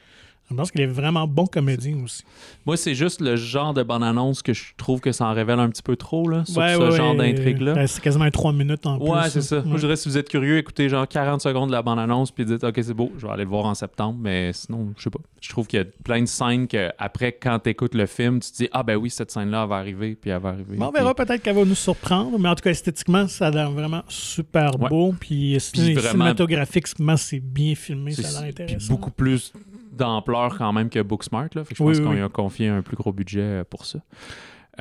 je 0.50 0.56
pense 0.56 0.70
qu'il 0.70 0.82
est 0.82 0.86
vraiment 0.86 1.26
bon 1.26 1.46
comédien 1.46 1.96
aussi. 2.04 2.24
Moi, 2.66 2.76
c'est 2.76 2.94
juste 2.94 3.20
le 3.22 3.36
genre 3.36 3.72
de 3.72 3.82
bande-annonce 3.82 4.42
que 4.42 4.52
je 4.52 4.74
trouve 4.76 5.00
que 5.00 5.10
ça 5.10 5.24
en 5.26 5.32
révèle 5.32 5.58
un 5.58 5.70
petit 5.70 5.82
peu 5.82 5.96
trop 5.96 6.28
là, 6.28 6.44
sur 6.44 6.58
Ouais, 6.58 6.74
ce 6.74 6.78
ouais, 6.78 6.96
genre 6.96 7.14
d'intrigue-là. 7.14 7.72
Ben, 7.74 7.86
c'est 7.86 8.02
quasiment 8.02 8.30
3 8.30 8.52
minutes 8.52 8.84
en 8.86 8.98
plus. 8.98 9.08
Ouais, 9.08 9.30
c'est 9.30 9.40
ça. 9.40 9.62
Moi, 9.62 9.76
je 9.76 9.80
dirais, 9.82 9.96
si 9.96 10.08
vous 10.10 10.18
êtes 10.18 10.28
curieux, 10.28 10.58
écoutez 10.58 10.88
genre 10.90 11.08
40 11.08 11.40
secondes 11.40 11.68
de 11.68 11.72
la 11.72 11.80
bande-annonce 11.82 12.30
puis 12.30 12.44
dites, 12.44 12.64
OK, 12.64 12.74
c'est 12.82 12.92
beau, 12.92 13.10
je 13.18 13.26
vais 13.26 13.32
aller 13.32 13.44
le 13.44 13.48
voir 13.50 13.64
en 13.64 13.74
septembre. 13.74 14.18
Mais 14.20 14.52
sinon, 14.52 14.92
je 14.98 15.04
sais 15.04 15.10
pas. 15.10 15.20
Je 15.40 15.48
trouve 15.48 15.66
qu'il 15.66 15.78
y 15.78 15.82
a 15.82 15.86
plein 16.04 16.20
de 16.20 16.26
scènes 16.26 16.68
que 16.68 16.90
après, 16.98 17.32
quand 17.32 17.58
tu 17.60 17.70
écoutes 17.70 17.94
le 17.94 18.06
film, 18.06 18.40
tu 18.40 18.50
te 18.50 18.56
dis, 18.58 18.68
ah 18.72 18.82
ben 18.82 18.96
oui, 18.96 19.08
cette 19.08 19.30
scène-là, 19.30 19.62
elle 19.62 19.68
va 19.70 19.76
arriver, 19.76 20.14
puis 20.20 20.30
elle 20.30 20.40
va 20.40 20.50
arriver. 20.50 20.76
Bon, 20.76 20.88
on 20.88 20.90
verra 20.92 21.14
peut-être 21.14 21.42
qu'elle 21.42 21.56
va 21.56 21.64
nous 21.64 21.74
surprendre, 21.74 22.38
mais 22.38 22.48
en 22.50 22.54
tout 22.54 22.62
cas, 22.62 22.70
esthétiquement, 22.70 23.26
ça 23.26 23.46
a 23.46 23.50
l'air 23.50 23.70
vraiment 23.70 24.02
super 24.08 24.72
beau. 24.76 25.14
Puis, 25.18 25.56
Puis 25.72 25.94
vraiment- 25.94 26.10
cinématographiquement, 26.10 27.16
c'est 27.16 27.40
bien 27.40 27.74
filmé, 27.74 28.12
C'est- 28.12 28.22
ça 28.22 28.38
a 28.40 28.42
l'air 28.44 28.54
puis 28.54 28.64
intéressant. 28.64 28.92
beaucoup 28.92 29.10
plus 29.10 29.52
d'ampleur 29.92 30.56
quand 30.58 30.72
même 30.72 30.90
que 30.90 31.00
Booksmart. 31.00 31.48
Là. 31.54 31.64
Fait 31.64 31.74
que 31.74 31.78
je 31.78 31.82
pense 31.84 31.98
oui, 31.98 32.02
qu'on 32.02 32.10
oui. 32.10 32.16
lui 32.16 32.22
a 32.22 32.28
confié 32.28 32.68
un 32.68 32.82
plus 32.82 32.96
gros 32.96 33.12
budget 33.12 33.40
euh, 33.40 33.64
pour 33.68 33.84
ça. 33.84 33.98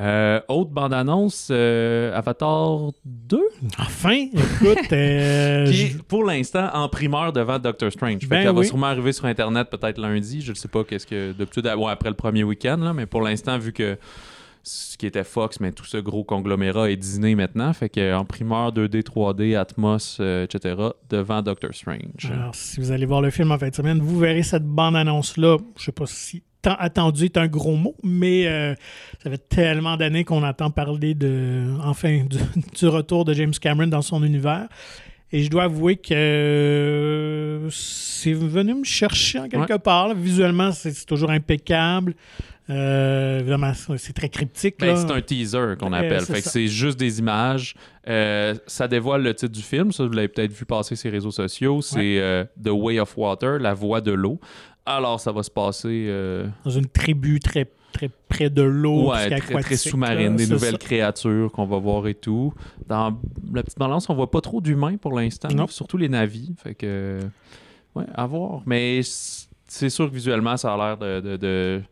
Euh, 0.00 0.40
autre 0.48 0.70
bande-annonce, 0.70 1.48
euh, 1.50 2.16
Avatar 2.16 2.92
2, 3.04 3.40
Enfin, 3.78 4.26
écoute, 4.32 4.78
euh, 4.92 5.66
qui 5.70 5.82
est 5.82 6.02
pour 6.04 6.24
l'instant 6.24 6.70
en 6.72 6.88
primeur 6.88 7.30
devant 7.30 7.58
Doctor 7.58 7.92
Strange. 7.92 8.20
Fait 8.20 8.26
Ben 8.26 8.42
qu'elle 8.42 8.54
va 8.54 8.64
sûrement 8.64 8.86
arriver 8.86 9.12
sur 9.12 9.26
Internet 9.26 9.68
peut-être 9.68 9.98
lundi. 9.98 10.40
Je 10.40 10.52
ne 10.52 10.56
sais 10.56 10.68
pas 10.68 10.82
qu'est-ce 10.82 11.06
que. 11.06 11.32
D'habitude, 11.32 11.66
ouais, 11.66 11.90
après 11.90 12.08
le 12.08 12.16
premier 12.16 12.42
week-end, 12.42 12.78
là, 12.78 12.94
mais 12.94 13.04
pour 13.04 13.20
l'instant, 13.20 13.58
vu 13.58 13.74
que 13.74 13.98
ce 14.62 14.96
qui 14.96 15.06
était 15.06 15.24
Fox, 15.24 15.60
mais 15.60 15.72
tout 15.72 15.84
ce 15.84 15.96
gros 15.96 16.24
conglomérat 16.24 16.90
est 16.90 16.96
Disney 16.96 17.34
maintenant, 17.34 17.72
fait 17.72 17.88
qu'en 17.88 18.24
primeur 18.24 18.72
2D, 18.72 19.02
3D, 19.02 19.56
Atmos, 19.56 20.18
euh, 20.20 20.44
etc., 20.44 20.76
devant 21.10 21.42
Doctor 21.42 21.74
Strange. 21.74 22.30
Alors, 22.30 22.54
si 22.54 22.80
vous 22.80 22.92
allez 22.92 23.06
voir 23.06 23.20
le 23.20 23.30
film 23.30 23.50
en 23.52 23.58
fin 23.58 23.68
de 23.68 23.74
semaine, 23.74 23.98
vous 24.00 24.18
verrez 24.18 24.42
cette 24.42 24.64
bande-annonce-là. 24.64 25.58
Je 25.76 25.84
sais 25.84 25.92
pas 25.92 26.06
si 26.06 26.42
tant 26.62 26.76
attendu 26.78 27.24
est 27.24 27.36
un 27.36 27.48
gros 27.48 27.76
mot, 27.76 27.96
mais 28.04 28.46
euh, 28.46 28.74
ça 29.22 29.30
fait 29.30 29.48
tellement 29.48 29.96
d'années 29.96 30.24
qu'on 30.24 30.44
entend 30.44 30.70
parler 30.70 31.14
de, 31.14 31.66
enfin, 31.82 32.24
du, 32.24 32.38
du 32.78 32.86
retour 32.86 33.24
de 33.24 33.34
James 33.34 33.54
Cameron 33.60 33.88
dans 33.88 34.02
son 34.02 34.22
univers. 34.22 34.68
Et 35.34 35.42
je 35.42 35.50
dois 35.50 35.64
avouer 35.64 35.96
que 35.96 36.12
euh, 36.12 37.70
c'est 37.70 38.34
venu 38.34 38.74
me 38.74 38.84
chercher 38.84 39.38
en 39.38 39.48
quelque 39.48 39.78
part. 39.78 40.14
Visuellement, 40.14 40.72
c'est 40.72 41.06
toujours 41.06 41.30
impeccable. 41.30 42.14
Euh, 42.70 43.40
évidemment, 43.40 43.72
c'est 43.96 44.12
très 44.12 44.28
cryptique. 44.28 44.76
Ben, 44.78 44.96
c'est 44.96 45.10
un 45.10 45.20
teaser 45.20 45.74
qu'on 45.78 45.92
appelle. 45.92 46.20
c'est 46.22 46.34
fait 46.34 46.42
que 46.42 46.48
c'est 46.48 46.68
juste 46.68 46.98
des 46.98 47.18
images. 47.18 47.74
Euh, 48.08 48.54
ça 48.66 48.86
dévoile 48.88 49.22
le 49.22 49.34
titre 49.34 49.52
du 49.52 49.62
film. 49.62 49.92
Ça, 49.92 50.04
vous 50.06 50.12
l'avez 50.12 50.28
peut-être 50.28 50.52
vu 50.52 50.64
passer 50.64 50.94
sur 50.96 51.10
les 51.10 51.16
réseaux 51.16 51.30
sociaux. 51.32 51.82
C'est 51.82 52.18
euh, 52.20 52.44
The 52.62 52.68
Way 52.70 53.00
of 53.00 53.16
Water, 53.16 53.58
la 53.58 53.74
voie 53.74 54.00
de 54.00 54.12
l'eau. 54.12 54.38
Alors, 54.86 55.20
ça 55.20 55.32
va 55.32 55.42
se 55.42 55.50
passer 55.50 56.06
euh, 56.08 56.46
Dans 56.64 56.70
une 56.70 56.86
tribu 56.86 57.38
très, 57.40 57.68
très 57.92 58.08
près 58.28 58.48
de 58.50 58.62
l'eau. 58.62 59.10
ouais, 59.12 59.38
très, 59.38 59.60
très 59.60 59.76
sous-marine, 59.76 60.36
des 60.36 60.46
nouvelles 60.46 60.72
ça. 60.72 60.78
créatures 60.78 61.50
qu'on 61.52 61.66
va 61.66 61.78
voir 61.78 62.06
et 62.08 62.14
tout. 62.14 62.52
Dans 62.88 63.16
la 63.52 63.62
petite 63.62 63.78
balance, 63.78 64.08
on 64.08 64.14
voit 64.14 64.30
pas 64.30 64.40
trop 64.40 64.60
d'humains 64.60 64.96
pour 64.96 65.12
l'instant. 65.18 65.48
Surtout 65.68 65.96
les 65.98 66.08
navis. 66.08 66.52
Fait 66.62 66.74
que, 66.74 67.18
ouais, 67.94 68.04
à 68.14 68.26
voir. 68.26 68.62
Mais 68.66 69.00
c'est 69.66 69.90
sûr 69.90 70.08
que 70.08 70.14
visuellement, 70.14 70.56
ça 70.56 70.72
a 70.74 70.76
l'air 70.76 70.96
de. 70.96 71.20
de- 71.20 71.36
de- 71.36 71.82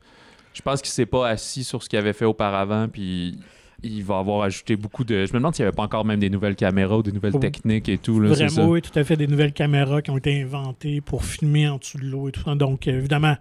Je 0.54 0.62
pense 0.62 0.82
qu'il 0.82 0.90
s'est 0.90 1.06
pas 1.06 1.28
assis 1.28 1.64
sur 1.64 1.82
ce 1.82 1.88
qu'il 1.88 1.98
avait 1.98 2.12
fait 2.12 2.24
auparavant. 2.24 2.88
Puis 2.88 3.38
il 3.82 4.04
va 4.04 4.18
avoir 4.18 4.42
ajouté 4.42 4.76
beaucoup 4.76 5.04
de. 5.04 5.26
Je 5.26 5.32
me 5.32 5.38
demande 5.38 5.54
s'il 5.54 5.64
n'y 5.64 5.68
avait 5.68 5.76
pas 5.76 5.84
encore 5.84 6.04
même 6.04 6.20
des 6.20 6.30
nouvelles 6.30 6.56
caméras 6.56 6.98
ou 6.98 7.02
des 7.02 7.12
nouvelles 7.12 7.38
techniques 7.38 7.88
et 7.88 7.98
tout. 7.98 8.20
Là. 8.20 8.30
Vraiment, 8.30 8.68
oui, 8.68 8.82
tout 8.82 8.96
à 8.98 9.04
fait. 9.04 9.16
Des 9.16 9.26
nouvelles 9.26 9.52
caméras 9.52 10.02
qui 10.02 10.10
ont 10.10 10.18
été 10.18 10.42
inventées 10.42 11.00
pour 11.00 11.24
filmer 11.24 11.68
en 11.68 11.78
dessous 11.78 11.98
de 11.98 12.04
l'eau 12.04 12.28
et 12.28 12.32
tout 12.32 12.42
ça. 12.42 12.54
Donc, 12.54 12.88
euh, 12.88 12.98
évidemment, 12.98 13.36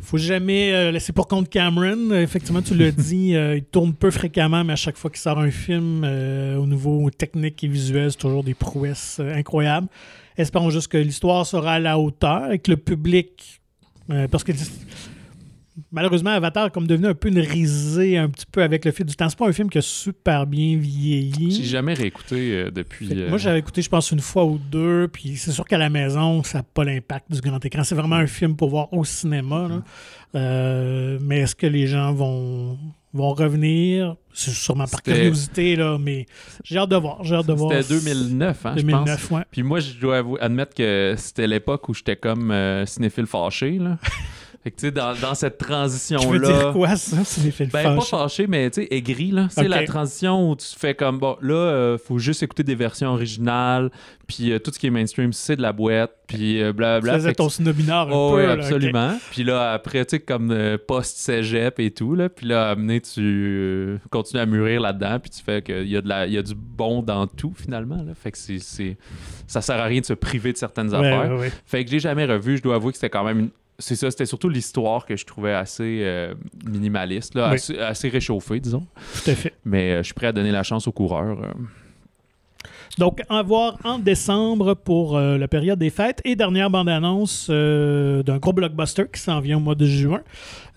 faut 0.00 0.18
jamais 0.18 0.72
euh, 0.72 0.90
laisser 0.90 1.12
pour 1.12 1.28
compte 1.28 1.48
Cameron. 1.48 2.12
Effectivement, 2.12 2.62
tu 2.62 2.74
l'as 2.74 2.90
dit, 2.92 3.34
euh, 3.34 3.56
il 3.56 3.64
tourne 3.64 3.92
peu 3.94 4.10
fréquemment, 4.10 4.64
mais 4.64 4.72
à 4.74 4.76
chaque 4.76 4.96
fois 4.96 5.10
qu'il 5.10 5.20
sort 5.20 5.38
un 5.38 5.50
film, 5.50 6.02
euh, 6.04 6.56
au 6.56 6.66
niveau 6.66 7.10
technique 7.10 7.62
et 7.64 7.68
visuel, 7.68 8.10
c'est 8.10 8.18
toujours 8.18 8.44
des 8.44 8.54
prouesses 8.54 9.20
incroyables. 9.20 9.88
Espérons 10.36 10.70
juste 10.70 10.88
que 10.88 10.98
l'histoire 10.98 11.46
sera 11.46 11.74
à 11.74 11.78
la 11.78 11.98
hauteur 11.98 12.52
et 12.52 12.58
que 12.58 12.70
le 12.70 12.76
public. 12.76 13.60
parce 14.30 14.44
que 14.44 14.52
malheureusement, 15.92 16.30
Avatar 16.30 16.66
est 16.66 16.70
comme 16.70 16.86
devenu 16.86 17.06
un 17.08 17.14
peu 17.14 17.28
une 17.28 17.38
risée 17.40 18.16
un 18.18 18.28
petit 18.28 18.46
peu 18.46 18.62
avec 18.62 18.84
le 18.84 18.90
fil 18.92 19.06
du 19.06 19.14
temps. 19.16 19.28
C'est 19.28 19.38
pas 19.38 19.48
un 19.48 19.52
film 19.52 19.68
qui 19.70 19.78
a 19.78 19.82
super 19.82 20.46
bien 20.46 20.76
vieilli. 20.78 21.50
J'ai 21.52 21.64
jamais 21.64 21.94
réécouté 21.94 22.52
euh, 22.52 22.70
depuis. 22.70 23.08
Euh, 23.12 23.28
Moi, 23.28 23.38
j'avais 23.38 23.58
écouté, 23.58 23.82
je 23.82 23.88
pense, 23.88 24.10
une 24.10 24.20
fois 24.20 24.44
ou 24.44 24.58
deux, 24.58 25.08
puis 25.12 25.36
c'est 25.36 25.52
sûr 25.52 25.64
qu'à 25.64 25.78
la 25.78 25.90
maison, 25.90 26.42
ça 26.42 26.58
n'a 26.58 26.62
pas 26.64 26.84
l'impact 26.84 27.32
du 27.32 27.40
grand 27.40 27.64
écran. 27.64 27.84
C'est 27.84 27.94
vraiment 27.94 28.16
un 28.16 28.26
film 28.26 28.56
pour 28.56 28.70
voir 28.70 28.92
au 28.92 29.04
cinéma. 29.04 29.68
là. 29.68 29.82
Euh, 30.34 31.18
mais 31.22 31.38
est-ce 31.40 31.54
que 31.54 31.66
les 31.66 31.86
gens 31.86 32.12
vont, 32.12 32.78
vont 33.14 33.32
revenir? 33.32 34.16
C'est 34.34 34.50
sûrement 34.50 34.86
par 34.86 35.02
curiosité, 35.02 35.74
là, 35.74 35.96
mais 35.98 36.26
j'ai 36.64 36.78
hâte 36.78 36.90
de 36.90 36.96
voir. 36.96 37.24
J'ai 37.24 37.34
hâte 37.34 37.46
de 37.46 37.54
voir. 37.54 37.72
C'était 37.82 37.94
2009, 37.94 38.66
hein, 38.66 38.74
je 38.76 38.82
pense. 38.82 39.04
2009, 39.04 39.30
ouais. 39.32 39.42
Puis 39.50 39.62
moi, 39.62 39.80
je 39.80 39.94
dois 39.94 40.22
admettre 40.40 40.74
que 40.74 41.14
c'était 41.16 41.46
l'époque 41.46 41.88
où 41.88 41.94
j'étais 41.94 42.16
comme 42.16 42.50
euh, 42.50 42.84
cinéphile 42.86 43.26
fâché. 43.26 43.78
Là. 43.78 43.98
fait 44.68 44.70
que 44.72 44.76
tu 44.80 44.86
sais, 44.86 44.90
dans, 44.92 45.14
dans 45.14 45.34
cette 45.34 45.58
Tu 45.58 45.64
veux 45.64 45.70
transition-là. 45.70 46.38
dire 46.52 46.72
quoi, 46.72 46.96
ça? 46.96 47.16
C'est 47.24 47.42
l'effet 47.42 47.66
de 47.66 47.72
Ben, 47.72 47.82
pas 47.82 47.96
fâche. 48.00 48.10
fâché, 48.10 48.46
mais 48.46 48.70
tu 48.70 48.82
sais, 48.82 48.88
aigri, 48.90 49.30
là. 49.30 49.46
C'est 49.50 49.68
la 49.68 49.84
transition 49.84 50.50
où 50.50 50.56
tu 50.56 50.66
fais 50.76 50.94
comme, 50.94 51.18
bon, 51.18 51.36
là, 51.40 51.54
euh, 51.54 51.98
faut 51.98 52.18
juste 52.18 52.42
écouter 52.42 52.62
des 52.64 52.74
versions 52.74 53.08
originales, 53.10 53.90
puis 54.26 54.52
euh, 54.52 54.58
tout 54.58 54.70
ce 54.72 54.78
qui 54.78 54.86
est 54.88 54.90
mainstream, 54.90 55.32
c'est 55.32 55.56
de 55.56 55.62
la 55.62 55.72
boîte, 55.72 56.12
puis 56.26 56.60
euh, 56.62 56.68
Tu 56.70 56.76
blablabla. 56.76 57.14
faisais 57.14 57.32
ton 57.34 57.48
snobinard 57.48 58.08
un 58.08 58.12
Oh, 58.12 58.30
peu. 58.32 58.40
oui, 58.40 58.46
là, 58.46 58.52
absolument. 58.52 59.18
Puis 59.30 59.44
là, 59.44 59.72
après, 59.72 60.04
tu 60.04 60.16
sais, 60.16 60.20
comme 60.20 60.50
euh, 60.50 60.76
post-cégep 60.86 61.80
et 61.80 61.90
tout, 61.90 62.14
là, 62.14 62.28
puis 62.28 62.46
là, 62.46 62.70
amené, 62.70 63.00
tu 63.00 63.98
continues 64.10 64.42
à 64.42 64.46
mûrir 64.46 64.80
là-dedans, 64.82 65.18
puis 65.20 65.30
tu 65.30 65.42
fais 65.42 65.62
qu'il 65.62 65.88
y, 65.88 65.96
a 65.96 66.00
de 66.02 66.08
la- 66.08 66.26
il 66.26 66.32
y 66.34 66.38
a 66.38 66.42
du 66.42 66.54
bon 66.54 67.02
dans 67.02 67.26
tout, 67.26 67.54
finalement. 67.56 67.96
Là. 68.02 68.12
Fait 68.14 68.30
que 68.32 68.38
c'est, 68.38 68.58
c'est- 68.58 68.98
ça 69.46 69.62
sert 69.62 69.76
à 69.80 69.84
rien 69.84 70.00
de 70.00 70.06
se 70.06 70.12
priver 70.12 70.52
de 70.52 70.58
certaines 70.58 70.90
Ouais, 70.90 70.96
affaires. 71.10 71.32
ouais, 71.32 71.38
ouais. 71.40 71.52
Fait 71.64 71.84
que 71.84 71.90
j'ai 71.90 72.00
jamais 72.00 72.26
revu. 72.26 72.58
Je 72.58 72.62
dois 72.62 72.74
avouer 72.74 72.92
que 72.92 72.98
c'était 72.98 73.08
quand 73.10 73.24
même 73.24 73.38
une- 73.38 73.50
C'est 73.80 73.94
ça, 73.94 74.10
c'était 74.10 74.26
surtout 74.26 74.48
l'histoire 74.48 75.06
que 75.06 75.16
je 75.16 75.24
trouvais 75.24 75.52
assez 75.52 76.00
euh, 76.02 76.34
minimaliste, 76.66 77.34
là, 77.36 77.48
Oui. 77.50 77.54
assez, 77.54 77.78
assez 77.78 78.08
réchauffée, 78.08 78.58
disons. 78.58 78.86
Tout 79.24 79.30
à 79.30 79.34
fait. 79.34 79.54
Mais 79.64 79.92
euh, 79.92 79.98
je 79.98 80.02
suis 80.04 80.14
prêt 80.14 80.26
à 80.26 80.32
donner 80.32 80.50
la 80.50 80.64
chance 80.64 80.88
aux 80.88 80.92
coureurs. 80.92 81.38
Donc, 82.96 83.22
à 83.28 83.42
voir 83.42 83.76
en 83.84 83.98
décembre 83.98 84.74
pour 84.74 85.16
euh, 85.16 85.36
la 85.38 85.46
période 85.46 85.78
des 85.78 85.90
fêtes. 85.90 86.20
Et 86.24 86.34
dernière 86.34 86.70
bande-annonce 86.70 87.46
euh, 87.50 88.22
d'un 88.22 88.38
gros 88.38 88.52
blockbuster 88.52 89.04
qui 89.12 89.20
s'en 89.20 89.40
vient 89.40 89.58
au 89.58 89.60
mois 89.60 89.74
de 89.76 89.86
juin. 89.86 90.20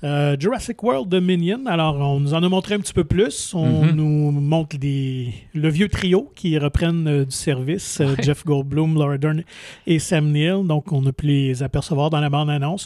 Euh, 0.03 0.35
Jurassic 0.39 0.81
World 0.83 1.09
Dominion. 1.09 1.65
Alors, 1.65 1.95
on 1.95 2.19
nous 2.19 2.33
en 2.33 2.43
a 2.43 2.49
montré 2.49 2.75
un 2.75 2.79
petit 2.79 2.93
peu 2.93 3.03
plus. 3.05 3.53
On 3.55 3.85
Mhm. 3.85 3.91
nous 3.95 4.31
montre 4.31 4.77
des... 4.77 5.33
le 5.53 5.69
vieux 5.69 5.87
trio 5.89 6.31
qui 6.35 6.57
reprennent 6.59 7.07
euh, 7.07 7.25
du 7.25 7.31
service. 7.31 8.01
euh. 8.01 8.15
Jeff 8.21 8.45
Goldblum, 8.45 8.93
Laura 8.95 9.17
Dern 9.17 9.43
et 9.87 9.97
Sam 9.99 10.31
Neill. 10.31 10.65
Donc, 10.65 10.91
on 10.91 11.03
a 11.07 11.11
pu 11.11 11.27
les 11.27 11.63
apercevoir 11.63 12.09
dans 12.09 12.19
la 12.19 12.29
bande-annonce. 12.29 12.85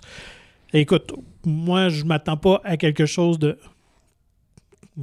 Écoute, 0.73 1.13
moi, 1.45 1.89
je 1.89 2.03
m'attends 2.05 2.37
pas 2.37 2.61
à 2.63 2.77
quelque 2.77 3.05
chose 3.05 3.37
de... 3.39 3.57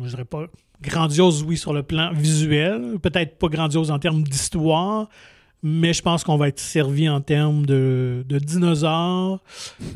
Je 0.00 0.08
dirais 0.08 0.24
pas 0.24 0.44
grandiose, 0.82 1.42
oui, 1.46 1.56
sur 1.56 1.72
le 1.72 1.82
plan 1.82 2.12
visuel. 2.12 2.98
Peut-être 3.02 3.38
pas 3.38 3.48
grandiose 3.48 3.90
en 3.90 3.98
termes 3.98 4.22
d'histoire, 4.22 5.08
mais 5.64 5.92
je 5.92 6.02
pense 6.02 6.24
qu'on 6.24 6.36
va 6.36 6.48
être 6.48 6.58
servi 6.58 7.08
en 7.08 7.20
termes 7.20 7.64
de, 7.66 8.24
de 8.28 8.38
dinosaures 8.40 9.40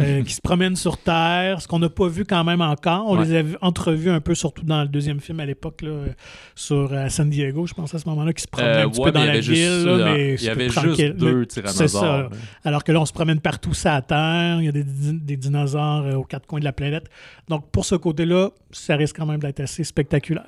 euh, 0.00 0.22
qui 0.26 0.32
se 0.32 0.40
promènent 0.40 0.76
sur 0.76 0.96
Terre, 0.96 1.60
ce 1.60 1.66
qu'on 1.66 1.80
n'a 1.80 1.88
pas 1.88 2.06
vu 2.06 2.24
quand 2.24 2.44
même 2.44 2.60
encore. 2.60 3.04
On 3.08 3.18
Ouais. 3.18 3.24
les 3.24 3.34
a 3.34 3.42
vus- 3.42 3.56
entrevus 3.62 4.10
un 4.10 4.20
peu, 4.20 4.36
surtout 4.36 4.64
dans 4.64 4.82
le 4.82 4.88
deuxième 4.88 5.18
film 5.18 5.40
à 5.40 5.44
l'époque, 5.44 5.80
euh, 5.82 6.06
sur 6.54 6.92
à 6.92 7.10
San 7.10 7.28
Diego, 7.28 7.66
je 7.66 7.74
pense 7.74 7.92
à 7.92 7.98
ce 7.98 8.08
moment-là, 8.08 8.32
qui 8.32 8.42
se 8.42 8.46
promenaient 8.48 8.76
Euh, 8.76 8.86
un 8.86 8.90
petit 8.90 9.00
ouais, 9.00 9.06
peu 9.06 9.10
dans 9.10 9.20
mais 9.22 9.26
il 9.26 9.30
y 9.30 9.34
la 9.34 9.40
juste- 9.40 9.60
ville. 9.60 9.84
là, 9.86 9.90
euh, 9.92 10.14
mais 10.14 10.34
il 10.34 10.42
y 10.44 10.48
avait 10.48 10.66
tranquille. 10.68 10.94
juste 10.94 11.16
deux 11.16 11.46
C'est 11.48 11.62
tyrannosaures. 11.62 12.30
ça. 12.30 12.38
Alors 12.64 12.84
que 12.84 12.92
là, 12.92 13.00
on 13.00 13.06
se 13.06 13.12
promène 13.12 13.40
partout 13.40 13.74
sur 13.74 13.90
la 13.90 14.02
Terre. 14.02 14.58
Il 14.60 14.66
y 14.66 14.68
a 14.68 14.72
des, 14.72 14.84
des 14.84 15.36
dinosaures 15.36 16.04
euh, 16.06 16.14
aux 16.14 16.24
quatre 16.24 16.46
coins 16.46 16.60
de 16.60 16.64
la 16.64 16.72
planète. 16.72 17.06
Donc, 17.48 17.72
pour 17.72 17.84
ce 17.84 17.96
côté-là, 17.96 18.50
ça 18.70 18.94
risque 18.94 19.16
quand 19.16 19.26
même 19.26 19.40
d'être 19.40 19.58
assez 19.58 19.82
spectaculaire. 19.82 20.44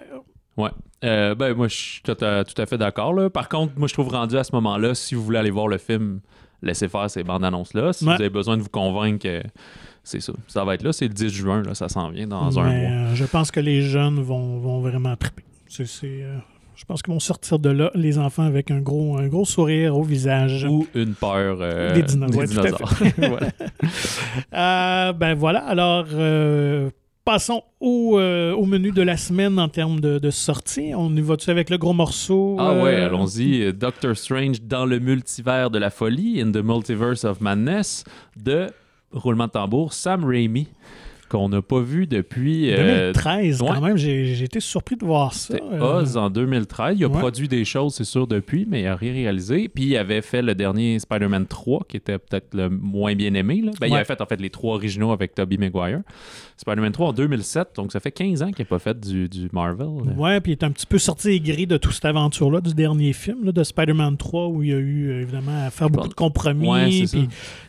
Ouais. 0.59 0.71
Euh, 1.05 1.35
ben, 1.35 1.55
moi, 1.55 1.69
je 1.69 1.75
suis 1.77 2.03
tout 2.03 2.17
à, 2.23 2.45
tout 2.45 2.61
à 2.61 2.67
fait 2.67 2.77
d'accord. 2.77 3.15
là. 3.15 3.31
Par 3.31 3.49
contre, 3.49 3.73
moi, 3.79 3.89
je 3.89 3.95
trouve 3.95 4.09
rendu 4.09 4.37
à 4.37 4.45
ce 4.45 4.53
moment-là, 4.57 4.95
si 4.95 5.15
vous 5.15 5.23
voulez 5.25 5.39
aller 5.39 5.51
voir 5.51 5.69
le 5.69 5.79
film, 5.79 6.21
laissez 6.63 6.89
faire 6.89 7.09
ces 7.09 7.23
bandes 7.23 7.45
annonces-là. 7.45 7.93
Si 7.93 8.05
Ouais. 8.05 8.17
vous 8.17 8.21
avez 8.21 8.31
besoin 8.31 8.57
de 8.57 8.63
vous 8.63 8.69
convaincre 8.69 9.23
que 9.23 9.43
c'est 10.03 10.21
ça, 10.21 10.33
ça 10.49 10.65
va 10.65 10.75
être 10.75 10.83
là, 10.83 10.93
c'est 10.93 11.07
le 11.07 11.15
10 11.15 11.29
juin, 11.29 11.63
là, 11.63 11.75
ça 11.75 11.89
s'en 11.89 12.09
vient 12.11 12.27
dans 12.27 12.59
un 12.59 12.63
mois. 12.65 12.73
euh, 12.73 13.15
je 13.15 13.25
pense 13.25 13.51
que 13.51 13.61
les 13.61 13.83
jeunes 13.83 14.21
vont, 14.21 14.59
vont 14.59 14.81
vraiment 14.81 15.15
triper. 15.17 15.45
C'est, 15.69 15.87
c'est, 15.87 16.23
euh, 16.23 16.39
je 16.75 16.85
pense 16.85 17.03
qu'ils 17.03 17.13
vont 17.13 17.21
sortir 17.21 17.59
de 17.59 17.69
là, 17.71 17.91
les 17.95 18.19
enfants, 18.19 18.45
avec 18.45 18.71
un 18.73 18.81
gros, 18.81 19.19
un 19.19 19.29
gros 19.29 19.45
sourire 19.45 19.97
au 19.97 20.03
visage. 20.03 20.65
Ou 20.69 20.87
une 20.95 21.15
peur 21.15 21.59
euh, 21.61 21.95
Des 21.95 22.03
dinosaures. 22.03 22.95
Voilà. 23.19 23.49
Euh, 24.55 25.13
ben 25.13 25.35
voilà, 25.35 25.61
alors 25.67 26.07
passons 27.29 27.63
au, 27.79 28.19
euh, 28.19 28.55
au 28.55 28.65
menu 28.65 28.91
de 28.91 29.03
la 29.03 29.19
semaine 29.19 29.59
en 29.59 29.69
termes 29.69 30.01
de, 30.01 30.19
de 30.19 30.31
sortie. 30.31 30.93
On 30.97 31.15
y 31.15 31.21
va-tu 31.21 31.51
avec 31.51 31.69
le 31.69 31.77
gros 31.77 31.93
morceau? 31.93 32.57
Ah 32.59 32.73
ouais, 32.73 32.95
euh, 32.95 33.07
allons-y. 33.07 33.71
Doctor 33.75 34.17
Strange 34.17 34.63
dans 34.63 34.87
le 34.87 34.99
multivers 34.99 35.69
de 35.71 35.79
la 35.79 35.91
folie, 35.91 36.41
In 36.41 36.51
the 36.53 36.65
Multiverse 36.65 37.25
of 37.25 37.43
Madness, 37.43 38.05
de 38.43 38.69
roulement 39.13 39.45
de 39.45 39.51
tambour, 39.51 39.93
Sam 39.93 40.25
Raimi, 40.25 40.69
qu'on 41.29 41.51
n'a 41.51 41.61
pas 41.61 41.81
vu 41.81 42.07
depuis. 42.07 42.73
euh, 42.73 43.13
2013, 43.13 43.59
quand 43.59 43.75
ouais. 43.75 43.89
même. 43.89 43.97
J'ai, 43.99 44.43
été 44.43 44.61
surpris 44.61 44.97
de 44.97 45.05
voir 45.05 45.35
ça. 45.35 45.55
Euh, 45.55 46.01
Oz 46.01 46.17
en 46.17 46.31
2013. 46.31 46.97
Il 46.99 47.05
a 47.05 47.09
ouais. 47.09 47.19
produit 47.19 47.47
des 47.47 47.67
choses, 47.67 47.95
c'est 47.95 48.05
sûr, 48.05 48.27
depuis, 48.27 48.67
mais 48.67 48.81
il 48.81 48.85
n'a 48.85 48.97
rien 48.97 49.13
réalisé. 49.13 49.69
Puis 49.69 49.85
il 49.85 49.97
avait 49.99 50.23
fait 50.23 50.41
le 50.41 50.55
dernier 50.55 50.99
Spider-Man 50.99 51.47
3, 51.47 51.85
qui 51.89 51.99
était 51.99 52.19
peut-être 52.19 52.55
le 52.55 52.71
moins 52.71 53.15
bien 53.15 53.35
aimé. 53.35 53.61
là. 53.63 53.73
Ben, 53.81 53.89
Il 53.89 53.95
avait 53.95 54.05
fait 54.05 54.21
en 54.21 54.27
fait 54.27 54.41
les 54.41 54.49
trois 54.51 54.77
originaux 54.77 55.13
avec 55.13 55.35
Tobey 55.35 55.59
Maguire. 55.59 56.01
Spider-Man 56.59 56.93
3 56.93 57.09
en 57.09 57.13
2007, 57.13 57.69
donc 57.77 57.93
ça 57.93 58.01
fait 58.01 58.11
15 58.13 58.43
ans 58.43 58.51
qu'il 58.51 58.65
n'a 58.65 58.69
pas 58.69 58.79
fait 58.79 58.99
du, 58.99 59.29
du 59.29 59.49
Marvel. 59.53 59.87
là. 60.07 60.13
Ouais, 60.17 60.41
puis 60.41 60.53
il 60.53 60.57
est 60.57 60.65
un 60.65 60.71
petit 60.71 60.87
peu 60.87 60.99
sorti 60.99 61.31
aigri 61.31 61.67
de 61.67 61.77
toute 61.77 61.93
cette 61.93 62.05
aventure-là, 62.05 62.61
du 62.61 62.75
dernier 62.75 63.13
film, 63.13 63.45
là, 63.45 63.53
de 63.53 63.63
Spider-Man 63.63 64.17
3, 64.17 64.49
où 64.49 64.63
il 64.63 64.73
a 64.75 64.77
eu 64.79 65.09
euh, 65.11 65.23
évidemment 65.23 65.67
à 65.67 65.71
faire 65.71 65.89
beaucoup 65.91 66.09
de 66.09 66.15
compromis. 66.15 66.69
Ouais, 66.69 67.07
ça. 67.07 67.17
puis 67.17 67.29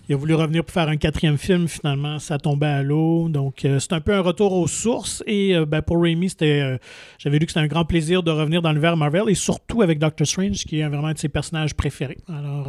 il 0.09 0.15
a 0.15 0.17
voulu 0.17 0.33
revenir 0.33 0.63
pour 0.63 0.73
faire 0.73 0.89
un 0.89 0.97
quatrième 0.97 1.37
film, 1.37 1.67
finalement, 1.67 2.17
ça 2.17 2.39
tombait 2.39 2.65
à 2.65 2.81
l'eau. 2.81 3.29
Donc, 3.29 3.63
euh, 3.63 3.77
c'est 3.77 3.93
un 3.93 4.01
peu 4.01 4.13
un 4.15 4.21
retour 4.21 4.53
aux 4.53 4.65
sources. 4.67 5.23
Et 5.27 5.55
euh, 5.55 5.67
ben, 5.67 5.83
pour 5.83 6.01
Raimi, 6.01 6.29
c'était, 6.29 6.61
euh, 6.61 6.77
j'avais 7.19 7.37
lu 7.37 7.45
que 7.45 7.51
c'était 7.51 7.63
un 7.63 7.67
grand 7.67 7.85
plaisir 7.85 8.23
de 8.23 8.31
revenir 8.31 8.63
dans 8.63 8.69
l'univers 8.69 8.97
Marvel, 8.97 9.25
et 9.27 9.35
surtout 9.35 9.83
avec 9.83 9.99
Doctor 9.99 10.25
Strange, 10.25 10.65
qui 10.65 10.79
est 10.79 10.87
vraiment 10.87 11.07
un 11.09 11.13
de 11.13 11.19
ses 11.19 11.29
personnages 11.29 11.75
préférés. 11.75 12.17
Alors, 12.27 12.65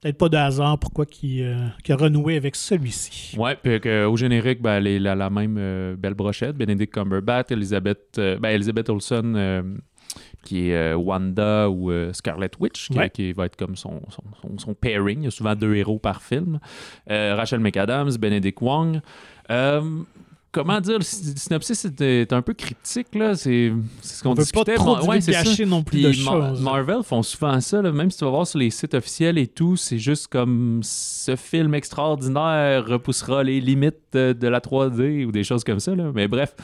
peut-être 0.00 0.16
pas 0.16 0.28
de 0.28 0.36
hasard 0.36 0.78
pourquoi 0.78 1.06
qu'il, 1.06 1.42
euh, 1.42 1.66
qu'il 1.82 1.92
a 1.92 1.96
renoué 1.96 2.36
avec 2.36 2.54
celui-ci. 2.54 3.36
Ouais, 3.36 3.56
puis 3.60 3.80
au 4.04 4.16
générique, 4.16 4.62
ben, 4.62 4.78
les- 4.78 5.00
la, 5.00 5.14
la 5.16 5.28
même 5.28 5.55
euh, 5.58 5.96
belle 5.96 6.14
brochette, 6.14 6.56
Benedict 6.56 6.92
Cumberbatch, 6.92 7.50
Elizabeth, 7.50 8.16
euh, 8.18 8.38
ben, 8.38 8.50
Elizabeth 8.50 8.88
Olsen, 8.90 9.34
euh, 9.36 9.62
qui 10.44 10.70
est 10.70 10.76
euh, 10.76 10.96
Wanda 10.96 11.68
ou 11.68 11.90
Scarlet 12.12 12.50
Witch, 12.60 12.88
qui, 12.90 12.98
Ouais. 12.98 13.10
qui 13.10 13.32
va 13.32 13.46
être 13.46 13.56
comme 13.56 13.76
son, 13.76 14.00
son, 14.08 14.22
son- 14.42 14.58
son 14.58 14.74
pairing. 14.74 15.20
Il 15.20 15.24
y 15.24 15.28
a 15.28 15.30
souvent 15.30 15.54
deux 15.54 15.74
héros 15.74 15.98
par 15.98 16.22
film. 16.22 16.58
Rachel 17.08 17.60
McAdams, 17.60 18.16
Benedict 18.18 18.60
Wong. 18.60 19.00
Euh, 20.56 20.62
comment 20.62 20.80
dire, 20.80 20.98
le 20.98 21.04
sy- 21.04 21.32
le 21.32 21.38
synopsis 21.38 21.86
est, 22.00 22.32
un 22.32 22.42
peu 22.42 22.54
critique, 22.54 23.14
là. 23.14 23.34
C'est 23.34 23.72
ce 24.02 24.22
qu'on 24.22 24.30
veut 24.30 24.36
pas 24.36 24.42
discutait. 24.42 24.74
trop 24.74 24.98
ouais, 25.06 25.18
gâcher 25.20 25.66
non 25.66 25.82
plus 25.82 26.02
de 26.02 26.12
choses. 26.12 26.60
Marvel 26.62 27.02
font 27.02 27.22
souvent 27.22 27.60
ça, 27.60 27.82
là, 27.82 27.92
même 27.92 28.10
si 28.10 28.18
tu 28.18 28.24
vas 28.24 28.30
voir 28.30 28.46
sur 28.46 28.58
les 28.58 28.70
sites 28.70 28.94
officiels 28.94 29.38
et 29.38 29.46
tout, 29.46 29.76
c'est 29.76 29.98
juste 29.98 30.28
comme 30.28 30.80
ce 30.82 31.36
film 31.36 31.74
extraordinaire 31.74 32.84
repoussera 32.86 33.42
les 33.42 33.60
limites 33.60 33.96
de, 34.12 34.32
de 34.32 34.48
la 34.48 34.60
3D 34.60 35.24
ou 35.26 35.32
des 35.32 35.44
choses 35.44 35.64
comme 35.64 35.80
ça. 35.80 35.94
là. 35.94 36.10
Mais 36.14 36.28
bref, 36.28 36.54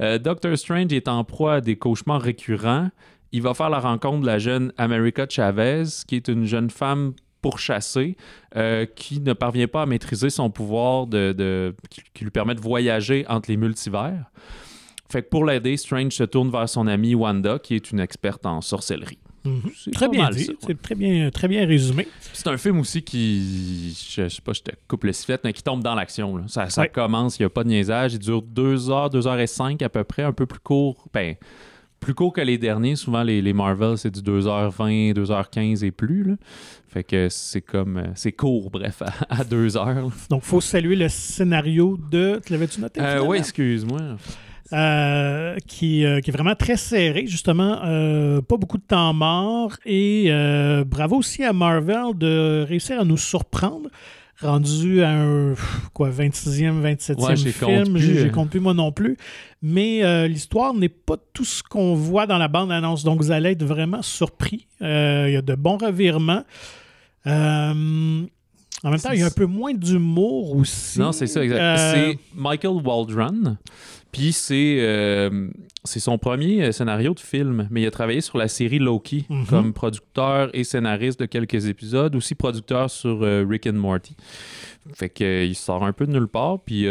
euh, 0.00 0.18
Doctor 0.18 0.56
Strange 0.56 0.92
est 0.92 1.08
en 1.08 1.24
proie 1.24 1.54
à 1.54 1.60
des 1.60 1.76
cauchemars 1.76 2.22
récurrents. 2.22 2.88
Il 3.32 3.42
va 3.42 3.54
faire 3.54 3.70
la 3.70 3.78
rencontre 3.80 4.20
de 4.20 4.26
la 4.26 4.38
jeune 4.38 4.72
America 4.76 5.26
Chavez, 5.28 5.84
qui 6.06 6.16
est 6.16 6.28
une 6.28 6.44
jeune 6.44 6.68
femme 6.70 7.14
pourchassée 7.42 8.16
euh, 8.56 8.86
qui 8.86 9.20
ne 9.20 9.34
parvient 9.34 9.66
pas 9.68 9.82
à 9.82 9.86
maîtriser 9.86 10.30
son 10.30 10.48
pouvoir 10.48 11.06
de, 11.06 11.32
de- 11.36 11.74
qui, 11.90 12.00
qui 12.14 12.24
lui 12.24 12.30
permet 12.30 12.54
de 12.54 12.60
voyager 12.60 13.26
entre 13.28 13.50
les 13.50 13.56
multivers. 13.58 14.30
Fait 15.10 15.22
que 15.22 15.28
pour 15.28 15.44
l'aider, 15.44 15.76
Strange 15.76 16.12
se 16.12 16.24
tourne 16.24 16.50
vers 16.50 16.68
son 16.68 16.86
amie 16.86 17.14
Wanda, 17.14 17.58
qui 17.58 17.74
est 17.74 17.90
une 17.90 18.00
experte 18.00 18.46
en 18.46 18.62
sorcellerie. 18.62 19.18
C'est 19.76 19.90
Très 19.90 20.08
bien 20.08 20.22
mal 20.22 20.34
dit, 20.36 20.48
ouais. 20.50 20.56
c'est 20.64 20.80
très 20.80 20.94
bien, 20.94 21.28
très 21.30 21.48
bien 21.48 21.66
résumé. 21.66 22.06
C'est 22.32 22.46
un 22.46 22.56
film 22.56 22.78
aussi 22.78 23.02
qui, 23.02 23.90
je, 24.08 24.22
je 24.22 24.28
sais 24.28 24.40
pas, 24.40 24.52
je 24.52 24.60
te 24.62 24.70
coupe 24.86 25.02
le 25.02 25.12
sifflet, 25.12 25.36
mais 25.42 25.52
qui 25.52 25.64
tombe 25.64 25.82
dans 25.82 25.96
l'action. 25.96 26.36
là. 26.36 26.44
Ça, 26.46 26.70
ça 26.70 26.82
Ouais. 26.82 26.88
commence, 26.88 27.38
il 27.38 27.42
n'y 27.42 27.46
a 27.46 27.50
pas 27.50 27.64
de 27.64 27.68
niaisage, 27.68 28.12
il 28.14 28.20
dure 28.20 28.40
deux 28.40 28.88
heures, 28.88 29.10
deux 29.10 29.26
heures 29.26 29.40
et 29.40 29.48
cinq 29.48 29.82
à 29.82 29.88
peu 29.88 30.04
près, 30.04 30.22
un 30.22 30.32
peu 30.32 30.46
plus 30.46 30.60
court. 30.60 31.08
Ben, 31.12 31.34
plus 32.02 32.14
court 32.14 32.32
que 32.32 32.40
les 32.42 32.58
derniers. 32.58 32.96
Souvent, 32.96 33.22
les, 33.22 33.40
les 33.40 33.52
Marvel, 33.54 33.96
c'est 33.96 34.10
du 34.10 34.20
2h20, 34.20 35.14
2h15 35.14 35.84
et 35.84 35.90
plus. 35.90 36.24
là. 36.24 36.34
Fait 36.88 37.04
que 37.04 37.28
c'est 37.30 37.62
comme. 37.62 37.96
euh, 37.96 38.02
c'est 38.14 38.32
court, 38.32 38.70
bref, 38.70 39.00
à, 39.00 39.40
à 39.40 39.44
2 39.44 39.76
heures. 39.78 39.86
là. 39.94 40.02
Donc, 40.28 40.42
il 40.44 40.48
faut 40.48 40.60
saluer 40.60 40.96
le 40.96 41.08
scénario 41.08 41.98
de. 42.10 42.40
Tu 42.44 42.52
l'avais-tu 42.52 42.80
noté? 42.80 43.00
Euh, 43.00 43.22
oui, 43.24 43.38
excuse-moi. 43.38 44.00
Euh, 44.74 45.56
qui, 45.66 46.04
euh, 46.06 46.20
qui 46.20 46.30
est 46.30 46.32
vraiment 46.32 46.54
très 46.54 46.76
serré, 46.76 47.26
justement. 47.26 47.80
euh, 47.84 48.40
pas 48.40 48.56
beaucoup 48.56 48.78
de 48.78 48.82
temps 48.82 49.12
mort. 49.12 49.72
Et 49.84 50.30
bravo 50.86 51.16
aussi 51.16 51.44
à 51.44 51.52
Marvel 51.52 52.14
de 52.16 52.64
réussir 52.68 53.00
à 53.00 53.04
nous 53.04 53.16
surprendre. 53.18 53.88
Rendu 54.40 55.02
à 55.02 55.10
un 55.10 55.54
quoi, 55.92 56.10
26e, 56.10 56.82
27e 56.82 57.24
Ouais, 57.24 57.36
j'ai 57.36 57.52
compte 57.52 57.84
film. 57.84 57.98
J'ai 57.98 58.30
plus 58.30 58.60
moi 58.60 58.74
non 58.74 58.90
plus. 58.90 59.16
Mais 59.60 60.02
euh, 60.02 60.26
l'histoire 60.26 60.74
n'est 60.74 60.88
pas 60.88 61.16
tout 61.32 61.44
ce 61.44 61.62
qu'on 61.62 61.94
voit 61.94 62.26
dans 62.26 62.38
la 62.38 62.48
bande-annonce. 62.48 63.04
Donc, 63.04 63.20
vous 63.20 63.30
allez 63.30 63.50
être 63.50 63.64
vraiment 63.64 64.02
surpris. 64.02 64.66
Euh, 64.80 65.26
Il 65.28 65.34
y 65.34 65.36
a 65.36 65.42
de 65.42 65.54
bons 65.54 65.76
revirements. 65.76 66.44
Euh, 67.26 68.26
en 68.84 68.90
même 68.90 69.00
temps, 69.00 69.10
il 69.12 69.20
y 69.20 69.22
a 69.22 69.26
un 69.26 69.30
peu 69.30 69.46
moins 69.46 69.74
d'humour 69.74 70.56
aussi. 70.56 70.98
Non, 70.98 71.12
c'est 71.12 71.26
ça, 71.26 71.42
exact. 71.44 71.58
Euh, 71.60 71.92
C'est 71.94 72.18
Michael 72.34 72.80
Waldron. 72.84 73.56
Puis 74.10 74.32
c'est 74.32 74.76
euh, 74.80 75.48
son 75.84 76.18
premier 76.18 76.64
euh, 76.64 76.72
scénario 76.72 77.14
de 77.14 77.20
film, 77.20 77.66
mais 77.70 77.80
il 77.82 77.86
a 77.86 77.90
travaillé 77.90 78.20
sur 78.20 78.36
la 78.36 78.46
série 78.48 78.78
Loki 78.78 79.24
Mhm. 79.30 79.46
comme 79.46 79.72
producteur 79.72 80.50
et 80.52 80.64
scénariste 80.64 81.20
de 81.20 81.26
quelques 81.26 81.66
épisodes, 81.66 82.14
aussi 82.14 82.34
producteur 82.34 82.90
sur 82.90 83.22
euh, 83.22 83.46
Rick 83.48 83.66
and 83.66 83.72
Morty. 83.74 84.14
Fait 84.94 85.08
que 85.08 85.24
euh, 85.24 85.44
il 85.44 85.54
sort 85.54 85.82
un 85.84 85.92
peu 85.94 86.06
de 86.06 86.12
nulle 86.12 86.28
part, 86.28 86.58
puis 86.60 86.86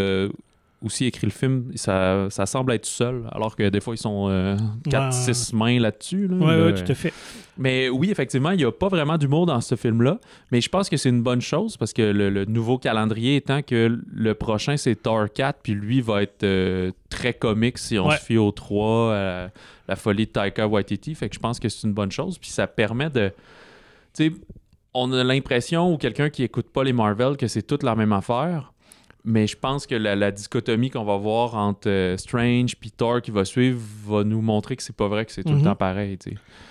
aussi 0.84 1.06
écrit 1.06 1.28
le 1.28 1.32
film, 1.32 1.72
ça, 1.76 2.28
ça 2.30 2.46
semble 2.46 2.72
être 2.74 2.86
seul, 2.86 3.24
alors 3.32 3.56
que 3.56 3.70
des 3.70 3.80
fois 3.80 3.94
ils 3.94 4.00
sont 4.00 4.28
euh, 4.30 4.58
4-6 4.90 5.56
mains 5.56 5.80
là-dessus. 5.80 6.28
Là, 6.28 6.36
Oui, 6.40 6.74
tout 6.74 6.92
à 6.92 6.96
fait. 6.96 7.14
mais 7.58 7.90
oui, 7.90 8.10
effectivement, 8.10 8.52
il 8.52 8.58
n'y 8.58 8.64
a 8.66 8.72
pas 8.72 8.88
vraiment 8.88 9.18
d'humour 9.18 9.46
dans 9.46 9.62
ce 9.62 9.76
film-là. 9.76 10.20
Mais 10.52 10.60
je 10.62 10.70
pense 10.70 10.90
que 10.90 10.98
c'est 10.98 11.10
une 11.10 11.22
bonne 11.22 11.42
chose 11.42 11.78
parce 11.78 11.94
que 11.94 12.02
le, 12.02 12.30
le 12.30 12.46
nouveau 12.46 12.78
calendrier 12.80 13.36
étant 13.36 13.62
que 13.62 14.00
le 14.12 14.34
prochain, 14.34 14.76
c'est 14.78 14.96
Thor 14.96 15.28
4, 15.32 15.60
puis 15.62 15.74
lui 15.74 16.02
va 16.02 16.24
être 16.24 16.44
euh, 16.44 16.92
très 17.10 17.34
comique 17.34 17.78
si 17.78 18.00
on 18.00 18.08
Ouais. 18.08 18.18
se 18.18 18.26
fie 18.26 18.38
au 18.38 18.52
3, 18.52 19.14
à 19.16 19.48
la 19.88 19.96
folie 19.96 20.26
de 20.26 20.32
Taika 20.32 20.68
Waititi. 20.68 21.14
Fait 21.16 21.30
que 21.30 21.36
je 21.36 21.40
pense 21.40 21.60
que 21.60 21.70
c'est 21.70 21.86
une 21.88 21.94
bonne 21.94 22.12
chose. 22.12 22.38
Puis 22.40 22.50
ça 22.50 22.66
permet 22.68 23.10
de. 23.10 23.32
Tu 24.16 24.30
sais, 24.30 24.34
on 24.94 25.14
a 25.14 25.24
l'impression, 25.24 25.94
ou 25.94 25.98
quelqu'un 25.98 26.30
qui 26.30 26.44
écoute 26.44 26.68
pas 26.74 26.84
les 26.84 26.92
Marvel, 26.92 27.38
que 27.38 27.48
c'est 27.48 27.62
toute 27.62 27.84
la 27.84 27.96
même 27.96 28.12
affaire. 28.14 28.71
Mais 29.24 29.46
je 29.46 29.56
pense 29.56 29.86
que 29.86 29.94
la, 29.96 30.16
la 30.16 30.32
dichotomie 30.32 30.90
qu'on 30.90 31.04
va 31.04 31.16
voir 31.18 31.56
entre 31.56 31.88
euh, 31.90 32.18
Strange 32.18 32.76
puis 32.76 32.90
Thor 32.92 33.22
qui 33.22 33.30
va 33.32 33.46
suivre 33.46 33.80
va 34.08 34.24
nous 34.24 34.42
montrer 34.42 34.76
que 34.76 34.82
c'est 34.84 34.96
pas 34.96 35.08
vrai 35.08 35.26
que 35.26 35.32
c'est 35.32 35.44
tout 35.44 35.50
Mhm. 35.50 35.58
le 35.60 35.64
temps 35.64 35.76
pareil. 35.76 36.18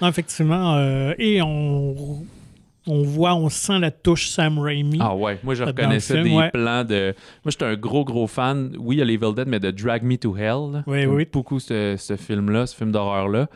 Non, 0.03 0.09
effectivement. 0.09 0.75
euh, 0.77 1.15
et 1.19 1.41
on, 1.43 2.25
on 2.89 3.03
voit, 3.03 3.35
on 3.35 3.49
sent 3.51 3.79
la 3.79 3.91
touche 3.93 4.29
Sam 4.31 4.59
Raimi. 4.59 4.99
Ah 5.01 5.15
ouais, 5.15 5.39
moi 5.45 5.55
je 5.55 5.63
reconnaissais 5.63 6.15
film, 6.15 6.25
des 6.29 6.35
ouais. 6.35 6.51
plans 6.51 6.83
de. 6.83 7.15
Moi 7.45 7.51
j'étais 7.53 7.67
un 7.67 7.77
gros 7.77 8.05
gros 8.05 8.27
fan, 8.27 8.75
oui, 8.79 8.97
il 8.97 8.99
y 8.99 9.03
a 9.03 9.05
Evil 9.05 9.33
Dead, 9.35 9.47
mais 9.47 9.61
de 9.61 9.71
Drag 9.71 10.03
Me 10.03 10.17
to 10.17 10.37
Hell. 10.37 10.73
là. 10.73 10.83
Oui, 10.89 11.07
oui. 11.07 11.27
beaucoup 11.33 11.61
ce, 11.61 11.95
ce 11.99 12.17
film-là, 12.17 12.67
ce 12.67 12.75
film 12.75 12.91
d'horreur-là. 12.91 13.49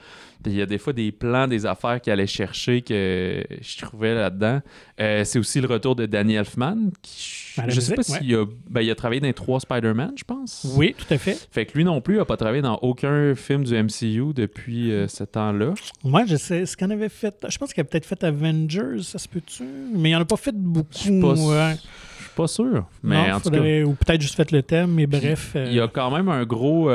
Puis 0.44 0.52
Il 0.52 0.58
y 0.58 0.62
a 0.62 0.66
des 0.66 0.78
fois 0.78 0.92
des 0.92 1.10
plans, 1.10 1.48
des 1.48 1.66
affaires 1.66 2.00
qu'il 2.00 2.12
allait 2.12 2.26
chercher 2.28 2.82
que 2.82 3.42
je 3.60 3.78
trouvais 3.78 4.14
là-dedans. 4.14 4.60
Euh, 5.00 5.24
c'est 5.24 5.38
aussi 5.40 5.60
le 5.60 5.66
retour 5.66 5.96
de 5.96 6.06
Danny 6.06 6.34
Elfman. 6.34 6.90
Qui, 7.02 7.60
je 7.68 7.80
sais 7.80 7.94
pas 7.94 8.02
s'il 8.04 8.32
a, 8.34 8.44
ben, 8.70 8.82
il 8.82 8.90
a 8.90 8.94
travaillé 8.94 9.20
dans 9.20 9.26
les 9.26 9.32
trois 9.34 9.58
Spider-Man, 9.58 10.12
je 10.16 10.24
pense. 10.24 10.66
Oui, 10.76 10.94
tout 10.96 11.12
à 11.12 11.18
fait. 11.18 11.48
Fait 11.50 11.66
que 11.66 11.76
lui 11.76 11.84
non 11.84 12.00
plus, 12.00 12.14
il 12.14 12.18
n'a 12.18 12.24
pas 12.24 12.36
travaillé 12.36 12.62
dans 12.62 12.78
aucun 12.82 13.34
film 13.34 13.64
du 13.64 13.74
MCU 13.74 14.32
depuis 14.34 14.92
euh, 14.92 15.08
ce 15.08 15.24
temps-là. 15.24 15.74
Moi, 16.04 16.24
je 16.26 16.36
sais 16.36 16.66
ce 16.66 16.76
qu'on 16.76 16.90
avait 16.90 17.08
fait. 17.08 17.34
Je 17.48 17.58
pense 17.58 17.72
qu'il 17.72 17.80
a 17.80 17.84
peut-être 17.84 18.06
fait 18.06 18.22
Avengers, 18.22 19.02
ça 19.02 19.18
se 19.18 19.26
peut-tu? 19.28 19.64
Mais 19.94 20.10
il 20.10 20.16
en 20.16 20.20
a 20.20 20.24
pas 20.24 20.36
fait 20.36 20.54
beaucoup. 20.54 20.88
Je 20.92 20.98
suis 20.98 21.20
pas, 21.20 21.34
ouais. 21.34 22.46
sûr. 22.48 22.86
Mais 23.02 23.28
Non, 23.30 23.36
en 23.36 23.40
tout 23.40 23.50
cas. 23.50 23.82
Ou 23.84 23.94
peut-être 23.94 24.20
juste 24.20 24.34
fait 24.34 24.50
le 24.50 24.62
thème, 24.62 24.90
mais 24.92 25.06
bref. 25.06 25.52
euh, 25.56 25.66
Il 25.68 25.74
y 25.74 25.80
a 25.80 25.88
quand 25.88 26.10
même 26.10 26.28
un 26.28 26.44
gros, 26.44 26.90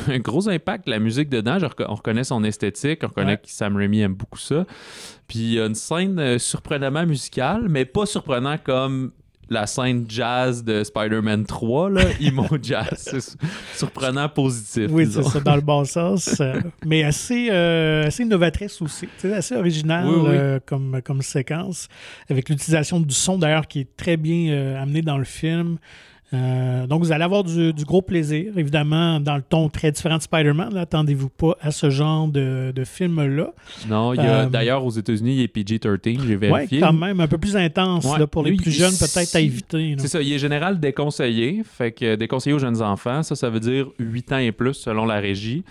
un 0.08 0.18
gros 0.18 0.48
impact, 0.48 0.88
la 0.88 0.98
musique 0.98 1.28
dedans. 1.28 1.58
On 1.88 1.94
reconnaît 1.94 2.24
son 2.24 2.44
esthétique, 2.44 3.00
on 3.04 3.08
reconnaît 3.08 3.32
Ouais. 3.32 3.36
que 3.38 3.48
Sam 3.50 3.76
Raimi 3.76 4.00
aime 4.00 4.14
beaucoup 4.14 4.38
ça. 4.38 4.64
Puis 5.28 5.38
il 5.38 5.52
y 5.54 5.60
a 5.60 5.66
une 5.66 5.74
scène 5.74 6.18
euh, 6.18 6.38
surprenamment 6.38 7.06
musicale, 7.06 7.66
mais 7.68 7.84
pas 7.84 8.06
surprenant 8.06 8.56
comme 8.62 9.12
la 9.50 9.66
scène 9.66 10.06
jazz 10.08 10.64
de 10.64 10.82
Spider-Man 10.84 11.44
3, 11.44 11.90
là, 11.90 12.00
emo 12.20 12.46
jazz. 12.62 13.36
Surprenant 13.74 14.28
positif. 14.28 14.88
Oui, 14.90 15.06
c'est 15.10 15.22
ça, 15.22 15.38
dans 15.40 15.54
le 15.54 15.60
bon 15.60 15.84
sens. 15.84 16.40
euh, 16.40 16.60
mais 16.86 17.04
assez, 17.04 17.48
euh, 17.50 18.06
assez 18.06 18.22
innovatrice 18.22 18.80
aussi. 18.80 19.06
C'est 19.18 19.34
assez 19.34 19.54
original 19.54 20.06
Oui, 20.06 20.14
oui. 20.16 20.26
euh, 20.30 20.60
comme, 20.64 21.00
comme 21.04 21.20
séquence, 21.20 21.88
avec 22.30 22.48
l'utilisation 22.48 23.00
du 23.00 23.14
son 23.14 23.36
d'ailleurs 23.36 23.66
qui 23.68 23.80
est 23.80 23.96
très 23.98 24.16
bien 24.16 24.50
euh, 24.52 24.82
amené 24.82 25.02
dans 25.02 25.18
le 25.18 25.24
film. 25.24 25.76
Euh, 26.34 26.86
donc, 26.86 27.02
vous 27.02 27.12
allez 27.12 27.24
avoir 27.24 27.44
du, 27.44 27.72
du 27.72 27.84
gros 27.84 28.02
plaisir, 28.02 28.52
évidemment, 28.58 29.20
dans 29.20 29.36
le 29.36 29.42
ton 29.42 29.68
très 29.68 29.92
différent 29.92 30.16
de 30.18 30.22
Spider-Man. 30.22 30.74
là. 30.74 30.80
Attendez-vous 30.82 31.28
pas 31.30 31.56
à 31.60 31.70
ce 31.70 31.90
genre 31.90 32.28
de, 32.28 32.72
de 32.74 32.84
film-là. 32.84 33.52
Non, 33.88 34.12
il 34.14 34.16
y 34.16 34.26
a 34.26 34.42
Euh, 34.42 34.46
d'ailleurs 34.48 34.84
aux 34.84 34.90
États-Unis, 34.90 35.36
il 35.36 35.42
est 35.42 35.48
PG-13, 35.48 36.20
j'ai 36.26 36.34
Oui, 36.34 36.36
vérifié. 36.36 36.80
quand 36.80 36.92
même, 36.92 37.20
un 37.20 37.28
peu 37.28 37.38
plus 37.38 37.56
intense 37.56 38.04
Ouais. 38.04 38.18
là, 38.18 38.26
pour 38.26 38.42
les 38.42 38.52
plus 38.56 38.70
jeunes, 38.70 38.92
peut-être 38.98 39.34
à 39.36 39.40
éviter. 39.40 39.94
C'est 39.98 40.08
ça, 40.08 40.20
il 40.20 40.32
est 40.32 40.38
général 40.38 40.80
déconseillé. 40.80 41.62
Fait 41.64 41.92
que 41.92 42.16
déconseillé 42.16 42.54
aux 42.54 42.58
jeunes 42.58 42.82
enfants, 42.82 43.22
ça, 43.22 43.36
ça 43.36 43.48
veut 43.50 43.60
dire 43.60 43.86
8 43.98 44.32
ans 44.32 44.38
et 44.38 44.52
plus 44.52 44.74
selon 44.74 45.04
la 45.06 45.20
régie. 45.20 45.64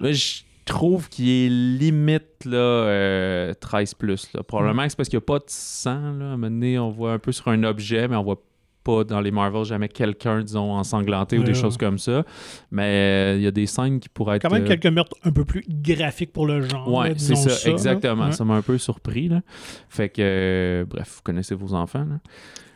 Là, 0.00 0.12
je 0.12 0.40
trouve 0.64 1.08
qu'il 1.08 1.28
est 1.28 1.48
limite 1.48 2.44
là, 2.44 2.56
euh, 2.56 3.54
13 3.60 3.94
plus. 3.94 4.28
là. 4.34 4.42
Probablement 4.42 4.82
que 4.84 4.90
c'est 4.90 4.96
parce 4.96 5.08
qu'il 5.08 5.18
n'y 5.18 5.22
a 5.24 5.26
pas 5.26 5.38
de 5.38 5.44
sang. 5.48 6.12
Là. 6.18 6.24
À 6.26 6.28
un 6.28 6.36
moment 6.36 6.48
donné, 6.50 6.78
on 6.78 6.90
voit 6.90 7.12
un 7.14 7.18
peu 7.18 7.32
sur 7.32 7.48
un 7.48 7.62
objet, 7.64 8.06
mais 8.08 8.16
on 8.16 8.22
voit 8.22 8.40
pas 8.88 9.04
dans 9.04 9.20
les 9.20 9.30
Marvel 9.30 9.64
jamais 9.64 9.88
quelqu'un, 9.88 10.40
disons, 10.40 10.72
ensanglanté 10.72 11.38
ou 11.38 11.42
des 11.42 11.54
choses 11.54 11.76
comme 11.76 11.98
ça. 11.98 12.24
Mais 12.70 12.84
euh, 12.84 13.36
il 13.36 13.42
y 13.42 13.46
a 13.46 13.50
des 13.50 13.66
scènes 13.66 14.00
qui 14.00 14.08
pourraient 14.08 14.36
être. 14.36 14.42
Quand 14.42 14.54
même 14.54 14.64
euh, 14.64 14.68
quelques 14.68 14.86
meurtres 14.86 15.16
un 15.24 15.30
peu 15.30 15.44
plus 15.44 15.62
graphiques 15.68 16.32
pour 16.32 16.46
le 16.46 16.62
genre. 16.62 16.90
Ouais, 16.90 17.10
là, 17.10 17.14
c'est 17.18 17.36
ça, 17.36 17.70
exactement. 17.70 18.32
Ça 18.32 18.44
m'a 18.44 18.54
un 18.54 18.62
peu 18.62 18.78
surpris. 18.78 19.28
Là. 19.28 19.42
Fait 19.90 20.08
que, 20.08 20.22
euh, 20.22 20.84
bref, 20.86 21.16
vous 21.16 21.22
connaissez 21.22 21.54
vos 21.54 21.74
enfants. 21.74 22.06
Là. 22.08 22.18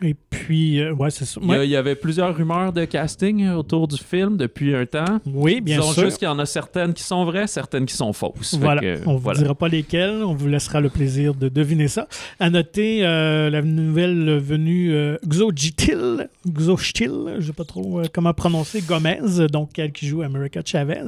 Et 0.05 0.15
puis, 0.31 0.81
euh, 0.81 0.93
ouais, 0.93 1.11
c'est 1.11 1.25
ça. 1.25 1.41
Il 1.43 1.49
y, 1.49 1.53
a- 1.55 1.59
Ouais. 1.59 1.67
il 1.67 1.71
y 1.71 1.77
avait 1.77 1.95
plusieurs 1.95 2.35
rumeurs 2.37 2.73
de 2.73 2.85
casting 2.85 3.45
euh, 3.45 3.55
autour 3.55 3.87
du 3.87 3.97
film 3.97 4.37
depuis 4.37 4.75
un 4.75 4.85
temps. 4.85 5.21
Oui, 5.27 5.61
bien 5.61 5.79
Disons 5.79 5.93
sûr. 5.93 6.05
juste 6.05 6.19
qu'il 6.19 6.27
y 6.27 6.31
en 6.31 6.39
a 6.41 6.47
certaines 6.47 6.93
qui 6.93 7.03
sont 7.05 7.25
vraies, 7.25 7.47
certaines 7.47 7.87
qui 7.87 7.95
sont 7.95 8.13
fausses. 8.13 8.57
Voilà, 8.59 8.81
que, 8.81 8.99
on 9.07 9.15
ne 9.15 9.19
vous 9.19 9.33
dira 9.35 9.55
pas 9.55 9.69
lesquels, 9.69 10.25
on 10.25 10.35
vous 10.35 10.49
laissera 10.49 10.81
le 10.81 10.89
plaisir 10.89 11.35
de 11.35 11.49
deviner 11.49 11.87
ça. 11.89 12.09
À 12.41 12.51
noter 12.51 13.05
euh, 13.07 13.49
la 13.51 13.63
nouvelle 13.63 14.39
venue 14.39 14.93
euh, 14.93 15.17
Xochitl, 15.29 16.29
Xochitl, 16.49 17.11
je 17.35 17.37
ne 17.37 17.41
sais 17.41 17.53
pas 17.53 17.65
trop 17.65 18.01
euh, 18.01 18.05
comment 18.13 18.35
prononcer, 18.35 18.81
Gomez, 18.81 19.21
donc 19.51 19.79
elle 19.79 19.93
qui 19.93 20.07
joue 20.09 20.23
America 20.23 20.61
Chavez. 20.65 21.05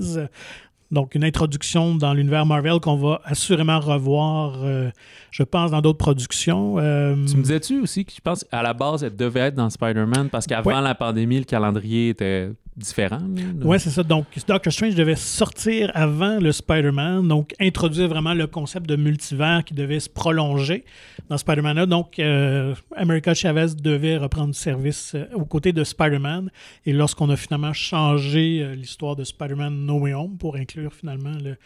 Donc 0.95 1.15
une 1.15 1.25
introduction 1.25 1.95
dans 1.97 2.15
l'univers 2.15 2.47
Marvel 2.47 2.79
qu'on 2.81 2.97
va 2.97 3.21
assurément 3.25 3.81
revoir, 3.81 4.55
euh, 4.63 4.91
je 5.33 5.43
pense, 5.43 5.71
dans 5.73 5.81
d'autres 5.83 5.99
productions. 5.99 6.77
Euh, 6.79 7.15
Tu 7.27 7.37
me 7.37 7.43
disais-tu 7.43 7.81
aussi 7.81 8.05
que 8.05 8.13
je 8.13 8.21
pense 8.21 8.45
qu'à 8.45 8.63
la 8.63 8.73
base, 8.73 9.03
elle 9.05 9.17
devait 9.17 9.41
être 9.41 9.55
dans 9.57 9.69
Spider-Man 9.69 10.31
parce 10.31 10.47
qu'avant 10.47 10.71
Ouais. 10.75 10.81
la 10.81 10.95
pandémie, 10.95 11.39
le 11.39 11.45
calendrier 11.45 12.11
était 12.11 12.51
différent. 12.77 13.21
Oui, 13.63 13.79
c'est 13.79 13.91
ça. 13.91 14.03
Donc, 14.03 14.27
Doctor 14.49 14.73
Strange 14.73 14.95
devait 14.95 15.15
sortir 15.17 15.91
avant 15.95 16.39
le 16.41 16.51
Spider-Man, 16.53 17.29
donc 17.29 17.55
introduire 17.61 18.09
vraiment 18.09 18.35
le 18.35 18.47
concept 18.47 18.89
de 18.89 18.97
multivers 18.97 19.63
qui 19.65 19.75
devait 19.75 20.01
se 20.01 20.09
prolonger 20.09 20.85
dans 21.29 21.39
Spider-Man. 21.39 21.87
Donc, 21.87 22.19
euh, 22.19 22.75
America 22.97 23.33
Chavez 23.35 23.75
devait 23.81 24.17
reprendre 24.17 24.55
service 24.55 25.13
euh, 25.15 25.27
aux 25.35 25.45
côtés 25.45 25.73
de 25.73 25.85
Spider-Man. 25.85 26.51
Et 26.87 26.93
lorsqu'on 26.93 27.31
a 27.31 27.37
finalement 27.37 27.73
changé 27.73 28.61
euh, 28.63 28.75
l'histoire 28.75 29.15
de 29.17 29.25
Spider-Man 29.25 29.73
No 29.87 30.01
Way 30.01 30.15
Home 30.15 30.37
pour 30.37 30.57
inclure 30.57 30.93
finalement 30.93 31.35
le- 31.43 31.57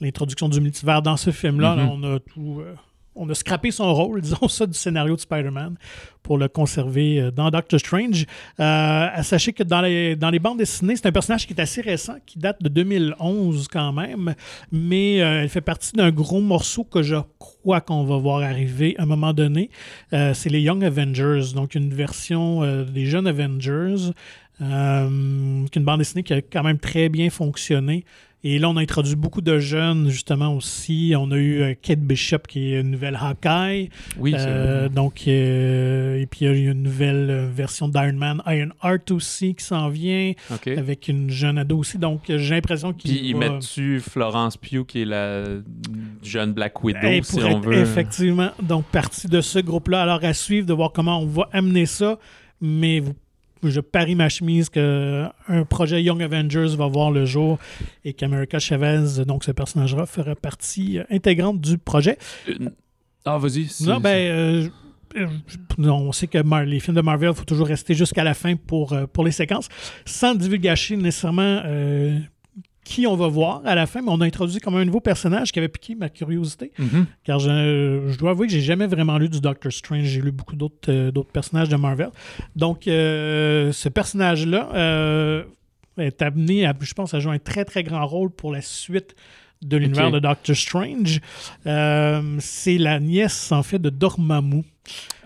l'introduction 0.00 0.48
du 0.48 0.60
multivers 0.60 1.02
dans 1.02 1.16
ce 1.16 1.30
film-là, 1.30 1.74
là, 1.76 1.84
Mhm. 1.84 1.90
on 1.90 2.14
a 2.14 2.18
tout. 2.20 2.62
On 3.18 3.28
a 3.28 3.34
scrappé 3.34 3.70
son 3.70 3.92
rôle, 3.92 4.20
disons 4.22 4.48
ça, 4.48 4.66
du 4.66 4.74
scénario 4.78 5.16
de 5.16 5.20
Spider-Man 5.20 5.76
pour 6.22 6.38
le 6.38 6.48
conserver 6.48 7.20
euh, 7.20 7.30
dans 7.30 7.50
Doctor 7.50 7.80
Strange. 7.80 8.26
Euh, 8.60 9.22
sachez 9.22 9.52
que 9.52 9.62
dans 9.62 9.80
les, 9.80 10.38
bandes 10.38 10.58
dessinées, 10.58 10.96
c'est 10.96 11.06
un 11.06 11.12
personnage 11.12 11.46
qui 11.46 11.54
est 11.54 11.60
assez 11.60 11.80
récent, 11.80 12.16
qui 12.26 12.38
date 12.38 12.62
de 12.62 12.68
2011 12.68 13.68
quand 13.68 13.92
même, 13.92 14.34
mais 14.70 15.20
euh, 15.20 15.42
elle 15.42 15.48
fait 15.48 15.60
partie 15.60 15.92
d'un 15.92 16.10
gros 16.10 16.40
morceau 16.40 16.84
que 16.84 17.02
je 17.02 17.16
crois 17.38 17.80
qu'on 17.80 18.04
va 18.04 18.16
voir 18.16 18.42
arriver 18.42 18.94
à 18.98 19.02
un 19.02 19.06
moment 19.06 19.32
donné. 19.32 19.70
Euh, 20.12 20.34
c'est 20.34 20.50
les 20.50 20.60
Young 20.60 20.84
Avengers, 20.84 21.54
donc 21.54 21.74
une 21.74 21.92
version 21.92 22.62
des 22.84 23.06
jeunes 23.06 23.26
Avengers, 23.26 24.12
une 24.60 25.66
bande 25.76 25.98
dessinée 25.98 26.22
qui 26.22 26.34
a 26.34 26.42
quand 26.42 26.62
même 26.62 26.78
très 26.78 27.08
bien 27.08 27.30
fonctionné 27.30 28.04
Et 28.44 28.60
là, 28.60 28.70
on 28.70 28.76
a 28.76 28.80
introduit 28.82 29.16
beaucoup 29.16 29.40
de 29.40 29.58
jeunes, 29.58 30.10
justement, 30.10 30.54
aussi. 30.54 31.12
On 31.18 31.32
a 31.32 31.36
eu 31.36 31.60
euh, 31.60 31.74
Kate 31.80 31.98
Bishop, 31.98 32.38
qui 32.46 32.72
est 32.72 32.80
une 32.80 32.92
nouvelle 32.92 33.18
Hawkeye. 33.20 33.90
Oui, 34.16 34.32
c'est 34.36 34.46
Euh, 34.46 34.78
vrai. 34.82 34.88
donc, 34.90 35.24
euh, 35.26 36.20
et 36.20 36.26
puis, 36.26 36.46
il 36.46 36.64
y 36.64 36.68
a 36.68 36.70
une 36.70 36.84
nouvelle 36.84 37.28
euh, 37.30 37.48
version 37.52 37.88
d'Iron 37.88 38.12
Man, 38.12 38.40
Iron 38.46 38.68
Heart 38.84 39.10
aussi, 39.10 39.56
qui 39.56 39.64
s'en 39.64 39.88
vient, 39.88 40.34
avec 40.76 41.08
une 41.08 41.30
jeune 41.30 41.58
ado 41.58 41.78
aussi. 41.78 41.98
Donc, 41.98 42.22
j'ai 42.28 42.54
l'impression 42.54 42.92
qu'il 42.92 43.10
Puis 43.10 43.28
ils 43.28 43.32
va- 43.34 43.40
mettent-tu 43.50 43.98
Florence 43.98 44.56
Pugh, 44.56 44.86
qui 44.86 45.02
est 45.02 45.04
la 45.04 45.42
jeune 46.22 46.52
Black 46.52 46.84
Widow, 46.84 47.00
Hey, 47.08 47.24
si 47.24 47.40
pour 47.40 47.44
on 47.50 47.58
veut? 47.60 47.74
effectivement 47.74 48.50
donc 48.62 48.84
partie 48.86 49.26
de 49.26 49.40
ce 49.40 49.58
groupe-là. 49.58 50.02
Alors 50.02 50.20
à 50.22 50.32
suivre 50.32 50.66
de 50.66 50.72
voir 50.72 50.92
comment 50.92 51.20
on 51.20 51.26
va 51.26 51.48
amener 51.52 51.86
ça, 51.86 52.18
mais 52.60 53.00
vous- 53.00 53.14
je 53.62 53.80
parie 53.80 54.14
ma 54.14 54.28
chemise 54.28 54.68
que 54.68 55.24
un 55.48 55.64
projet 55.64 56.02
Young 56.02 56.22
Avengers 56.22 56.74
va 56.76 56.86
voir 56.86 57.10
le 57.10 57.24
jour 57.24 57.58
et 58.04 58.12
qu'America 58.12 58.58
Chavez, 58.58 59.24
donc 59.26 59.44
ce 59.44 59.50
personnage-là, 59.52 60.06
fera 60.06 60.34
partie 60.34 60.98
euh, 60.98 61.04
intégrante 61.10 61.60
du 61.60 61.78
projet. 61.78 62.18
Une- 62.46 62.72
Ah, 63.24 63.36
vas-y. 63.38 63.68
Non, 63.84 64.00
ben, 64.00 64.08
euh, 64.30 64.68
euh, 65.16 65.26
on 65.88 66.12
sait 66.12 66.26
que 66.28 66.40
Mar- 66.42 66.64
les 66.64 66.80
films 66.80 66.96
de 66.96 67.02
Marvel, 67.02 67.30
il 67.30 67.36
faut 67.36 67.44
toujours 67.44 67.66
rester 67.66 67.92
jusqu'à 67.94 68.24
la 68.24 68.32
fin 68.34 68.56
pour, 68.56 68.92
euh, 68.92 69.06
pour 69.06 69.24
les 69.24 69.32
séquences, 69.32 69.68
sans 70.06 70.34
divulgacher 70.34 70.96
nécessairement 70.96 71.60
euh, 71.64 72.18
qui 72.88 73.06
on 73.06 73.16
va 73.16 73.28
voir 73.28 73.60
à 73.66 73.74
la 73.74 73.86
fin, 73.86 74.00
mais 74.00 74.10
on 74.10 74.20
a 74.22 74.24
introduit 74.24 74.60
comme 74.60 74.74
un 74.76 74.84
nouveau 74.86 75.00
personnage 75.00 75.52
qui 75.52 75.58
avait 75.58 75.68
piqué 75.68 75.94
ma 75.94 76.08
curiosité. 76.08 76.72
Mhm. 76.78 77.04
Car 77.22 77.38
je, 77.38 78.06
je 78.08 78.16
dois 78.16 78.30
avouer 78.30 78.46
que 78.46 78.52
j'ai 78.54 78.62
jamais 78.62 78.86
vraiment 78.86 79.18
lu 79.18 79.28
du 79.28 79.40
Doctor 79.42 79.70
Strange. 79.70 80.04
J'ai 80.04 80.22
lu 80.22 80.32
beaucoup 80.32 80.56
d'autres 80.56 80.90
euh, 80.90 81.10
d'autres 81.10 81.30
personnages 81.30 81.68
de 81.68 81.76
Marvel. 81.76 82.08
Donc, 82.56 82.88
euh, 82.88 83.72
ce 83.72 83.90
personnage-là 83.90 84.70
euh, 84.74 85.44
est 85.98 86.22
amené, 86.22 86.64
à, 86.64 86.74
je 86.80 86.94
pense, 86.94 87.12
à 87.12 87.20
jouer 87.20 87.34
un 87.34 87.38
très, 87.38 87.66
très 87.66 87.82
grand 87.82 88.06
rôle 88.06 88.30
pour 88.30 88.52
la 88.52 88.62
suite 88.62 89.14
de 89.60 89.76
l'univers 89.76 90.10
de 90.10 90.20
Doctor 90.20 90.56
Strange. 90.56 91.20
C'est 91.64 92.78
la 92.78 93.00
nièce, 93.00 93.52
en 93.52 93.62
fait, 93.62 93.78
de 93.78 93.90
Dormammu, 93.90 94.64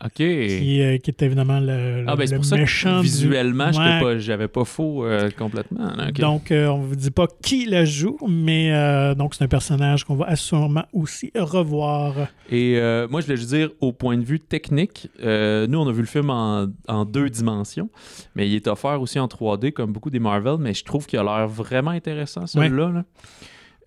OK. 0.05 0.13
qui, 0.15 0.83
euh, 0.83 0.99
qui 0.99 1.11
est 1.11 1.23
évidemment 1.23 1.61
le, 1.61 2.05
Ah, 2.09 2.17
ben 2.17 2.27
c'est 2.27 2.33
le 2.35 2.39
pour 2.39 2.45
ça 2.45 2.57
méchant 2.57 2.97
que 2.97 3.03
du- 3.03 3.09
visuellement, 3.09 3.67
Ouais. 3.67 4.01
pas- 4.01 4.19
j'avais 4.19 4.49
pas 4.49 4.65
faux 4.65 5.05
euh, 5.05 5.31
complètement. 5.39 5.93
Donc, 6.19 6.51
euh, 6.51 6.67
on 6.69 6.79
ne 6.83 6.87
vous 6.87 6.97
dit 6.97 7.11
pas 7.13 7.27
qui 7.43 7.67
la 7.67 7.85
joue, 7.85 8.19
mais 8.29 8.73
donc 9.17 9.35
c'est 9.35 9.45
un 9.45 9.49
personnage 9.49 10.05
qu'on 10.05 10.17
va 10.17 10.27
assurément 10.27 10.85
aussi 10.93 11.31
revoir. 11.37 12.15
Et 12.51 12.75
moi, 13.11 13.21
je 13.21 13.27
voulais 13.27 13.37
juste 13.37 13.51
dire, 13.55 13.71
au 13.81 13.93
point 13.93 14.17
de 14.19 14.25
vue 14.25 14.41
technique, 14.41 15.09
nous, 15.23 15.79
on 15.79 15.89
a 15.89 15.93
vu 15.93 16.01
le 16.01 16.07
film 16.07 16.31
en, 16.31 16.67
en 16.89 17.05
deux 17.05 17.31
dimensions, 17.31 17.89
mais 18.35 18.49
il 18.49 18.55
est 18.57 18.67
offert 18.69 19.01
aussi 19.01 19.19
en 19.19 19.27
3D, 19.29 19.73
comme 19.73 19.93
beaucoup 19.93 20.11
des 20.11 20.19
Marvel, 20.19 20.57
mais 20.59 20.75
je 20.75 20.85
trouve 20.85 21.07
qu'il 21.07 21.19
a 21.19 21.23
l'air 21.23 21.47
vraiment 21.49 21.91
intéressant, 21.93 22.47
celui-là. 22.47 22.91
là. 22.91 23.05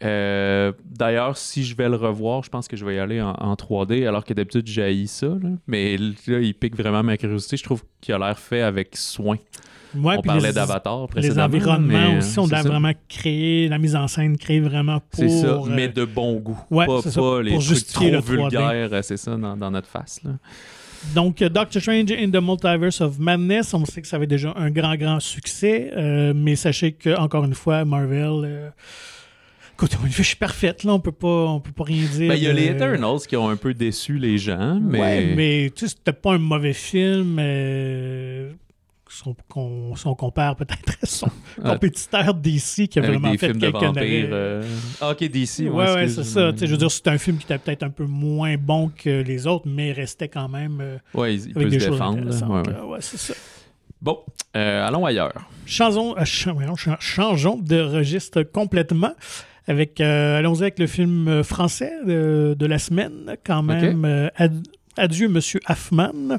Euh, 0.04 0.72
D'ailleurs, 0.86 1.38
si 1.38 1.64
je 1.64 1.76
vais 1.76 1.88
le 1.90 1.96
revoir, 1.96 2.44
je 2.44 2.50
pense 2.50 2.68
que 2.68 2.76
je 2.76 2.86
vais 2.86 2.96
y 2.96 3.00
aller 3.00 3.22
en, 3.22 3.32
en 3.32 3.54
3D, 3.56 4.08
alors 4.08 4.24
que 4.26 4.34
d'habitude, 4.34 4.68
j'ai 4.68 5.06
ça. 5.08 5.28
là. 5.28 5.50
Mais 5.68 5.98
là, 5.98 6.40
il 6.40 6.54
pique 6.54 6.76
vraiment 6.76 7.04
ma 7.04 7.18
curiosité. 7.18 7.58
Je 7.58 7.64
trouve 7.64 7.84
qu'il 8.02 8.14
a 8.14 8.18
l'air 8.20 8.38
fait 8.40 8.62
avec 8.62 8.96
soin. 8.98 9.38
Ouais, 9.96 10.16
on 10.18 10.22
parlait 10.22 10.50
les- 10.50 10.54
d'Avatar 10.54 11.02
Les 11.04 11.08
précédemment. 11.08 11.46
environnements 11.46 12.12
mais, 12.12 12.18
aussi, 12.18 12.38
on 12.38 12.48
ça. 12.64 12.68
vraiment 12.70 12.92
créer, 13.08 13.70
la 13.70 13.78
mise 13.78 13.96
en 13.96 14.10
scène 14.10 14.38
créée 14.38 14.60
vraiment 14.60 15.00
pour. 15.00 15.20
C'est 15.24 15.30
ça, 15.30 15.48
euh, 15.48 15.60
mais 15.70 15.88
de 15.88 16.04
bon 16.04 16.36
goût. 16.40 16.60
ouais, 16.70 16.86
pas 16.86 17.02
ça, 17.02 17.10
les 17.42 17.52
pour 17.52 17.60
trucs 17.60 17.62
justifier 17.62 18.12
trop 18.12 18.34
le 18.34 18.40
3D. 18.42 18.50
vulgaires, 18.50 18.90
euh, 18.92 19.02
c'est 19.02 19.16
ça, 19.16 19.38
dans, 19.38 19.56
dans 19.56 19.72
notre 19.72 19.88
face. 19.88 20.20
Là. 20.26 20.32
Donc, 21.14 21.42
euh, 21.42 21.48
Doctor 21.48 21.82
Strange 21.82 22.12
in 22.12 22.30
the 22.30 22.42
Multiverse 22.44 23.00
of 23.00 23.18
Madness, 23.20 23.74
on 23.74 23.86
sait 23.86 24.02
que 24.02 24.08
ça 24.08 24.18
avait 24.18 24.28
déjà 24.28 24.52
un 24.58 24.70
grand, 24.70 24.96
grand 24.98 25.20
succès, 25.22 25.92
euh, 25.96 26.34
mais 26.36 26.58
sachez 26.58 26.92
que, 26.92 27.18
encore 27.18 27.46
une 27.46 27.54
fois, 27.54 27.86
Marvel. 27.86 28.42
euh, 28.44 28.70
Écoute, 29.78 29.98
je 30.10 30.24
suis 30.24 30.38
parfaite, 30.38 30.84
là, 30.86 30.94
on 30.94 31.00
peut 31.02 31.12
pas, 31.12 31.28
on 31.48 31.60
peut 31.60 31.74
pas 31.74 31.84
rien 31.84 32.06
dire. 32.06 32.30
Ben, 32.30 32.36
il 32.36 32.44
y 32.44 32.48
a 32.48 32.54
les 32.54 32.70
euh, 32.70 32.74
Eternals 32.76 33.20
qui 33.28 33.36
ont 33.36 33.50
un 33.50 33.58
peu 33.58 33.74
déçu 33.74 34.18
les 34.18 34.38
gens, 34.38 34.80
mais, 34.82 35.00
Ouais, 35.02 35.34
mais 35.36 35.72
tu 35.76 35.82
sais, 35.88 35.96
c'était 35.98 36.14
pas 36.18 36.34
un 36.34 36.38
mauvais 36.38 36.72
film. 36.74 37.38
euh, 37.40 38.52
si 39.10 39.22
on, 39.28 39.36
qu'on- 39.50 39.96
si 39.96 40.08
on 40.08 40.16
compare 40.16 40.56
peut-être 40.56 40.94
à 41.02 41.06
son 41.06 41.28
Ah, 41.64 41.72
compétiteur 41.74 42.34
DC 42.34 42.88
qui 42.88 43.00
a 43.00 43.02
vraiment 43.02 43.32
des 43.32 43.38
fait 43.38 43.48
films 43.48 43.60
de 43.60 43.66
quelques 43.70 43.84
vampires. 43.84 44.02
années. 44.02 44.30
euh, 44.32 44.64
Ah, 45.02 45.12
ok, 45.12 45.24
DC. 45.30 45.60
Ouais, 45.70 45.94
ouais, 45.94 46.08
c'est 46.08 46.24
ça. 46.24 46.52
Je 46.58 46.66
veux 46.66 46.78
dire, 46.78 46.92
c'est 46.92 47.08
un 47.08 47.18
film 47.18 47.38
qui 47.38 47.44
était 47.44 47.58
peut-être 47.58 47.84
un 47.84 47.90
peu 47.90 48.06
moins 48.06 48.56
bon 48.58 48.90
que 48.98 49.22
les 49.24 49.46
autres, 49.48 49.68
mais 49.68 49.92
restait 49.92 50.28
quand 50.30 50.48
même 50.50 50.80
euh, 50.82 50.98
Ouais, 51.14 51.36
il, 51.36 51.50
il 51.50 51.58
avec 51.58 51.64
peut 51.64 51.70
des 51.70 51.80
se 51.82 51.90
défendre. 51.90 52.26
Ouais, 52.50 52.70
ouais. 52.70 52.76
Euh, 52.78 52.86
ouais, 52.86 52.98
c'est 53.02 53.18
ça. 53.18 53.34
Bon, 54.02 54.20
euh, 54.56 54.88
allons 54.88 55.06
ailleurs. 55.06 55.34
Changeons, 55.66 56.16
changeons 57.00 57.58
de 57.58 57.80
registre 57.82 58.44
complètement. 58.44 59.14
Avec, 59.68 60.00
euh, 60.00 60.38
allons-y 60.38 60.62
avec 60.62 60.80
le 60.80 60.88
film 60.88 61.28
euh, 61.28 61.44
français 61.44 61.92
de, 62.06 62.56
de 62.58 62.66
la 62.66 62.78
semaine, 62.78 63.36
quand 63.44 63.64
même. 63.64 64.06
euh, 64.06 64.28
Ad- 64.36 64.66
Adieu, 64.98 65.28
Monsieur 65.28 65.60
Hoffman 65.68 66.38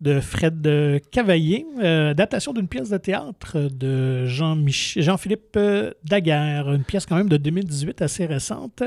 de 0.00 0.20
Fred 0.20 1.00
Cavaillé, 1.10 1.66
euh, 1.82 2.10
adaptation 2.10 2.52
d'une 2.52 2.68
pièce 2.68 2.90
de 2.90 2.98
théâtre 2.98 3.58
de 3.72 4.24
Jean-Philippe 4.26 5.56
euh, 5.56 5.90
Daguerre, 6.04 6.72
une 6.72 6.84
pièce 6.84 7.06
quand 7.06 7.16
même 7.16 7.28
de 7.28 7.36
2018 7.38 8.02
assez 8.02 8.26
récente. 8.26 8.84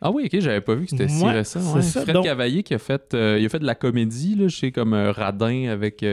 Ah 0.00 0.10
oui, 0.10 0.24
ok, 0.32 0.40
j'avais 0.40 0.60
pas 0.60 0.74
vu 0.74 0.86
que 0.86 0.90
c'était 0.90 1.06
si 1.06 1.22
Ouais, 1.22 1.30
récent. 1.30 1.60
c'est 1.60 1.74
ouais. 1.76 1.82
ça, 1.82 2.00
Fred 2.02 2.14
donc- 2.16 2.24
Cavaillé 2.24 2.64
qui 2.64 2.74
a 2.74 2.78
fait, 2.78 3.14
euh, 3.14 3.36
il 3.38 3.46
a 3.46 3.48
fait 3.48 3.60
de 3.60 3.66
la 3.66 3.76
comédie, 3.76 4.34
là, 4.34 4.48
je 4.48 4.56
sais, 4.56 4.72
comme 4.72 4.94
Radin 4.94 5.68
avec 5.68 6.04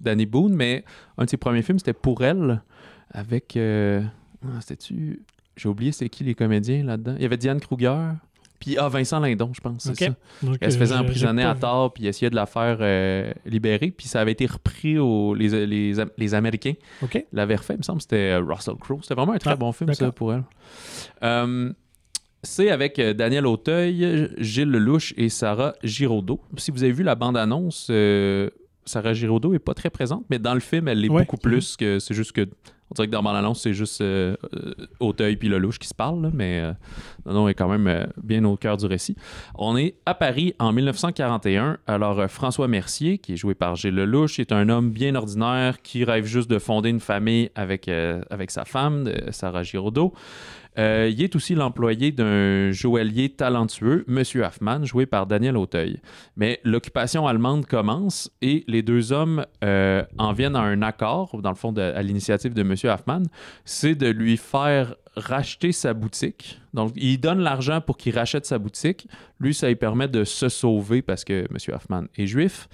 Danny 0.00 0.26
Boone, 0.26 0.54
mais 0.54 0.84
un 1.16 1.24
de 1.24 1.30
ses 1.30 1.38
premiers 1.38 1.62
films, 1.62 1.78
c'était 1.78 1.94
Pour 1.94 2.22
elle, 2.22 2.60
avec. 3.12 3.56
ah, 3.56 4.00
C'était-tu? 4.60 5.22
J'ai 5.60 5.68
oublié 5.68 5.92
c'était 5.92 6.08
qui 6.08 6.24
les 6.24 6.34
comédiens 6.34 6.82
là-dedans. 6.84 7.14
Il 7.16 7.22
y 7.22 7.26
avait 7.26 7.36
Diane 7.36 7.60
Kruger, 7.60 8.12
puis 8.58 8.76
ah, 8.78 8.88
Vincent 8.88 9.20
Lindon, 9.20 9.50
je 9.54 9.60
pense, 9.60 9.82
c'est 9.82 9.94
ça. 9.94 10.14
Donc, 10.42 10.56
Elle 10.60 10.72
se 10.72 10.76
euh, 10.76 10.80
faisait 10.80 10.94
emprisonner 10.94 11.42
à 11.42 11.54
tort, 11.54 11.92
puis 11.92 12.06
essayait 12.06 12.30
de 12.30 12.34
la 12.34 12.46
faire 12.46 12.78
euh, 12.80 13.30
libérer, 13.44 13.90
puis 13.90 14.06
ça 14.08 14.20
avait 14.20 14.32
été 14.32 14.46
repris 14.46 14.98
aux 14.98 15.34
les, 15.34 15.66
les, 15.66 15.94
les 16.16 16.34
Américains 16.34 16.74
OK. 17.02 17.24
l'avait 17.32 17.56
refait, 17.56 17.74
il 17.74 17.78
me 17.78 17.82
semble 17.82 18.00
c'était 18.00 18.38
euh, 18.38 18.42
Russell 18.42 18.76
Crowe. 18.80 19.00
C'était 19.02 19.14
vraiment 19.14 19.32
un 19.32 19.38
très 19.38 19.50
Ah, 19.50 19.56
bon 19.56 19.72
film, 19.72 19.92
ça, 19.92 20.10
pour 20.12 20.32
elle. 20.32 20.44
Euh, 21.22 21.72
c'est 22.42 22.70
avec 22.70 22.98
Daniel 22.98 23.46
Auteuil, 23.46 24.30
Gilles 24.38 24.70
Lelouch 24.70 25.12
et 25.18 25.28
Sarah 25.28 25.74
Giraudot. 25.82 26.40
Si 26.56 26.70
vous 26.70 26.82
avez 26.82 26.92
vu 26.92 27.02
la 27.02 27.14
bande-annonce, 27.14 27.88
euh, 27.90 28.48
Sarah 28.86 29.12
Giraudot 29.12 29.52
est 29.52 29.58
pas 29.58 29.74
très 29.74 29.90
présente, 29.90 30.24
mais 30.30 30.38
dans 30.38 30.54
le 30.54 30.60
film, 30.60 30.88
elle 30.88 31.00
l'est 31.00 31.10
Ouais. 31.10 31.22
beaucoup 31.22 31.36
plus 31.36 31.76
que... 31.76 31.98
C'est 31.98 32.14
juste 32.14 32.32
que... 32.32 32.48
On 32.90 32.94
dirait 32.94 33.06
que 33.06 33.12
dans 33.12 33.18
la 33.18 33.22
bande-annonce, 33.22 33.62
c'est 33.62 33.72
juste 33.72 34.00
euh, 34.00 34.34
euh, 34.54 34.74
Auteuil 34.98 35.36
puis 35.36 35.48
Lelouch 35.48 35.78
qui 35.78 35.86
se 35.86 35.94
parlent, 35.94 36.30
mais 36.34 36.58
euh, 36.60 36.72
non, 37.24 37.48
est 37.48 37.54
quand 37.54 37.68
même 37.68 38.08
bien 38.20 38.44
au 38.44 38.56
cœur 38.56 38.76
du 38.76 38.86
récit. 38.86 39.14
On 39.54 39.76
est 39.76 39.94
à 40.06 40.14
Paris 40.14 40.54
en 40.58 40.72
1941. 40.72 41.78
Alors, 41.86 42.28
François 42.28 42.66
Mercier, 42.66 43.18
qui 43.18 43.34
est 43.34 43.36
joué 43.36 43.54
par 43.54 43.76
Gilles 43.76 43.94
Lelouch, 43.94 44.40
est 44.40 44.50
un 44.50 44.68
homme 44.68 44.90
bien 44.90 45.14
ordinaire 45.14 45.82
qui 45.82 46.02
rêve 46.02 46.24
juste 46.24 46.50
de 46.50 46.58
fonder 46.58 46.90
une 46.90 47.00
famille 47.00 47.50
avec, 47.54 47.88
avec 47.88 48.50
sa 48.50 48.64
femme, 48.64 49.08
Sarah 49.30 49.62
Giraudot. 49.62 50.12
Euh, 50.78 51.10
il 51.12 51.22
est 51.22 51.34
aussi 51.36 51.54
l'employé 51.54 52.12
d'un 52.12 52.70
joaillier 52.70 53.30
talentueux, 53.30 54.04
Monsieur 54.06 54.44
Hoffman, 54.44 54.84
joué 54.84 55.06
par 55.06 55.26
Daniel 55.26 55.56
Auteuil. 55.56 56.00
Mais 56.36 56.60
l'occupation 56.64 57.26
allemande 57.26 57.66
commence 57.66 58.30
et 58.40 58.64
les 58.68 58.82
deux 58.82 59.12
hommes 59.12 59.44
euh, 59.64 60.04
en 60.18 60.32
viennent 60.32 60.56
à 60.56 60.60
un 60.60 60.82
accord, 60.82 61.40
dans 61.42 61.50
le 61.50 61.56
fond, 61.56 61.74
à 61.76 62.02
l'initiative 62.02 62.54
de 62.54 62.62
Monsieur 62.62 62.90
Hoffman, 62.90 63.22
c'est 63.64 63.94
de 63.94 64.08
lui 64.08 64.36
faire 64.36 64.94
racheter 65.16 65.72
sa 65.72 65.92
boutique. 65.92 66.60
Donc, 66.72 66.92
il 66.96 67.18
donne 67.18 67.40
l'argent 67.40 67.80
pour 67.80 67.96
qu'il 67.96 68.16
rachète 68.16 68.46
sa 68.46 68.58
boutique. 68.58 69.08
Lui, 69.40 69.54
ça 69.54 69.68
lui 69.68 69.76
permet 69.76 70.08
de 70.08 70.24
se 70.24 70.48
sauver 70.48 71.02
parce 71.02 71.24
que 71.24 71.46
M. 71.50 71.74
Hoffman 71.74 72.04
est 72.16 72.26
juif. 72.26 72.68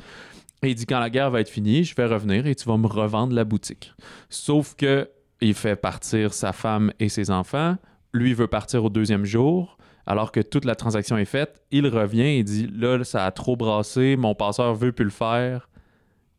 Et 0.62 0.70
il 0.70 0.74
dit 0.74 0.86
quand 0.86 1.00
la 1.00 1.10
guerre 1.10 1.30
va 1.30 1.40
être 1.40 1.50
finie, 1.50 1.84
je 1.84 1.94
vais 1.94 2.06
revenir 2.06 2.46
et 2.46 2.54
tu 2.54 2.66
vas 2.68 2.76
me 2.76 2.86
revendre 2.86 3.34
la 3.34 3.44
boutique. 3.44 3.92
Sauf 4.30 4.74
que 4.74 5.08
il 5.40 5.54
fait 5.54 5.76
partir 5.76 6.32
sa 6.32 6.52
femme 6.52 6.92
et 6.98 7.08
ses 7.08 7.30
enfants. 7.30 7.76
Lui 8.12 8.34
veut 8.34 8.46
partir 8.46 8.84
au 8.84 8.90
deuxième 8.90 9.24
jour. 9.24 9.78
Alors 10.06 10.30
que 10.30 10.40
toute 10.40 10.64
la 10.64 10.76
transaction 10.76 11.16
est 11.18 11.24
faite, 11.24 11.62
il 11.72 11.86
revient 11.88 12.38
et 12.38 12.44
dit 12.44 12.68
là, 12.72 13.02
ça 13.02 13.26
a 13.26 13.32
trop 13.32 13.56
brassé, 13.56 14.16
mon 14.16 14.36
passeur 14.36 14.72
veut 14.74 14.92
plus 14.92 15.04
le 15.04 15.10
faire. 15.10 15.68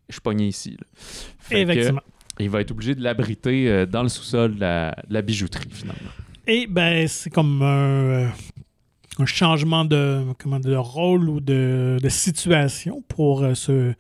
Je 0.08 0.14
suis 0.14 0.22
pogné 0.22 0.48
ici. 0.48 0.78
que 1.50 1.92
il 2.40 2.50
va 2.50 2.62
être 2.62 2.72
obligé 2.72 2.96
de 2.96 3.04
l'abriter 3.04 3.68
euh, 3.68 3.86
dans 3.86 4.04
le 4.04 4.10
sous-sol 4.10 4.56
de 4.56 4.60
la, 4.60 4.96
de 5.08 5.14
la 5.14 5.22
bijouterie, 5.22 5.70
finalement. 5.72 6.12
Et 6.46 6.68
ben, 6.68 7.08
c'est 7.08 7.30
comme 7.30 7.62
un, 7.62 7.66
euh, 7.66 8.28
un 9.20 9.26
changement 9.26 9.86
de, 9.86 10.24
comment, 10.40 10.60
de 10.60 10.76
rôle 10.76 11.30
ou 11.30 11.40
de, 11.40 11.98
de 12.02 12.10
situation 12.10 13.04
pour 13.08 13.44
euh, 13.44 13.54
ce, 13.54 13.94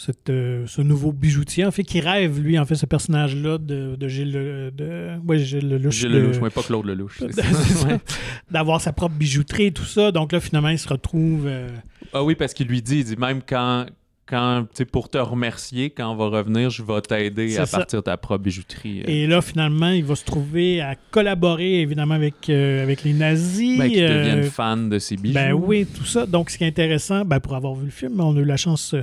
cette, 0.00 0.30
euh, 0.30 0.64
ce 0.66 0.80
nouveau 0.82 1.12
bijoutier, 1.12 1.64
en 1.66 1.70
fait, 1.70 1.84
qui 1.84 2.00
rêve, 2.00 2.40
lui, 2.40 2.58
en 2.58 2.64
fait, 2.64 2.74
ce 2.74 2.86
personnage-là 2.86 3.58
de, 3.58 3.96
de 3.96 4.08
Gilles 4.08 4.32
Le- 4.32 4.70
de, 4.70 5.10
ouais, 5.26 5.38
Gilles 5.38 5.68
Lelouch, 5.68 5.94
Gilles 5.94 6.10
de- 6.12 6.18
Lelouch, 6.18 6.40
mais 6.42 6.50
pas 6.50 6.62
Claude 6.62 6.86
Lelouch. 6.86 7.20
de- 7.20 7.28
d'avoir 8.50 8.80
sa 8.80 8.92
propre 8.92 9.14
bijouterie 9.14 9.66
et 9.66 9.72
tout 9.72 9.84
ça. 9.84 10.12
Donc 10.12 10.32
là, 10.32 10.40
finalement, 10.40 10.68
il 10.70 10.78
se 10.78 10.88
retrouve... 10.88 11.44
euh, 11.46 11.68
Ah 12.12 12.22
oui, 12.24 12.34
parce 12.34 12.54
qu'il 12.54 12.66
lui 12.68 12.82
dit, 12.82 12.98
il 12.98 13.04
dit 13.04 13.16
même 13.16 13.40
quand, 13.46 13.86
quand, 14.26 14.62
tu 14.62 14.78
sais, 14.78 14.84
pour 14.84 15.08
te 15.08 15.18
remercier, 15.18 15.90
quand 15.90 16.10
on 16.12 16.16
va 16.16 16.26
revenir, 16.38 16.70
je 16.70 16.82
vais 16.82 17.00
t'aider 17.00 17.58
à 17.58 17.66
ça. 17.66 17.78
partir 17.78 17.98
de 17.98 18.04
ta 18.04 18.16
propre 18.16 18.44
bijouterie. 18.44 19.00
euh, 19.02 19.04
Et 19.08 19.26
là, 19.26 19.42
finalement, 19.42 19.90
il 19.90 20.04
va 20.04 20.14
se 20.14 20.24
trouver 20.24 20.80
à 20.80 20.94
collaborer, 21.10 21.80
évidemment, 21.80 22.14
avec, 22.14 22.48
euh, 22.48 22.82
avec 22.82 23.02
les 23.04 23.12
nazis. 23.12 23.76
ben, 23.78 23.90
qui 23.90 24.02
euh, 24.02 24.18
deviennent 24.18 24.44
fans 24.44 24.76
de 24.76 24.98
ces 24.98 25.16
bijoux. 25.16 25.34
Ben 25.34 25.52
oui, 25.52 25.84
tout 25.86 26.04
ça. 26.06 26.26
Donc, 26.26 26.50
ce 26.50 26.58
qui 26.58 26.64
est 26.64 26.68
intéressant, 26.68 27.24
ben, 27.24 27.40
pour 27.40 27.54
avoir 27.56 27.74
vu 27.74 27.86
le 27.86 27.90
film, 27.90 28.20
on 28.20 28.36
a 28.36 28.40
eu 28.40 28.44
la 28.44 28.56
chance 28.56 28.94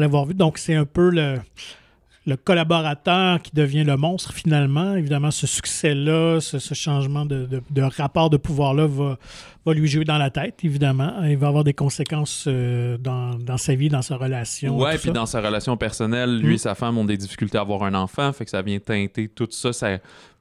l'avoir 0.00 0.24
vu. 0.26 0.34
Donc, 0.34 0.58
c'est 0.58 0.74
un 0.74 0.84
peu 0.84 1.10
le, 1.10 1.38
le 2.26 2.36
collaborateur 2.36 3.40
qui 3.40 3.52
devient 3.54 3.84
le 3.84 3.96
monstre, 3.96 4.32
finalement. 4.32 4.94
Évidemment, 4.94 5.30
ce 5.30 5.46
succès-là, 5.46 6.40
ce, 6.40 6.58
ce 6.58 6.74
changement 6.74 7.24
de, 7.24 7.46
de- 7.46 7.62
de 7.70 7.82
rapport 7.82 8.28
de 8.30 8.36
pouvoir-là 8.36 8.86
va, 8.86 9.18
va 9.64 9.72
lui 9.72 9.88
jouer 9.88 10.04
dans 10.04 10.18
la 10.18 10.30
tête, 10.30 10.62
évidemment. 10.64 11.22
Il 11.24 11.36
va 11.38 11.48
avoir 11.48 11.64
des 11.64 11.72
conséquences 11.74 12.44
euh, 12.46 12.98
dans, 12.98 13.34
dans 13.38 13.56
sa 13.56 13.74
vie, 13.74 13.88
dans 13.88 14.02
sa 14.02 14.16
relation. 14.16 14.76
Ouais, 14.78 14.98
puis 14.98 15.10
dans 15.10 15.26
sa 15.26 15.40
relation 15.40 15.76
personnelle, 15.76 16.38
lui 16.38 16.50
Mm. 16.50 16.54
et 16.54 16.58
sa 16.58 16.74
femme 16.74 16.98
ont 16.98 17.04
des 17.04 17.16
difficultés 17.16 17.56
à 17.58 17.62
avoir 17.62 17.82
un 17.84 17.94
enfant, 17.94 18.32
fait 18.32 18.44
que 18.44 18.50
ça 18.50 18.60
vient 18.62 18.78
teinter 18.78 19.28
tout 19.28 19.48
ça, 19.50 19.72
ça 19.72 19.98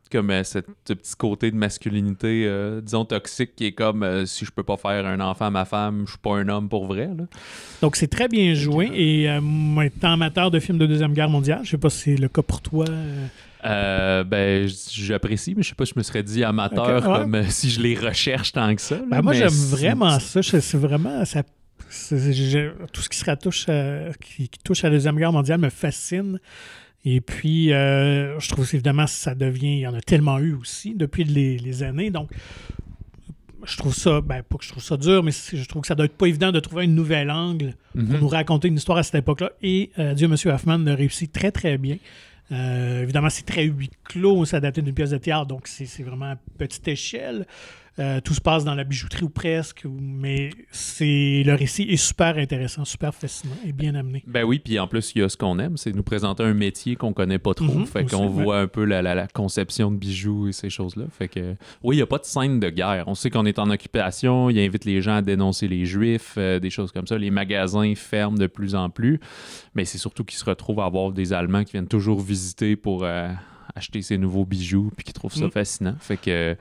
comme 0.09 0.29
euh, 0.31 0.43
cette- 0.43 0.67
ce 0.87 0.93
petit 0.93 1.15
côté 1.15 1.51
de 1.51 1.55
masculinité, 1.55 2.43
euh, 2.45 2.81
disons, 2.81 3.05
toxique, 3.05 3.55
qui 3.55 3.65
est 3.65 3.71
comme 3.71 4.03
euh, 4.03 4.25
si 4.25 4.45
je 4.45 4.51
peux 4.51 4.63
pas 4.63 4.77
faire 4.77 5.05
un 5.05 5.19
enfant 5.19 5.45
à 5.45 5.49
ma 5.49 5.65
femme, 5.65 6.03
je 6.05 6.11
suis 6.11 6.19
pas 6.19 6.35
un 6.37 6.47
homme 6.49 6.69
pour 6.69 6.85
vrai. 6.87 7.09
Là. 7.17 7.25
Donc, 7.81 7.95
c'est 7.95 8.07
très 8.07 8.27
bien 8.27 8.53
joué. 8.53 8.89
Et 8.93 9.27
moi, 9.41 9.85
étant 9.85 10.13
amateur 10.13 10.51
de 10.51 10.59
films 10.59 10.77
de 10.77 10.85
Deuxième 10.85 11.13
Guerre 11.13 11.29
mondiale, 11.29 11.61
je 11.63 11.71
sais 11.71 11.77
pas 11.77 11.89
si 11.89 11.99
c'est 11.99 12.15
le 12.17 12.27
cas 12.27 12.41
pour 12.41 12.61
toi. 12.61 12.85
euh, 13.65 14.23
ben, 14.23 14.67
j'apprécie, 14.91 15.53
mais 15.55 15.63
je 15.63 15.69
sais 15.69 15.75
pas, 15.75 15.85
je 15.85 15.93
me 15.95 16.03
serais 16.03 16.23
dit 16.23 16.43
amateur 16.43 16.95
ouais. 17.07 17.17
comme 17.19 17.43
si 17.49 17.69
je 17.69 17.81
les 17.81 17.95
recherche 17.95 18.51
tant 18.53 18.73
que 18.75 18.81
ça. 18.81 18.95
là, 18.95 19.01
Ben, 19.09 19.21
moi, 19.21 19.33
j'aime 19.33 19.47
vraiment 19.49 20.19
ça. 20.19 20.41
C'est 20.43 20.75
vraiment. 20.77 21.23
Ça, 21.25 21.43
tout 21.43 23.01
ce 23.01 23.09
qui, 23.09 23.17
se 23.17 23.31
touche 23.35 23.69
à, 23.69 24.09
qui, 24.19 24.49
qui 24.49 24.59
touche 24.63 24.83
à 24.83 24.89
la 24.89 24.95
Deuxième 24.95 25.15
Guerre 25.17 25.31
mondiale 25.31 25.59
me 25.59 25.69
fascine. 25.69 26.39
Et 27.09 27.21
puis, 27.21 27.71
euh, 27.71 28.37
je 28.37 28.49
trouve 28.49 28.67
évidemment 28.73 29.07
ça 29.07 29.33
devient. 29.33 29.75
Il 29.77 29.79
y 29.79 29.87
en 29.87 29.93
a 29.93 30.01
tellement 30.01 30.39
eu 30.39 30.53
aussi 30.53 30.93
depuis 30.93 31.23
les, 31.23 31.57
les 31.57 31.83
années. 31.83 32.09
Donc, 32.11 32.29
je 33.65 33.77
trouve 33.77 33.93
ça. 33.95 34.19
Ben, 34.19 34.43
pas 34.43 34.57
que 34.57 34.65
je 34.65 34.69
trouve 34.71 34.83
ça 34.83 34.97
dur, 34.97 35.23
mais 35.23 35.31
je 35.31 35.63
trouve 35.67 35.83
que 35.83 35.87
ça 35.87 35.95
doit 35.95 36.05
être 36.05 36.17
pas 36.17 36.25
évident 36.27 36.51
de 36.51 36.59
trouver 36.59 36.83
un 36.83 36.87
nouvel 36.87 37.31
angle 37.31 37.75
pour 37.93 38.01
Mhm. 38.03 38.19
nous 38.19 38.27
raconter 38.27 38.67
une 38.67 38.75
histoire 38.75 38.97
à 38.97 39.03
cette 39.03 39.15
époque-là. 39.15 39.51
Et 39.61 39.89
euh, 39.99 40.13
Dieu, 40.13 40.27
Monsieur 40.27 40.51
Hoffman 40.51 40.77
le 40.79 40.93
réussit 40.93 41.31
très, 41.31 41.51
très 41.51 41.77
bien. 41.77 41.97
Euh, 42.51 43.03
évidemment, 43.03 43.29
c'est 43.29 43.45
très 43.45 43.63
huis 43.65 43.89
clos, 44.03 44.45
c'est 44.45 44.55
adapté 44.57 44.81
d'une 44.81 44.93
pièce 44.93 45.09
de 45.11 45.17
théâtre, 45.17 45.47
donc 45.47 45.67
c'est 45.67 45.85
c'est 45.85 46.03
vraiment 46.03 46.31
à 46.31 46.35
petite 46.57 46.87
échelle. 46.87 47.45
Euh, 47.99 48.21
tout 48.21 48.35
se 48.35 48.41
passe 48.41 48.63
dans 48.63 48.75
la 48.75 48.83
bijouterie 48.83 49.23
ou 49.23 49.29
presque, 49.29 49.85
mais 49.99 50.51
c'est 50.71 51.41
le 51.45 51.53
récit 51.55 51.83
est 51.83 51.95
super 51.97 52.37
intéressant, 52.37 52.85
super 52.85 53.13
fascinant 53.15 53.55
et 53.65 53.71
bien 53.73 53.95
amené. 53.95 54.23
Ben 54.27 54.43
oui, 54.43 54.59
puis 54.59 54.77
en 54.77 54.87
plus, 54.87 55.13
il 55.15 55.21
y 55.21 55.23
a 55.23 55.29
ce 55.29 55.35
qu'on 55.37 55.57
aime, 55.57 55.77
c'est 55.77 55.93
nous 55.93 56.03
présenter 56.03 56.43
un 56.43 56.53
métier 56.53 56.95
qu'on 56.95 57.11
connaît 57.11 57.39
pas 57.39 57.55
trop. 57.55 57.65
Mhm, 57.79 57.85
fait 57.87 58.05
qu'on 58.05 58.27
ouais. 58.27 58.43
voit 58.43 58.59
un 58.59 58.67
peu 58.67 58.83
la, 58.83 59.01
la- 59.01 59.15
la 59.15 59.27
conception 59.27 59.91
de 59.91 59.97
bijoux 59.97 60.47
et 60.47 60.51
ces 60.51 60.69
choses-là. 60.69 61.05
Fait 61.17 61.27
que, 61.27 61.55
oui, 61.83 61.95
il 61.95 61.99
n'y 61.99 62.03
a 62.03 62.07
pas 62.07 62.19
de 62.19 62.25
scène 62.25 62.59
de 62.59 62.69
guerre. 62.69 63.05
On 63.07 63.15
sait 63.15 63.31
qu'on 63.31 63.45
est 63.47 63.57
en 63.57 63.69
occupation, 63.71 64.49
il 64.51 64.59
invite 64.59 64.85
les 64.85 65.01
gens 65.01 65.15
à 65.15 65.21
dénoncer 65.23 65.67
les 65.67 65.85
Juifs, 65.85 66.35
euh, 66.37 66.59
des 66.59 66.69
choses 66.69 66.91
comme 66.91 67.07
ça. 67.07 67.17
Les 67.17 67.31
magasins 67.31 67.93
ferment 67.95 68.37
de 68.37 68.45
plus 68.47 68.75
en 68.75 68.89
plus. 68.91 69.19
Mais 69.73 69.85
c'est 69.85 69.97
surtout 69.97 70.23
qu'ils 70.23 70.37
se 70.37 70.45
retrouvent 70.45 70.81
à 70.81 70.85
avoir 70.85 71.11
des 71.11 71.33
Allemands 71.33 71.63
qui 71.63 71.71
viennent 71.71 71.87
toujours 71.87 72.19
visiter 72.21 72.75
pour. 72.75 73.03
euh, 73.05 73.27
acheter 73.77 74.01
ces 74.01 74.17
nouveaux 74.17 74.45
bijoux 74.45 74.91
puis 74.95 75.03
qui 75.05 75.13
trouvent 75.13 75.33
ça 75.33 75.45
Mhm. 75.45 75.51
fascinant. 75.51 75.95
Fait 75.99 76.17
que 76.17 76.55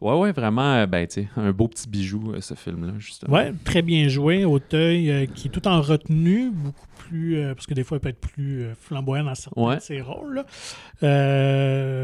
ouais 0.00 0.14
ouais 0.18 0.32
vraiment 0.32 0.74
euh, 0.74 0.86
ben 0.86 1.06
tu 1.06 1.22
sais 1.22 1.28
un 1.36 1.50
beau 1.52 1.66
petit 1.68 1.88
bijou 1.88 2.32
euh, 2.32 2.40
ce 2.40 2.54
film 2.54 2.86
là 2.86 2.92
justement. 2.98 3.34
Ouais, 3.34 3.52
très 3.64 3.82
bien 3.82 4.08
joué, 4.08 4.44
Auteuil, 4.44 5.10
euh, 5.10 5.26
qui 5.26 5.48
est 5.48 5.50
tout 5.50 5.66
en 5.66 5.80
retenue, 5.80 6.50
beaucoup 6.50 6.86
plus, 6.98 7.36
euh, 7.38 7.54
parce 7.54 7.66
que 7.66 7.74
des 7.74 7.84
fois, 7.84 7.96
il 7.96 8.00
peut 8.00 8.08
être 8.10 8.20
plus 8.20 8.62
euh, 8.62 8.74
flamboyant 8.80 9.24
dans 9.24 9.34
certains 9.34 9.60
Ouais. 9.62 9.76
de 9.76 9.80
ses 9.80 10.00
rôles. 10.00 10.44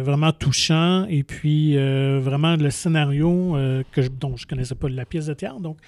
vraiment 0.05 0.33
touchant, 0.33 1.07
et 1.09 1.23
puis 1.23 1.77
vraiment 2.21 2.57
le 2.57 2.71
scénario 2.71 3.57
que 3.93 4.03
je, 4.03 4.09
dont 4.09 4.37
je 4.37 4.47
connaissais 4.47 4.75
pas 4.75 4.89
la 4.89 5.05
pièce 5.05 5.27
de 5.27 5.35
théâtre, 5.35 5.61
donc 5.61 5.79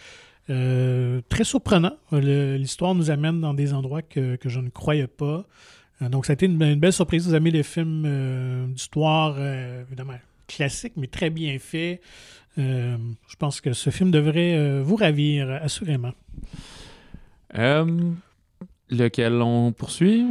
très 1.29 1.45
surprenant. 1.45 1.97
L'histoire 2.13 2.95
nous 2.95 3.11
amène 3.11 3.41
dans 3.41 3.55
des 3.55 3.73
endroits 3.73 4.03
que, 4.03 4.37
que 4.37 4.49
je 4.49 4.61
ne 4.61 4.69
croyais 4.71 5.07
pas. 5.09 5.45
Euh, 6.03 6.09
donc, 6.09 6.27
ça 6.27 6.33
a 6.33 6.35
été 6.35 6.47
une, 6.47 6.63
une 6.63 6.81
belle 6.81 6.93
surprise. 6.93 7.27
Vous 7.27 7.35
aimez 7.35 7.51
les 7.51 7.63
films 7.63 8.05
euh, 8.07 8.67
d'histoire, 8.67 9.37
euh, 9.39 9.83
évidemment, 9.83 10.19
classiques, 10.47 10.95
mais 10.97 11.07
très 11.07 11.31
bien 11.31 11.59
faits. 11.59 12.01
Euh, 12.59 12.97
je 13.29 13.37
pense 13.37 13.61
que 13.61 13.73
ce 13.73 13.91
film 13.91 14.11
devrait 14.11 14.81
vous 14.81 14.97
ravir, 14.97 15.51
assurément. 15.63 16.13
Lequel 18.89 19.43
on 19.43 19.73
poursuit? 19.73 20.25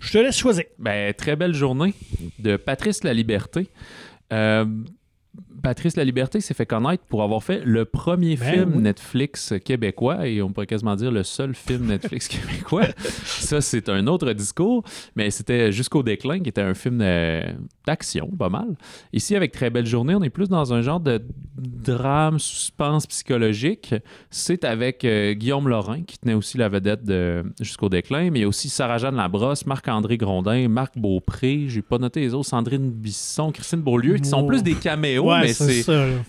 Je 0.00 0.12
te 0.12 0.18
laisse 0.18 0.38
choisir. 0.38 0.64
Ben, 0.78 1.12
très 1.14 1.36
belle 1.36 1.54
journée 1.54 1.94
de 2.38 2.56
Patrice 2.56 3.04
La 3.04 3.12
Liberté. 3.12 3.68
Patrice 5.64 5.96
La 5.96 6.04
Liberté 6.04 6.42
s'est 6.42 6.52
fait 6.52 6.66
connaître 6.66 7.02
pour 7.08 7.22
avoir 7.22 7.42
fait 7.42 7.62
le 7.64 7.86
premier 7.86 8.36
Ben 8.36 8.52
film 8.52 8.72
oui. 8.76 8.82
Netflix 8.82 9.54
québécois 9.64 10.28
et 10.28 10.42
on 10.42 10.52
pourrait 10.52 10.66
quasiment 10.66 10.94
dire 10.94 11.10
le 11.10 11.22
seul 11.22 11.54
film 11.54 11.86
Netflix 11.86 12.28
québécois. 12.28 12.84
Ça, 13.24 13.62
c'est 13.62 13.88
un 13.88 14.06
autre 14.06 14.30
discours, 14.34 14.84
mais 15.16 15.30
c'était 15.30 15.72
Jusqu'au 15.72 16.02
déclin 16.02 16.40
qui 16.40 16.50
était 16.50 16.60
un 16.60 16.74
film 16.74 17.00
euh, 17.00 17.42
d'action, 17.86 18.28
pas 18.38 18.50
mal. 18.50 18.76
Ici, 19.14 19.34
avec 19.34 19.52
Très 19.52 19.70
belle 19.70 19.86
journée, 19.86 20.14
on 20.14 20.22
est 20.22 20.28
plus 20.30 20.50
dans 20.50 20.74
un 20.74 20.82
genre 20.82 21.00
de 21.00 21.22
drame, 21.56 22.38
suspense 22.38 23.06
psychologique. 23.06 23.94
C'est 24.30 24.64
avec 24.64 25.04
euh, 25.06 25.32
Guillaume 25.32 25.68
Laurin 25.68 26.02
qui 26.02 26.18
tenait 26.18 26.34
aussi 26.34 26.58
la 26.58 26.68
vedette 26.68 27.04
de 27.04 27.42
Jusqu'au 27.60 27.88
déclin, 27.88 28.30
mais 28.30 28.44
aussi 28.44 28.68
Sarah-Jeanne 28.68 29.16
Labrosse, 29.16 29.64
Marc-André 29.64 30.18
Grondin, 30.18 30.68
Marc 30.68 30.98
Beaupré, 30.98 31.64
j'ai 31.68 31.80
pas 31.82 31.96
noté 31.98 32.20
les 32.20 32.34
autres, 32.34 32.48
Sandrine 32.48 32.90
Bisson, 32.90 33.50
Christine 33.50 33.80
Beaulieu, 33.80 34.18
qui 34.18 34.28
sont 34.28 34.42
Oh. 34.42 34.46
plus 34.46 34.62
des 34.62 34.74
caméos, 34.74 35.30
Ouais, 35.30 35.40
mais 35.40 35.53
c'est 35.54 35.84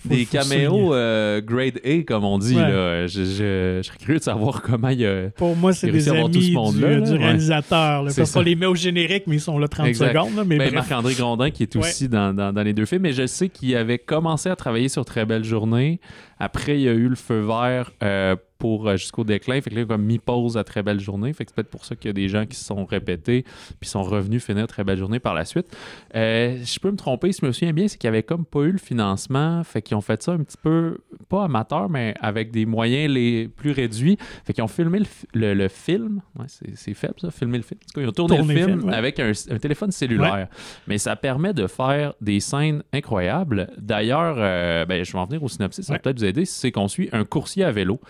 des 0.06 0.26
caméos 0.26 0.94
euh, 0.94 1.42
grade 1.42 1.80
A, 1.84 2.04
comme 2.04 2.24
on 2.24 2.38
dit. 2.38 2.56
Ouais. 2.56 2.62
Là. 2.62 3.08
Je, 3.08 3.24
je- 3.24 3.80
je 3.82 3.82
serais 3.84 3.98
curieux 3.98 4.20
de 4.20 4.24
savoir 4.24 4.62
comment 4.62 4.90
il 4.90 5.02
y 5.02 5.06
a... 5.06 5.30
Pour 5.36 5.56
moi, 5.56 5.74
c'est 5.74 5.92
des 5.92 6.08
amis 6.10 6.32
tout 6.32 6.42
ce 6.42 6.48
du, 6.48 6.54
monde-là, 6.54 6.90
là, 6.92 7.00
du 7.02 7.14
réalisateur. 7.14 8.04
là, 8.04 8.12
parce 8.16 8.32
qu'on 8.32 8.42
les 8.42 8.56
met 8.56 8.66
au 8.66 8.76
générique, 8.76 9.24
mais 9.28 9.36
ils 9.38 9.42
sont 9.42 9.58
là 9.60 9.68
30 9.68 9.88
Exact. 9.88 10.08
secondes. 10.14 10.36
là, 10.36 10.44
mais 10.46 10.58
Ben. 10.58 10.74
Marc-André 10.74 11.14
Grondin 11.16 11.50
qui 11.52 11.64
est 11.64 11.76
aussi 11.76 12.08
dans, 12.08 12.34
dans- 12.34 12.54
dans 12.54 12.64
les 12.64 12.74
deux 12.74 12.86
films. 12.86 13.02
Mais 13.02 13.14
je 13.14 13.26
sais 13.26 13.50
qu'il 13.50 13.76
avait 13.76 13.98
commencé 14.00 14.50
à 14.50 14.56
travailler 14.56 14.90
sur 14.90 15.04
Très 15.06 15.26
belle 15.26 15.44
journée. 15.44 16.00
Après, 16.40 16.76
il 16.78 16.82
y 16.82 16.90
a 16.90 16.94
eu 16.94 17.08
le 17.08 17.16
feu 17.16 17.40
vert 17.42 17.92
euh, 18.04 18.36
pour 18.58 18.88
euh, 18.88 18.98
jusqu'au 18.98 19.24
déclin. 19.24 19.60
Fait 19.62 19.70
que 19.70 19.76
là, 19.76 19.82
il 19.82 19.84
a 19.84 19.88
comme 19.88 20.04
mis 20.04 20.20
pause 20.20 20.58
à 20.58 20.64
Très 20.64 20.84
belle 20.84 21.00
journée. 21.00 21.32
Fait 21.34 21.46
que 21.46 21.52
c'est 21.52 21.56
peut-être 21.56 21.70
pour 21.70 21.86
ça 21.86 21.96
qu'il 21.96 22.10
y 22.10 22.12
a 22.12 22.14
des 22.14 22.28
gens 22.30 22.46
qui 22.46 22.56
se 22.58 22.66
sont 22.66 22.84
répétés 22.86 23.44
puis 23.80 23.90
sont 23.90 24.04
revenus 24.04 24.44
finir 24.44 24.68
Très 24.68 24.84
belle 24.84 24.98
journée 24.98 25.20
par 25.20 25.34
la 25.34 25.46
suite. 25.46 25.68
Euh, 26.16 26.58
je 26.64 26.80
peux 26.80 26.92
me 26.92 26.98
tromper, 26.98 27.32
si 27.32 27.40
je 27.42 27.46
me 27.46 27.52
souviens 27.52 27.74
bien, 27.74 27.88
c'est 27.88 27.98
qu'il 27.98 28.10
n'y 28.10 28.16
avait 28.16 28.24
comme 28.24 28.46
pas 28.46 28.62
eu 28.62 28.72
le 28.72 28.78
financement. 28.78 29.64
Fait 29.64 29.82
qu'ils 29.82 29.96
ont 29.96 30.02
fait 30.02 30.22
ça 30.24 30.34
un 30.34 30.40
petit 30.44 30.58
peu, 30.62 30.98
pas 31.30 31.46
amateur, 31.46 31.90
mais 31.90 32.16
avec 32.22 32.52
des 32.52 32.66
moyens 32.66 33.14
les 33.14 33.48
plus 33.48 33.72
réduits. 33.72 34.18
Fait 34.46 34.54
qu'ils 34.54 34.64
ont 34.64 34.68
filmé 34.68 35.00
le, 35.00 35.06
le- 35.34 35.54
le 35.54 35.68
film. 35.68 36.22
Ouais, 36.38 36.46
c'est 36.48 36.76
c'est 36.76 36.94
faible 36.94 37.16
ça, 37.18 37.32
filmer 37.32 37.58
le 37.58 37.64
film. 37.64 37.80
En 37.82 37.86
tout 37.88 37.94
cas, 37.94 38.02
ils 38.02 38.10
ont 38.10 38.12
tourné 38.12 38.38
le 38.38 38.44
film 38.44 38.80
film, 38.80 38.90
ouais. 38.90 38.94
avec 38.96 39.20
un, 39.20 39.32
un 39.52 39.58
téléphone 39.60 39.92
cellulaire. 39.92 40.48
Mais 40.88 40.98
ça 40.98 41.16
permet 41.16 41.54
de 41.54 41.68
faire 41.68 42.14
des 42.20 42.40
scènes 42.40 42.84
incroyables. 42.92 43.70
D'ailleurs, 43.78 44.36
euh, 44.38 44.86
ben, 44.86 45.04
je 45.06 45.12
vais 45.14 45.20
en 45.20 45.26
venir 45.26 45.44
au 45.44 45.48
synopsis, 45.48 45.86
ça 45.86 46.00
peut-être 46.00 46.18
vous 46.20 46.26
C'est 46.44 46.72
qu'on 46.74 46.90
suit 46.90 47.08
un 47.14 47.24
coursier 47.24 47.64
à 47.64 47.72
vélo 47.72 48.02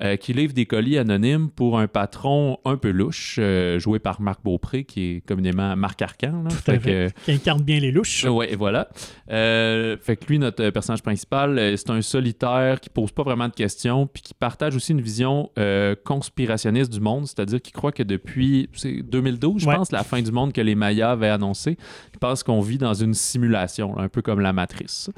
euh, 0.00 0.16
qui 0.16 0.32
livre 0.32 0.52
des 0.52 0.66
colis 0.66 0.96
anonymes 0.98 1.50
pour 1.50 1.78
un 1.78 1.86
patron 1.88 2.58
un 2.64 2.76
peu 2.76 2.90
louche, 2.90 3.36
euh, 3.38 3.78
joué 3.78 3.98
par 3.98 4.20
Marc 4.20 4.42
Beaupré, 4.42 4.84
qui 4.84 5.16
est 5.16 5.20
communément 5.26 5.76
Marc 5.76 6.00
Arcan. 6.02 6.42
là. 6.44 6.50
Fait 6.50 6.78
que. 6.78 7.08
Qui 7.24 7.32
incarne 7.32 7.62
bien 7.62 7.80
les 7.80 7.90
louches. 7.90 8.24
Ouais, 8.24 8.54
voilà. 8.56 8.88
Euh, 9.30 9.96
fait 10.00 10.16
que 10.16 10.26
lui, 10.26 10.38
notre 10.38 10.70
personnage 10.70 11.02
principal, 11.02 11.58
euh, 11.58 11.76
c'est 11.76 11.90
un 11.90 12.02
solitaire 12.02 12.80
qui 12.80 12.88
pose 12.90 13.12
pas 13.12 13.22
vraiment 13.22 13.48
de 13.48 13.54
questions, 13.54 14.06
puis 14.06 14.22
qui 14.22 14.34
partage 14.34 14.76
aussi 14.76 14.92
une 14.92 15.00
vision 15.00 15.50
euh, 15.58 15.94
conspirationniste 16.04 16.92
du 16.92 17.00
monde, 17.00 17.26
c'est-à-dire 17.26 17.60
qu'il 17.60 17.72
croit 17.72 17.92
que 17.92 18.02
depuis 18.02 18.68
c'est 18.74 19.02
2012, 19.02 19.62
je 19.62 19.66
Ouais. 19.68 19.76
pense, 19.76 19.92
la 19.92 20.02
fin 20.04 20.20
du 20.22 20.32
monde 20.32 20.52
que 20.52 20.60
les 20.60 20.74
Mayas 20.74 21.10
avaient 21.12 21.28
annoncé, 21.28 21.76
il 22.14 22.18
pense 22.18 22.42
qu'on 22.42 22.60
vit 22.60 22.78
dans 22.78 22.94
une 22.94 23.14
simulation, 23.14 23.94
là, 23.96 24.02
un 24.02 24.08
peu 24.08 24.22
comme 24.22 24.40
la 24.40 24.52
Matrice. 24.52 25.10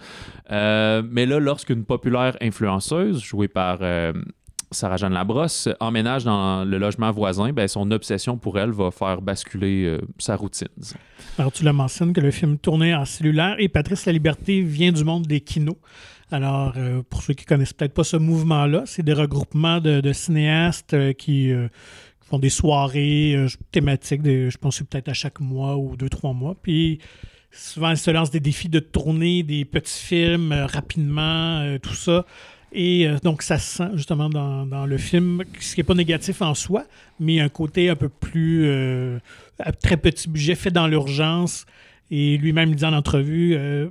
Euh, 0.51 1.03
mais 1.11 1.27
là, 1.27 1.39
lorsqu'une 1.39 1.85
populaire 1.85 2.37
influenceuse, 2.41 3.21
jouée 3.23 3.49
par 3.49 3.79
euh, 3.83 4.13
Sarah-Jeanne 4.75 5.13
Labrosse, 5.13 5.69
emménage 5.81 6.25
dans 6.25 6.65
le 6.65 6.79
logement 6.79 7.11
voisin, 7.11 7.53
ben, 7.53 7.69
son 7.69 7.91
obsession 7.91 8.37
pour 8.37 8.59
elle 8.59 8.71
va 8.71 8.91
faire 8.91 9.23
basculer 9.23 9.85
euh, 9.85 10.01
sa 10.19 10.37
routine. 10.37 10.69
Alors, 11.39 11.53
tu 11.53 11.65
le 11.65 11.73
mentionnes 11.73 12.13
que 12.13 12.21
le 12.21 12.31
film 12.31 12.59
tournait 12.59 12.95
en 12.95 13.05
cellulaire 13.05 13.57
et 13.59 13.69
Patrice 13.69 14.07
La 14.07 14.13
Liberté 14.13 14.61
vient 14.61 14.93
du 14.93 15.05
monde 15.05 15.27
des 15.27 15.41
kinos. 15.41 15.77
Alors, 16.31 16.73
euh, 16.77 17.03
pour 17.09 17.23
ceux 17.23 17.35
qui 17.35 17.45
connaissent 17.45 17.73
peut-être 17.73 17.95
pas 17.95 18.05
ce 18.05 18.17
mouvement-là, 18.17 18.83
c'est 18.87 19.03
des 19.03 19.13
regroupements 19.13 19.81
de, 19.81 20.13
cinéastes 20.13 20.95
euh, 20.95 21.13
qui 21.13 21.53
euh, 21.53 21.69
font 22.25 22.39
des 22.39 22.51
soirées 22.51 23.35
euh, 23.37 23.49
thématiques, 23.71 24.23
je 24.25 24.57
pense 24.57 24.79
peut-être 24.79 25.09
à 25.09 25.15
chaque 25.15 25.41
mois 25.41 25.77
ou 25.77 25.97
deux, 25.97 26.09
trois 26.09 26.33
mois. 26.33 26.57
Puis, 26.61 26.99
souvent, 27.51 27.91
ils 27.91 27.99
se 27.99 28.11
lancent 28.11 28.31
des 28.31 28.41
défis 28.41 28.69
de 28.69 28.81
tourner 28.81 29.43
des 29.43 29.65
petits 29.65 30.01
films 30.01 30.53
euh, 30.53 30.67
rapidement, 30.67 31.61
euh, 31.61 31.79
tout 31.79 31.95
ça. 31.95 32.27
Et 32.75 33.07
euh, 33.07 33.19
donc, 33.23 33.43
ça 33.43 33.59
se 33.59 33.77
sent 33.77 33.91
justement 33.95 34.29
dans, 34.29 34.85
le 34.85 34.99
film, 34.99 35.43
ce 35.61 35.75
qui 35.75 35.81
n'est 35.81 35.85
pas 35.85 35.95
négatif 35.95 36.43
en 36.43 36.55
soi, 36.55 36.85
mais 37.21 37.41
un 37.41 37.49
côté 37.49 37.89
un 37.89 37.95
peu 37.95 38.09
plus 38.09 38.65
euh, 38.67 39.19
très 39.81 39.97
petit 39.97 40.29
budget, 40.29 40.57
fait 40.57 40.73
dans 40.73 40.89
l'urgence. 40.89 41.67
Et 42.11 42.37
lui-même 42.37 42.71
il 42.71 42.77
dit 42.77 42.85
en 42.85 42.93
entrevue, 42.93 43.55
euh, 43.55 43.89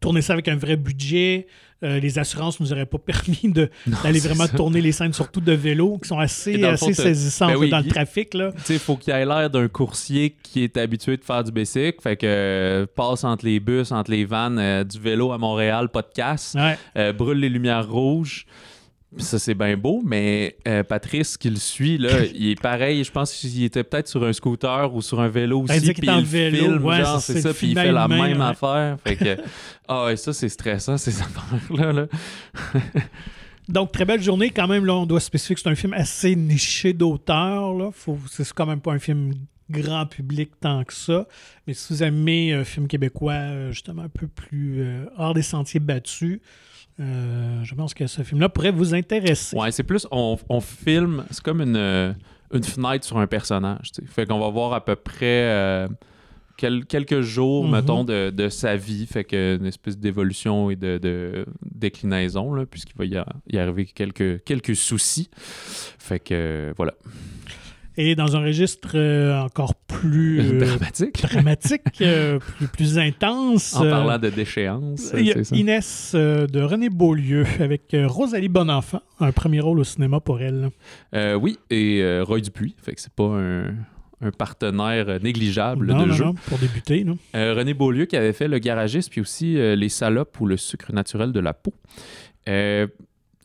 tourner 0.00 0.20
ça 0.20 0.34
avec 0.34 0.48
un 0.48 0.56
vrai 0.56 0.76
budget. 0.76 1.46
Euh, 1.82 2.00
les 2.00 2.18
assurances 2.18 2.58
nous 2.60 2.72
auraient 2.72 2.86
pas 2.86 2.98
permis 3.06 3.52
d'aller 3.52 4.18
vraiment 4.20 4.46
ça. 4.46 4.56
tourner 4.56 4.80
les 4.80 4.92
scènes, 4.92 5.12
surtout 5.12 5.40
de 5.40 5.52
vélo, 5.52 5.98
qui 6.02 6.08
sont 6.08 6.18
assez, 6.18 6.62
assez 6.64 6.86
fond, 6.86 6.92
saisissantes 7.02 7.50
ben 7.52 7.56
oui, 7.58 7.68
dans 7.70 7.78
le 7.78 7.82
Guy- 7.84 7.88
trafic. 7.90 8.34
Là. 8.34 8.50
Il 8.70 8.78
faut 8.78 8.96
qu'il 8.96 9.12
ait 9.12 9.24
l'air 9.26 9.50
d'un 9.50 9.68
coursier 9.68 10.34
qui 10.42 10.62
est 10.64 10.76
habitué 10.76 11.16
de 11.16 11.24
faire 11.24 11.44
du 11.44 11.52
basic. 11.52 12.00
Fait 12.02 12.16
que 12.16 12.26
euh, 12.26 12.86
passe 12.94 13.24
entre 13.24 13.44
les 13.44 13.60
bus, 13.60 13.92
entre 13.92 14.10
les 14.10 14.24
vannes, 14.24 14.58
euh, 14.58 14.84
du 14.84 14.98
vélo 14.98 15.32
à 15.32 15.38
Montréal, 15.38 15.88
pas 15.90 16.02
de 16.02 16.08
casse, 16.14 16.56
Ouais. 16.56 17.12
brûle 17.12 17.38
les 17.38 17.48
lumières 17.50 17.88
rouges. 17.88 18.46
Ça, 19.18 19.38
c'est 19.38 19.54
bien 19.54 19.76
beau, 19.76 20.02
mais 20.04 20.56
euh, 20.68 20.82
Patrice 20.82 21.36
qui 21.36 21.50
le 21.50 21.56
suit, 21.56 21.98
là, 21.98 22.24
il 22.34 22.50
est 22.50 22.60
pareil. 22.60 23.02
Je 23.02 23.10
pense 23.10 23.32
qu'il 23.32 23.64
était 23.64 23.84
peut-être 23.84 24.08
sur 24.08 24.22
un 24.24 24.32
scooter 24.32 24.94
ou 24.94 25.00
sur 25.02 25.20
un 25.20 25.28
vélo 25.28 25.62
aussi. 25.62 25.76
il 25.78 25.94
puis 25.94 26.06
le 26.06 26.20
vélo, 26.20 26.56
filme, 26.56 26.84
ouais, 26.84 26.98
genre, 27.02 27.20
c'est- 27.20 27.40
ça. 27.40 27.54
Puis 27.54 27.68
il 27.68 27.74
fait 27.78 27.92
la 27.92 28.08
même 28.08 28.38
ouais. 28.40 28.44
affaire. 28.46 28.96
Fait 29.04 29.16
que, 29.16 29.36
ah 29.88 30.06
ouais, 30.06 30.16
ça, 30.16 30.32
c'est 30.32 30.48
stressant, 30.48 30.98
ces 30.98 31.20
affaires-là. 31.20 31.92
là. 31.92 32.06
Donc, 33.68 33.92
très 33.92 34.04
belle 34.04 34.22
journée. 34.22 34.50
Quand 34.50 34.68
même, 34.68 34.84
là, 34.84 34.94
on 34.94 35.06
doit 35.06 35.20
spécifier 35.20 35.54
que 35.56 35.60
c'est 35.60 35.68
un 35.68 35.74
film 35.74 35.92
assez 35.92 36.36
niché 36.36 36.92
d'auteur. 36.92 37.92
C'est 38.30 38.52
quand 38.52 38.66
même 38.66 38.80
pas 38.80 38.92
un 38.92 38.98
film 38.98 39.32
grand 39.68 40.06
public 40.06 40.50
tant 40.60 40.84
que 40.84 40.92
ça. 40.92 41.26
Mais 41.66 41.74
si 41.74 41.92
vous 41.92 42.02
aimez 42.04 42.52
un 42.52 42.64
film 42.64 42.86
québécois, 42.86 43.32
euh, 43.32 43.72
justement, 43.72 44.02
un 44.02 44.08
peu 44.08 44.28
plus 44.28 44.82
euh, 44.82 45.06
hors 45.16 45.34
des 45.34 45.42
sentiers 45.42 45.80
battus, 45.80 46.40
euh, 47.00 47.60
je 47.62 47.74
pense 47.74 47.92
que 47.94 48.06
ce 48.06 48.22
film-là 48.22 48.48
pourrait 48.48 48.70
vous 48.72 48.94
intéresser. 48.94 49.56
Ouais, 49.56 49.70
c'est 49.70 49.82
plus, 49.82 50.06
on, 50.10 50.38
on 50.48 50.60
filme, 50.60 51.24
c'est 51.30 51.42
comme 51.42 51.60
une, 51.60 51.76
euh, 51.76 52.12
une 52.52 52.62
fenêtre 52.64 53.04
sur 53.04 53.18
un 53.18 53.26
personnage. 53.26 53.90
Fait 54.06 54.26
qu'on 54.26 54.38
va 54.38 54.48
voir 54.50 54.72
à 54.72 54.84
peu 54.84 54.96
près 54.96 55.24
euh, 55.50 55.88
quel- 56.56 56.86
quelques 56.86 57.20
jours, 57.20 57.64
Mhm. 57.66 57.72
mettons, 57.72 58.04
de, 58.04 58.30
de 58.30 58.48
sa 58.48 58.76
vie. 58.76 59.06
Fait 59.06 59.24
que 59.24 59.56
une 59.60 59.66
espèce 59.66 59.98
d'évolution 59.98 60.70
et 60.70 60.76
de, 60.76 60.96
de 60.98 61.44
déclinaison, 61.74 62.64
puisqu'il 62.70 62.96
va 62.96 63.04
y, 63.04 63.16
a- 63.16 63.26
y 63.50 63.58
arriver 63.58 63.84
quelques, 63.86 64.42
quelques 64.44 64.74
soucis. 64.76 65.28
Fait 65.36 66.18
que 66.20 66.72
voilà. 66.76 66.94
Et 67.98 68.14
dans 68.14 68.36
un 68.36 68.40
registre 68.40 68.90
euh, 68.94 69.40
encore 69.40 69.74
plus 69.74 70.40
euh, 70.52 70.58
Dramatique. 70.60 71.22
dramatique, 71.22 71.82
euh, 72.02 72.38
plus, 72.38 72.68
plus 72.68 72.98
intense. 72.98 73.74
En 73.74 73.88
parlant 73.88 74.18
de 74.18 74.28
déchéance, 74.28 75.12
Il 75.16 75.26
y 75.26 75.30
a 75.30 75.34
c'est 75.34 75.44
ça. 75.44 75.56
Inès 75.56 76.14
de 76.14 76.60
René 76.60 76.90
Beaulieu 76.90 77.46
avec 77.60 77.96
Rosalie 78.06 78.48
Bonenfant, 78.48 79.00
un 79.20 79.32
premier 79.32 79.60
rôle 79.60 79.80
au 79.80 79.84
cinéma 79.84 80.20
pour 80.20 80.40
elle. 80.40 80.70
Oui, 81.14 81.58
et 81.70 82.20
Roy 82.22 82.40
Dupuis. 82.40 82.74
Fait 82.82 82.94
que 82.94 83.00
c'est 83.00 83.12
pas 83.12 83.24
un, 83.24 83.68
un 84.20 84.30
partenaire 84.30 85.18
négligeable 85.22 85.86
non, 85.86 86.02
de 86.02 86.08
non, 86.08 86.14
jeu. 86.14 86.24
non, 86.26 86.34
pour 86.34 86.58
débuter. 86.58 87.04
non. 87.04 87.16
René 87.32 87.72
Beaulieu 87.72 88.04
qui 88.04 88.16
avait 88.16 88.32
fait 88.34 88.48
Le 88.48 88.58
Garagiste, 88.58 89.10
puis 89.10 89.20
aussi 89.22 89.54
Les 89.54 89.88
Salopes 89.88 90.38
ou 90.40 90.46
Le 90.46 90.56
sucre 90.58 90.92
naturel 90.92 91.32
de 91.32 91.40
la 91.40 91.54
peau. 91.54 91.72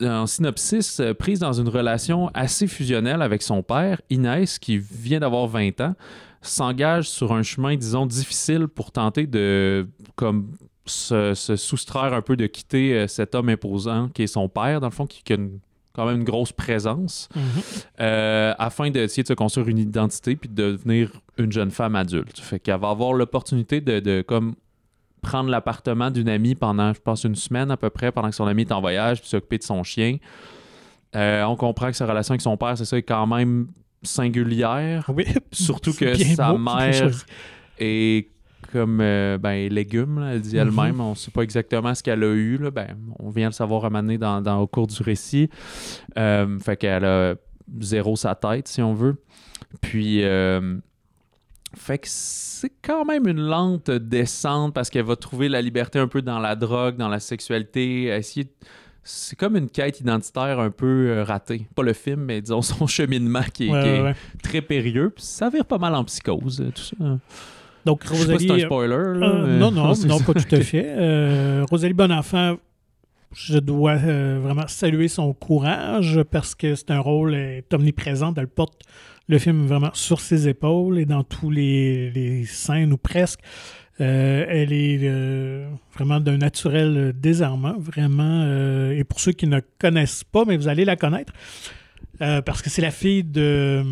En 0.03 0.25
synopsis, 0.27 0.99
euh, 0.99 1.13
prise 1.13 1.39
dans 1.39 1.53
une 1.53 1.69
relation 1.69 2.29
assez 2.33 2.67
fusionnelle 2.67 3.21
avec 3.21 3.41
son 3.41 3.61
père, 3.63 4.01
Inès, 4.09 4.57
qui 4.59 4.77
vient 4.77 5.19
d'avoir 5.19 5.47
20 5.47 5.79
ans, 5.81 5.95
s'engage 6.41 7.09
sur 7.09 7.33
un 7.33 7.43
chemin, 7.43 7.75
disons, 7.75 8.05
difficile 8.05 8.67
pour 8.67 8.91
tenter 8.91 9.27
de 9.27 9.87
comme, 10.15 10.47
se, 10.85 11.33
se 11.35 11.55
soustraire 11.55 12.13
un 12.13 12.21
peu 12.21 12.35
de 12.35 12.47
quitter 12.47 12.93
euh, 12.95 13.07
cet 13.07 13.35
homme 13.35 13.49
imposant 13.49 14.09
qui 14.09 14.23
est 14.23 14.27
son 14.27 14.49
père, 14.49 14.79
dans 14.81 14.87
le 14.87 14.93
fond, 14.93 15.05
qui, 15.05 15.23
qui 15.23 15.33
a 15.33 15.35
une- 15.35 15.59
quand 15.93 16.05
même 16.05 16.19
une 16.19 16.23
grosse 16.23 16.53
présence 16.53 17.27
euh, 17.99 18.53
afin 18.57 18.89
d'essayer 18.91 19.23
de 19.23 19.27
se 19.27 19.33
construire 19.33 19.67
une 19.67 19.77
identité 19.77 20.37
puis 20.37 20.47
de 20.49 20.55
devenir 20.71 21.11
une 21.37 21.51
jeune 21.51 21.69
femme 21.69 21.95
adulte. 21.97 22.39
Fait 22.39 22.59
qu'elle 22.59 22.79
va 22.79 22.91
avoir 22.91 23.11
l'opportunité 23.13 23.81
de, 23.81 23.99
de 23.99 24.21
comme 24.25 24.55
prendre 25.21 25.49
l'appartement 25.49 26.11
d'une 26.11 26.29
amie 26.29 26.55
pendant, 26.55 26.93
je 26.93 26.99
pense, 26.99 27.23
une 27.23 27.35
semaine 27.35 27.71
à 27.71 27.77
peu 27.77 27.89
près, 27.89 28.11
pendant 28.11 28.29
que 28.29 28.35
son 28.35 28.47
amie 28.47 28.63
est 28.63 28.71
en 28.71 28.81
voyage, 28.81 29.21
puis 29.21 29.29
s'occuper 29.29 29.57
de 29.59 29.63
son 29.63 29.83
chien. 29.83 30.17
Euh, 31.15 31.43
on 31.43 31.55
comprend 31.55 31.87
que 31.87 31.95
sa 31.95 32.05
relation 32.05 32.33
avec 32.33 32.41
son 32.41 32.57
père, 32.57 32.77
c'est 32.77 32.85
ça, 32.85 32.97
est 32.97 33.03
quand 33.03 33.27
même 33.27 33.67
singulière. 34.03 35.09
Oui, 35.13 35.25
Surtout 35.51 35.93
que 35.97 36.15
sa 36.15 36.51
beau, 36.51 36.57
mère 36.57 37.11
est 37.79 38.27
comme 38.71 38.99
euh, 39.01 39.37
ben, 39.37 39.71
légumes, 39.71 40.19
là, 40.19 40.33
elle 40.33 40.41
dit 40.41 40.55
elle-même. 40.57 41.01
On 41.01 41.11
ne 41.11 41.15
sait 41.15 41.31
pas 41.31 41.41
exactement 41.41 41.93
ce 41.93 42.01
qu'elle 42.01 42.23
a 42.23 42.33
eu. 42.33 42.57
Là. 42.57 42.71
Ben, 42.71 42.97
on 43.19 43.29
vient 43.29 43.47
le 43.47 43.53
savoir 43.53 43.89
dans, 43.89 44.41
dans- 44.41 44.59
au 44.59 44.67
cours 44.67 44.87
du 44.87 45.01
récit. 45.03 45.49
Euh, 46.17 46.57
fait 46.59 46.77
qu'elle 46.77 47.03
a 47.05 47.35
zéro 47.79 48.15
sa 48.15 48.35
tête, 48.35 48.67
si 48.67 48.81
on 48.81 48.93
veut. 48.93 49.21
Puis, 49.81 50.23
euh, 50.23 50.77
fait 51.73 51.97
que 51.99 52.07
c'est 52.09 52.71
quand 52.81 53.05
même 53.05 53.27
une 53.27 53.39
lente 53.41 53.89
descente 53.91 54.73
parce 54.73 54.89
qu'elle 54.89 55.05
va 55.05 55.15
trouver 55.15 55.49
la 55.49 55.61
liberté 55.61 55.99
un 55.99 56.07
peu 56.07 56.21
dans 56.21 56.39
la 56.39 56.55
drogue, 56.55 56.97
dans 56.97 57.07
la 57.09 57.19
sexualité, 57.19 58.05
essayer 58.05 58.45
de- 58.45 58.49
c'est 59.03 59.35
comme 59.35 59.55
une 59.57 59.69
quête 59.69 59.99
identitaire 59.99 60.59
un 60.59 60.69
peu 60.69 61.07
euh, 61.09 61.23
ratée. 61.23 61.65
Pas 61.75 61.81
le 61.83 61.93
film, 61.93 62.21
mais 62.25 62.41
disons 62.41 62.61
son 62.61 62.85
cheminement 62.87 63.41
qui 63.53 63.67
est, 63.67 63.71
Ouais, 63.71 63.81
qui 63.81 63.87
est 63.89 63.93
ouais, 63.99 64.01
ouais. 64.09 64.15
très 64.43 64.61
périlleux. 64.61 65.09
Puis 65.09 65.23
ça 65.25 65.49
vire 65.49 65.65
pas 65.65 65.77
mal 65.79 65.95
en 65.95 66.03
psychose, 66.03 66.61
euh, 66.61 66.71
tout 66.71 66.81
ça. 66.83 66.95
Donc, 67.83 68.01
Je 68.03 68.09
sais 68.09 68.13
pas 68.13 68.17
si 68.17 68.31
Rosalie. 68.31 68.47
c'est 68.47 68.53
un 68.63 68.65
spoiler. 68.67 68.89
là, 69.19 69.27
euh, 69.27 69.47
mais- 69.47 69.57
non, 69.59 69.71
non, 69.71 69.93
non, 70.05 70.19
pas 70.19 70.33
tout 70.33 70.55
à 70.55 70.59
fait. 70.61 70.85
Euh, 70.85 71.65
Rosalie 71.71 71.93
Bonenfant, 71.95 72.57
je 73.33 73.57
dois 73.57 73.95
vraiment 73.95 74.67
saluer 74.67 75.07
son 75.07 75.33
courage 75.33 76.21
parce 76.29 76.53
que 76.53 76.75
c'est 76.75 76.91
un 76.91 76.99
rôle 76.99 77.33
elle 77.33 77.57
est 77.59 77.73
omniprésent. 77.73 78.33
Elle 78.37 78.47
porte 78.49 78.81
le 79.31 79.39
film 79.39 79.65
vraiment 79.65 79.91
sur 79.93 80.19
ses 80.19 80.49
épaules 80.49 80.99
et 80.99 81.05
dans 81.05 81.23
tous 81.23 81.49
les, 81.49 82.11
les 82.11 82.45
scènes 82.45 82.91
ou 82.91 82.97
presque. 82.97 83.39
Euh, 84.01 84.45
elle 84.47 84.73
est 84.73 84.99
euh, 85.03 85.69
vraiment 85.93 86.19
d'un 86.19 86.37
naturel 86.37 87.13
désarmant, 87.15 87.75
vraiment. 87.77 88.43
euh, 88.45 88.91
et 88.91 89.03
pour 89.03 89.19
ceux 89.19 89.31
qui 89.31 89.47
ne 89.47 89.61
connaissent 89.79 90.23
pas, 90.23 90.43
mais 90.45 90.57
vous 90.57 90.67
allez 90.67 90.85
la 90.85 90.95
connaître, 90.95 91.33
parce 92.19 92.61
que 92.61 92.69
c'est 92.69 92.81
la 92.81 92.91
fille 92.91 93.23
de 93.23 93.83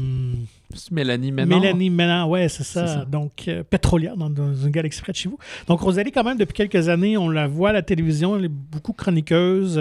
Mélanie 0.91 1.31
Ménard. 1.31 1.59
Mélanie 1.59 1.89
Ménard, 1.89 2.29
ouais, 2.29 2.47
c'est 2.49 2.63
ça. 2.63 3.05
Donc, 3.05 3.49
pétrolière 3.69 4.17
dans, 4.17 4.29
dans 4.29 4.53
une 4.53 4.69
galaxie 4.69 5.01
près 5.01 5.13
de 5.13 5.17
chez 5.17 5.29
vous. 5.29 5.39
Donc, 5.67 5.79
Rosalie, 5.79 6.11
quand 6.11 6.23
même, 6.23 6.37
depuis 6.37 6.53
quelques 6.53 6.89
années, 6.89 7.17
on 7.17 7.29
la 7.29 7.47
voit 7.47 7.69
à 7.69 7.73
la 7.73 7.81
télévision. 7.81 8.35
Elle 8.37 8.45
est 8.45 8.47
beaucoup 8.47 8.93
chroniqueuse, 8.93 9.79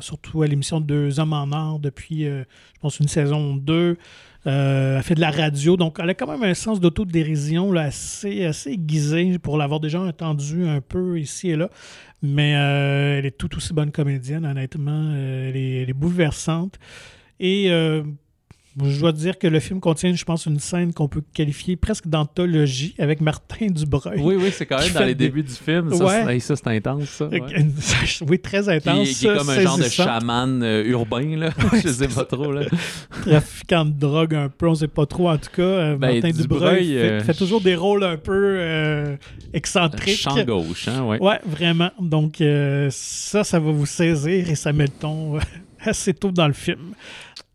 surtout 0.00 0.42
à 0.42 0.48
l'émission 0.48 0.80
Deux 0.80 1.20
Hommes 1.20 1.32
en 1.32 1.52
Or 1.52 1.78
depuis, 1.78 2.24
je 2.24 2.44
pense, 2.80 2.98
une 2.98 3.08
saison 3.08 3.54
2. 3.54 3.96
Euh, 4.46 4.96
elle 4.96 5.02
fait 5.02 5.14
de 5.14 5.20
la 5.20 5.30
radio, 5.30 5.76
donc 5.76 5.98
elle 6.00 6.08
a 6.08 6.14
quand 6.14 6.26
même 6.26 6.42
un 6.42 6.54
sens 6.54 6.80
d'autodérision 6.80 7.72
assez, 7.74 8.46
assez 8.46 8.70
aiguisé 8.70 9.38
pour 9.38 9.58
l'avoir 9.58 9.80
déjà 9.80 10.00
entendu 10.00 10.66
un 10.66 10.80
peu 10.80 11.18
ici 11.18 11.50
et 11.50 11.56
là. 11.56 11.68
Mais 12.22 12.54
euh, 12.56 13.18
elle 13.18 13.26
est 13.26 13.36
tout 13.36 13.54
aussi 13.56 13.72
bonne 13.72 13.92
comédienne, 13.92 14.44
honnêtement. 14.46 15.10
Euh, 15.12 15.48
elle, 15.48 15.56
est, 15.56 15.82
elle 15.82 15.90
est 15.90 15.94
bouleversante. 15.94 16.78
Et 17.38 17.70
je 18.84 19.00
dois 19.00 19.12
dire 19.12 19.38
que 19.38 19.46
le 19.46 19.60
film 19.60 19.80
contient, 19.80 20.14
je 20.14 20.24
pense, 20.24 20.46
une 20.46 20.58
scène 20.60 20.92
qu'on 20.92 21.08
peut 21.08 21.22
qualifier 21.34 21.76
presque 21.76 22.06
d'anthologie 22.08 22.94
avec 22.98 23.20
Martin 23.20 23.66
Dubreuil. 23.66 24.20
Oui, 24.20 24.36
oui, 24.38 24.50
c'est 24.52 24.66
quand 24.66 24.78
même 24.78 24.92
dans 24.92 25.00
les 25.00 25.14
des- 25.14 25.26
débuts 25.26 25.42
du 25.42 25.52
film. 25.52 25.92
Ça, 25.94 26.04
Ouais. 26.04 26.22
c'est, 26.24 26.34
hey, 26.34 26.40
ça, 26.40 26.56
c'est 26.56 26.66
intense, 26.68 27.04
ça. 27.08 27.26
ouais. 27.26 27.40
oui, 28.28 28.38
très 28.38 28.68
intense. 28.68 29.08
qui 29.18 29.26
est 29.26 29.36
comme 29.36 29.50
un 29.50 29.60
genre 29.60 29.78
de 29.78 29.82
chaman 29.84 30.62
euh, 30.62 30.84
urbain, 30.86 31.36
là. 31.36 31.50
Ouais, 31.72 31.80
je 31.84 31.88
sais 31.88 32.08
pas 32.08 32.24
trop, 32.24 32.52
là. 32.52 32.62
trafiquant 33.22 33.84
de 33.84 33.92
drogue 33.92 34.34
un 34.34 34.48
peu, 34.48 34.68
on 34.68 34.74
sait 34.74 34.88
pas 34.88 35.06
trop 35.06 35.28
en 35.30 35.36
tout 35.38 35.50
cas. 35.54 35.62
Euh, 35.62 35.96
Ben, 35.96 36.14
Martin 36.14 36.30
Dubreuil, 36.30 36.42
Dubreuil 36.46 36.86
fait, 36.88 36.98
euh, 37.10 37.20
fait 37.20 37.34
toujours 37.34 37.60
des 37.60 37.74
rôles 37.76 38.04
un 38.04 38.16
peu 38.16 39.16
excentriques. 39.52 40.18
Champ 40.20 40.42
gauche, 40.44 40.88
hein, 40.88 41.04
ouais. 41.04 41.18
Ouais, 41.20 41.38
vraiment. 41.46 41.90
Donc 42.00 42.42
ça, 42.90 43.44
ça 43.44 43.58
va 43.58 43.70
vous 43.70 43.86
saisir 43.86 44.48
et 44.50 44.54
ça 44.54 44.72
met 44.72 44.84
le 44.84 44.90
ton 44.90 45.38
assez 45.84 46.12
tôt 46.14 46.30
dans 46.30 46.46
le 46.46 46.52
film. 46.52 46.92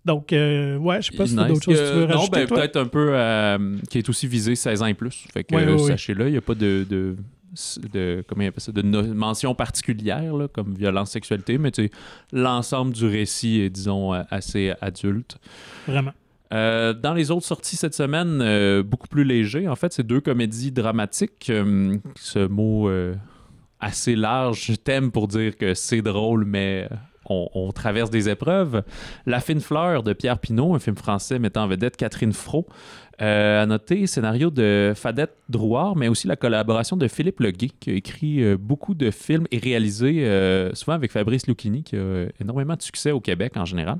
Donc, 0.05 0.31
euh, 0.33 0.77
ouais, 0.77 1.01
je 1.01 1.11
sais 1.11 1.17
pas 1.17 1.25
si 1.25 1.35
Nice. 1.35 1.47
d'autres 1.47 1.63
choses 1.63 1.79
que 1.79 1.89
tu 1.89 1.95
veux 1.95 2.03
Euh, 2.03 2.07
Non, 2.07 2.15
rajouter, 2.19 2.39
ben, 2.41 2.47
toi? 2.47 2.57
peut-être 2.57 2.77
un 2.77 2.85
peu 2.85 3.09
euh, 3.13 3.77
qui 3.89 3.97
est 3.97 4.07
aussi 4.09 4.27
visé 4.27 4.55
16 4.55 4.83
ans 4.83 4.85
et 4.85 4.93
plus. 4.93 5.25
Fait 5.33 5.43
que 5.43 5.55
Ouais, 5.55 5.65
ouais, 5.65 5.71
ouais. 5.73 5.87
sachez-le, 5.87 6.27
il 6.27 6.31
n'y 6.33 6.37
a 6.37 6.41
pas 6.41 6.53
de, 6.53 6.85
de, 6.87 7.15
de- 7.91 8.23
comment 8.27 8.43
il 8.43 8.47
appelle 8.47 8.61
ça, 8.61 8.71
de 8.71 8.81
mention 8.83 9.55
particulière 9.55 10.33
là, 10.35 10.47
comme 10.47 10.73
violence, 10.75 11.09
sexualité, 11.11 11.57
mais 11.57 11.71
tu 11.71 11.85
sais, 11.85 11.91
l'ensemble 12.31 12.93
du 12.93 13.05
récit 13.07 13.61
est, 13.61 13.69
disons, 13.71 14.11
assez 14.29 14.73
adulte. 14.79 15.37
Vraiment. 15.87 16.11
Euh, 16.53 16.93
dans 16.93 17.15
les 17.15 17.31
autres 17.31 17.45
sorties 17.47 17.75
cette 17.75 17.95
semaine, 17.95 18.39
euh, 18.41 18.83
beaucoup 18.83 19.07
plus 19.07 19.23
léger. 19.23 19.67
En 19.67 19.75
fait, 19.75 19.91
c'est 19.91 20.05
deux 20.05 20.21
comédies 20.21 20.71
dramatiques. 20.71 21.49
Euh, 21.49 21.97
ce 22.15 22.45
mot 22.47 22.89
assez 23.79 24.15
large, 24.15 24.65
je 24.67 24.73
t'aime 24.75 25.11
pour 25.11 25.27
dire 25.27 25.57
que 25.57 25.73
c'est 25.73 26.01
drôle, 26.03 26.45
mais 26.45 26.87
on, 27.29 27.71
traverse 27.71 28.09
des 28.09 28.29
épreuves. 28.29 28.83
La 29.25 29.39
fine 29.39 29.61
fleur 29.61 30.03
de 30.03 30.13
Pierre 30.13 30.39
Pinault, 30.39 30.75
un 30.75 30.79
film 30.79 30.95
français 30.95 31.39
mettant 31.39 31.63
en 31.63 31.67
vedette 31.67 31.97
Catherine 31.97 32.33
Fro. 32.33 32.67
Euh, 33.21 33.63
à 33.63 33.65
noter, 33.65 34.07
scénario 34.07 34.49
de 34.49 34.91
Fadette 34.93 35.35
Drouard, 35.47 35.95
mais 35.95 36.09
aussi 36.09 36.27
la 36.27 36.35
collaboration 36.35 36.97
de 36.97 37.07
Philippe 37.07 37.39
Leguet, 37.39 37.69
qui 37.79 37.91
a 37.91 37.93
écrit 37.93 38.43
euh, 38.43 38.57
beaucoup 38.59 38.93
de 38.93 39.09
films 39.09 39.45
et 39.51 39.57
réalisé 39.57 40.25
euh, 40.25 40.73
souvent 40.73 40.95
avec 40.95 41.11
Fabrice 41.13 41.47
Lucchini, 41.47 41.83
qui 41.83 41.95
a 41.95 42.25
énormément 42.41 42.75
de 42.75 42.81
succès 42.81 43.11
au 43.11 43.21
Québec 43.21 43.53
en 43.55 43.63
général. 43.63 43.99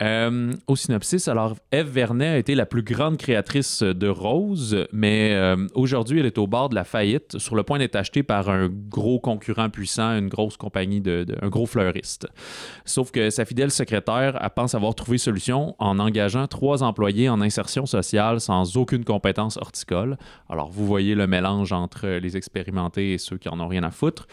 Mhm. 0.00 0.54
Au 0.66 0.76
synopsis, 0.76 1.28
alors 1.28 1.56
Eve 1.72 1.88
Vernet 1.88 2.28
a 2.28 2.38
été 2.38 2.54
la 2.54 2.64
plus 2.64 2.82
grande 2.82 3.18
créatrice 3.18 3.82
de 3.82 4.08
Rose, 4.08 4.86
mais 4.92 5.38
aujourd'hui 5.74 6.20
elle 6.20 6.26
est 6.26 6.38
au 6.38 6.46
bord 6.46 6.68
de 6.70 6.74
la 6.74 6.84
faillite, 6.84 7.38
sur 7.38 7.54
le 7.54 7.62
point 7.64 7.78
d'être 7.78 7.96
achetée 7.96 8.22
par 8.22 8.48
un 8.48 8.68
gros 8.68 9.20
concurrent 9.20 9.68
puissant, 9.68 10.16
une 10.16 10.28
grosse 10.28 10.56
compagnie, 10.56 11.00
de, 11.00 11.24
de- 11.24 11.36
un 11.42 11.48
gros 11.48 11.66
fleuriste. 11.66 12.28
Sauf 12.84 13.10
que 13.10 13.30
sa 13.30 13.44
fidèle 13.44 13.70
secrétaire, 13.70 14.38
elle 14.42 14.50
pense 14.56 14.74
avoir 14.74 14.94
trouvé 14.94 15.18
solution 15.18 15.76
en 15.78 15.98
engageant 15.98 16.46
trois 16.46 16.82
employés 16.82 17.28
en 17.28 17.40
insertion 17.40 17.84
sociale 17.86 18.21
sans 18.40 18.76
aucune 18.76 19.04
compétence 19.04 19.56
horticole. 19.56 20.16
Alors 20.48 20.70
vous 20.70 20.86
voyez 20.86 21.14
le 21.14 21.26
mélange 21.26 21.72
entre 21.72 22.06
les 22.06 22.36
expérimentés 22.36 23.14
et 23.14 23.18
ceux 23.18 23.38
qui 23.38 23.48
en 23.48 23.58
ont 23.60 23.68
rien 23.68 23.82
à 23.82 23.90
foutre. 23.90 24.26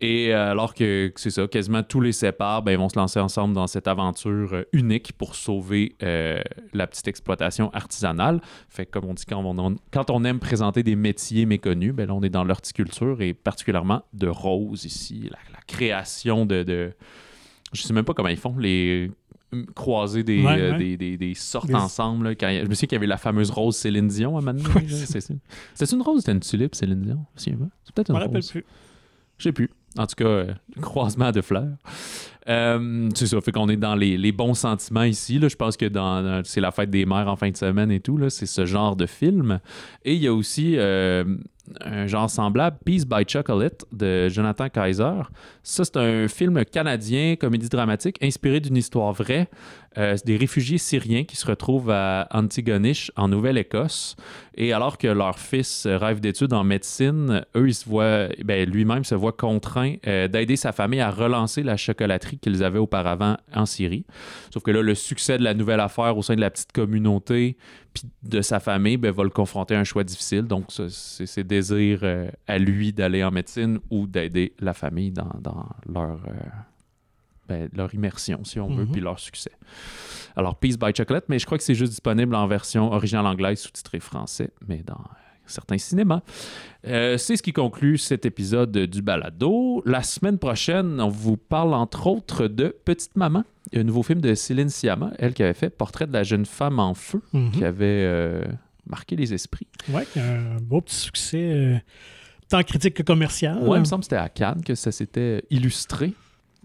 Et 0.00 0.34
euh, 0.34 0.50
alors 0.52 0.74
que, 0.74 1.12
c'est 1.16 1.30
ça, 1.30 1.46
quasiment 1.46 1.82
tous 1.82 2.00
les 2.00 2.12
séparent, 2.12 2.62
ils 2.66 2.76
vont 2.78 2.88
se 2.88 2.98
lancer 2.98 3.20
ensemble 3.20 3.54
dans 3.54 3.66
cette 3.66 3.88
aventure 3.88 4.54
euh, 4.54 4.64
unique 4.72 5.12
pour 5.12 5.34
sauver 5.34 5.96
euh, 6.02 6.40
la 6.72 6.86
petite 6.86 7.08
exploitation 7.08 7.70
artisanale. 7.72 8.40
Fait 8.68 8.86
comme 8.86 9.04
on 9.04 9.14
dit, 9.14 9.24
quand 9.26 10.10
on, 10.10 10.24
aime 10.24 10.40
présenter 10.40 10.82
des 10.82 10.96
métiers 10.96 11.46
méconnus, 11.46 11.92
ben, 11.94 12.10
on 12.10 12.22
est 12.22 12.30
dans 12.30 12.44
l'horticulture 12.44 13.20
et 13.20 13.34
particulièrement 13.34 14.02
de 14.12 14.28
roses 14.28 14.84
ici. 14.84 15.28
La, 15.30 15.38
la 15.52 15.60
création 15.66 16.46
de, 16.46 16.62
de- 16.62 16.92
Je 17.72 17.82
sais 17.82 17.92
même 17.92 18.04
pas 18.04 18.14
comment 18.14 18.28
ils 18.28 18.36
font, 18.36 18.56
les 18.58 19.10
croiser 19.74 20.22
des, 20.22 20.42
Ouais, 20.42 20.58
euh, 20.60 20.72
ouais. 20.72 20.78
des, 20.78 20.96
des- 20.96 21.16
des 21.16 21.34
sortes 21.34 21.68
Des- 21.68 21.74
ensemble. 21.74 22.24
là, 22.28 22.34
quand 22.34 22.48
il 22.48 22.64
je 22.64 22.68
me 22.68 22.74
souviens 22.74 22.86
qu'il 22.88 22.96
y 22.96 22.96
avait 22.96 23.06
la 23.06 23.16
fameuse 23.16 23.50
rose 23.50 23.76
Céline 23.76 24.08
Dion 24.08 24.36
à 24.36 24.40
Ouais, 24.40 24.58
ça. 24.88 25.20
C'était 25.20 25.92
une 25.96 26.02
rose 26.02 26.16
ou 26.16 26.20
c'était 26.20 26.32
une 26.32 26.40
tulipe 26.40 26.74
Céline 26.74 27.02
Dion? 27.02 27.24
C'est 27.36 27.52
peut-être 27.94 28.10
une 28.10 28.16
rose. 28.16 28.50
plus. 28.50 28.64
Je 29.38 29.44
sais 29.44 29.52
plus. 29.52 29.70
En 29.98 30.06
tout 30.06 30.14
cas, 30.16 30.24
euh, 30.24 30.54
croisement 30.80 31.30
de 31.32 31.40
fleurs. 31.40 31.76
Euh, 32.48 33.08
c'est 33.14 33.26
ça, 33.26 33.40
fait 33.40 33.52
qu'on 33.52 33.68
est 33.68 33.76
dans 33.76 33.94
les, 33.94 34.16
les 34.18 34.32
bons 34.32 34.54
sentiments 34.54 35.02
ici. 35.04 35.38
Là. 35.38 35.48
Je 35.48 35.56
pense 35.56 35.76
que 35.76 35.86
dans, 35.86 36.22
dans- 36.22 36.42
c'est 36.44 36.60
la 36.60 36.70
fête 36.72 36.90
des 36.90 37.06
mères 37.06 37.28
en 37.28 37.36
fin 37.36 37.50
de 37.50 37.56
semaine 37.56 37.90
et 37.90 38.00
tout. 38.00 38.16
là. 38.16 38.28
C'est 38.30 38.46
ce 38.46 38.66
genre 38.66 38.96
de 38.96 39.06
film. 39.06 39.60
Et 40.04 40.14
il 40.14 40.20
y 40.22 40.26
a 40.26 40.34
aussi 40.34 40.74
euh, 40.76 41.24
un 41.80 42.06
genre 42.06 42.28
semblable, 42.28 42.76
Peace 42.84 43.04
by 43.04 43.24
Chocolate 43.26 43.84
de 43.92 44.28
Jonathan 44.28 44.68
Kaiser. 44.68 45.22
Ça, 45.62 45.84
c'est 45.84 45.96
un 45.96 46.28
film 46.28 46.64
canadien, 46.64 47.36
comédie 47.36 47.68
dramatique, 47.68 48.16
inspiré 48.22 48.60
d'une 48.60 48.76
histoire 48.76 49.12
vraie. 49.12 49.48
Euh, 49.96 50.16
des 50.24 50.36
réfugiés 50.36 50.78
syriens 50.78 51.24
qui 51.24 51.36
se 51.36 51.46
retrouvent 51.46 51.90
à 51.90 52.26
Antigonish, 52.32 53.12
en 53.16 53.28
Nouvelle-Écosse. 53.28 54.16
Et 54.56 54.72
alors 54.72 54.98
que 54.98 55.08
leur 55.08 55.38
fils 55.38 55.86
euh, 55.86 55.96
rêve 55.96 56.20
d'études 56.20 56.52
en 56.52 56.64
médecine, 56.64 57.44
eux, 57.56 57.68
ils 57.68 57.74
se 57.74 57.88
voient, 57.88 58.28
ben, 58.44 58.68
lui-même 58.68 59.04
se 59.04 59.14
voit 59.14 59.32
contraint 59.32 59.94
euh, 60.06 60.28
d'aider 60.28 60.56
sa 60.56 60.72
famille 60.72 61.00
à 61.00 61.10
relancer 61.10 61.62
la 61.62 61.76
chocolaterie 61.76 62.38
qu'ils 62.38 62.62
avaient 62.62 62.78
auparavant 62.78 63.36
en 63.52 63.66
Syrie. 63.66 64.04
Sauf 64.52 64.62
que 64.62 64.70
là, 64.70 64.82
le 64.82 64.94
succès 64.94 65.38
de 65.38 65.44
la 65.44 65.54
nouvelle 65.54 65.80
affaire 65.80 66.16
au 66.16 66.22
sein 66.22 66.36
de 66.36 66.40
la 66.40 66.50
petite 66.50 66.72
communauté 66.72 67.56
puis 67.92 68.04
de 68.22 68.40
sa 68.40 68.60
famille 68.60 68.96
ben, 68.96 69.12
va 69.12 69.22
le 69.22 69.30
confronter 69.30 69.74
à 69.74 69.80
un 69.80 69.84
choix 69.84 70.04
difficile. 70.04 70.42
Donc, 70.42 70.66
c'est 70.68 71.26
ses 71.26 71.44
désirs 71.44 72.00
euh, 72.02 72.28
à 72.46 72.58
lui 72.58 72.92
d'aller 72.92 73.24
en 73.24 73.30
médecine 73.30 73.78
ou 73.90 74.06
d'aider 74.06 74.52
la 74.60 74.74
famille 74.74 75.12
dans, 75.12 75.30
leur, 75.92 76.20
ben, 77.48 77.68
leur 77.74 77.92
immersion, 77.94 78.42
si 78.44 78.58
on 78.60 78.68
veut, 78.68 78.84
Mhm. 78.84 78.92
puis 78.92 79.00
leur 79.00 79.18
succès. 79.18 79.52
Alors, 80.36 80.56
Peace 80.56 80.76
by 80.78 80.92
Chocolate, 80.96 81.24
mais 81.28 81.38
je 81.38 81.46
crois 81.46 81.58
que 81.58 81.64
c'est 81.64 81.74
juste 81.74 81.90
disponible 81.92 82.34
en 82.34 82.46
version 82.46 82.92
originale 82.92 83.26
anglaise, 83.26 83.60
sous-titrée 83.60 84.00
français, 84.00 84.50
mais 84.66 84.82
dans 84.84 85.00
certains 85.46 85.76
cinémas. 85.78 86.22
Euh, 86.86 87.18
c'est 87.18 87.36
ce 87.36 87.42
qui 87.42 87.52
conclut 87.52 87.98
cet 87.98 88.24
épisode 88.24 88.72
du 88.76 89.02
balado. 89.02 89.82
La 89.84 90.02
semaine 90.02 90.38
prochaine, 90.38 91.00
on 91.00 91.08
vous 91.08 91.36
parle 91.36 91.74
entre 91.74 92.06
autres 92.06 92.46
de 92.48 92.74
Petite 92.84 93.14
Maman, 93.16 93.44
un 93.74 93.82
nouveau 93.82 94.02
film 94.02 94.20
de 94.22 94.34
Céline 94.34 94.70
Sciamma, 94.70 95.12
elle 95.18 95.34
qui 95.34 95.42
avait 95.42 95.52
fait 95.54 95.68
Portrait 95.70 96.06
de 96.06 96.12
la 96.14 96.22
jeune 96.22 96.46
femme 96.46 96.78
en 96.78 96.94
feu, 96.94 97.20
Mhm. 97.34 97.50
qui 97.50 97.64
avait 97.64 97.84
euh, 98.06 98.44
marqué 98.86 99.16
les 99.16 99.34
esprits. 99.34 99.66
A 99.94 99.98
un 100.20 100.56
beau 100.62 100.80
petit 100.80 100.96
succès, 100.96 101.42
euh, 101.52 101.76
tant 102.48 102.62
critique 102.62 102.94
que 102.94 103.02
commercial. 103.02 103.58
Ouais, 103.68 103.76
il 103.76 103.80
me 103.80 103.84
semble 103.84 104.00
que 104.00 104.06
c'était 104.06 104.16
à 104.16 104.28
Cannes 104.30 104.62
que 104.64 104.74
ça 104.74 104.92
s'était 104.92 105.44
illustré. 105.50 106.14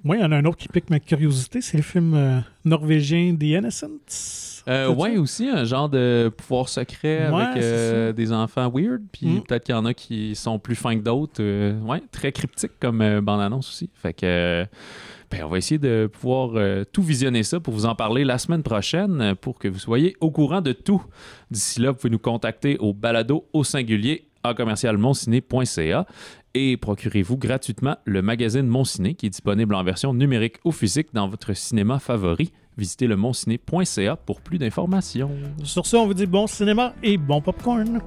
Oui, 0.05 0.17
il 0.17 0.21
y 0.21 0.23
en 0.23 0.31
a 0.31 0.37
un 0.37 0.45
autre 0.45 0.57
qui 0.57 0.67
pique 0.67 0.89
ma 0.89 0.99
curiosité, 0.99 1.61
c'est 1.61 1.77
le 1.77 1.83
film 1.83 2.13
euh, 2.13 2.39
norvégien 2.65 3.35
The 3.39 3.43
Innocents. 3.43 4.63
Euh, 4.67 4.87
ça? 4.95 5.19
aussi 5.19 5.47
un 5.49 5.63
genre 5.63 5.89
de 5.89 6.31
pouvoir 6.35 6.69
secret 6.69 7.29
Ouais, 7.31 7.41
avec 7.41 7.63
euh, 7.63 8.11
des 8.13 8.31
enfants 8.31 8.69
weird, 8.73 9.01
puis 9.11 9.25
Mm. 9.27 9.41
peut-être 9.41 9.63
qu'il 9.65 9.73
y 9.75 9.77
en 9.77 9.85
a 9.85 9.93
qui 9.93 10.35
sont 10.35 10.59
plus 10.59 10.75
fins 10.75 10.95
que 10.97 11.03
d'autres. 11.03 11.41
euh, 11.41 11.79
ouais, 11.81 12.01
très 12.11 12.31
cryptique 12.31 12.73
comme 12.79 13.19
bande-annonce 13.21 13.67
aussi. 13.69 13.89
Fait 13.95 14.13
que 14.13 14.65
ben, 15.31 15.43
on 15.43 15.47
va 15.47 15.57
essayer 15.59 15.77
de 15.79 16.09
pouvoir 16.11 16.51
euh, 16.55 16.83
tout 16.91 17.01
visionner 17.03 17.43
ça 17.43 17.59
pour 17.59 17.73
vous 17.73 17.85
en 17.85 17.95
parler 17.95 18.23
la 18.25 18.37
semaine 18.37 18.63
prochaine 18.63 19.35
pour 19.41 19.59
que 19.59 19.67
vous 19.67 19.79
soyez 19.79 20.15
au 20.21 20.31
courant 20.31 20.61
de 20.61 20.71
tout. 20.71 21.03
D'ici 21.51 21.79
là, 21.81 21.91
vous 21.91 21.97
pouvez 21.97 22.09
nous 22.11 22.19
contacter 22.19 22.77
au 22.79 22.93
balado 22.93 23.45
au 23.53 23.63
singulier 23.63 24.25
à 24.43 24.53
commercialmonciné.ca 24.53 26.05
et 26.53 26.77
procurez-vous 26.77 27.37
gratuitement 27.37 27.97
le 28.05 28.21
magazine 28.21 28.67
Mon 28.67 28.83
Ciné 28.83 29.13
qui 29.13 29.27
est 29.27 29.29
disponible 29.29 29.75
en 29.75 29.83
version 29.83 30.13
numérique 30.13 30.57
ou 30.63 30.71
physique 30.71 31.09
dans 31.13 31.27
votre 31.27 31.53
cinéma 31.53 31.99
favori. 31.99 32.51
Visitez 32.77 33.07
le 33.07 33.17
monciné.ca 33.17 34.15
pour 34.15 34.41
plus 34.41 34.57
d'informations. 34.57 35.31
Sur 35.63 35.85
ce, 35.85 35.97
on 35.97 36.05
vous 36.05 36.13
dit 36.13 36.25
bon 36.25 36.47
cinéma 36.47 36.93
et 37.03 37.17
bon 37.17 37.41
popcorn. 37.41 38.01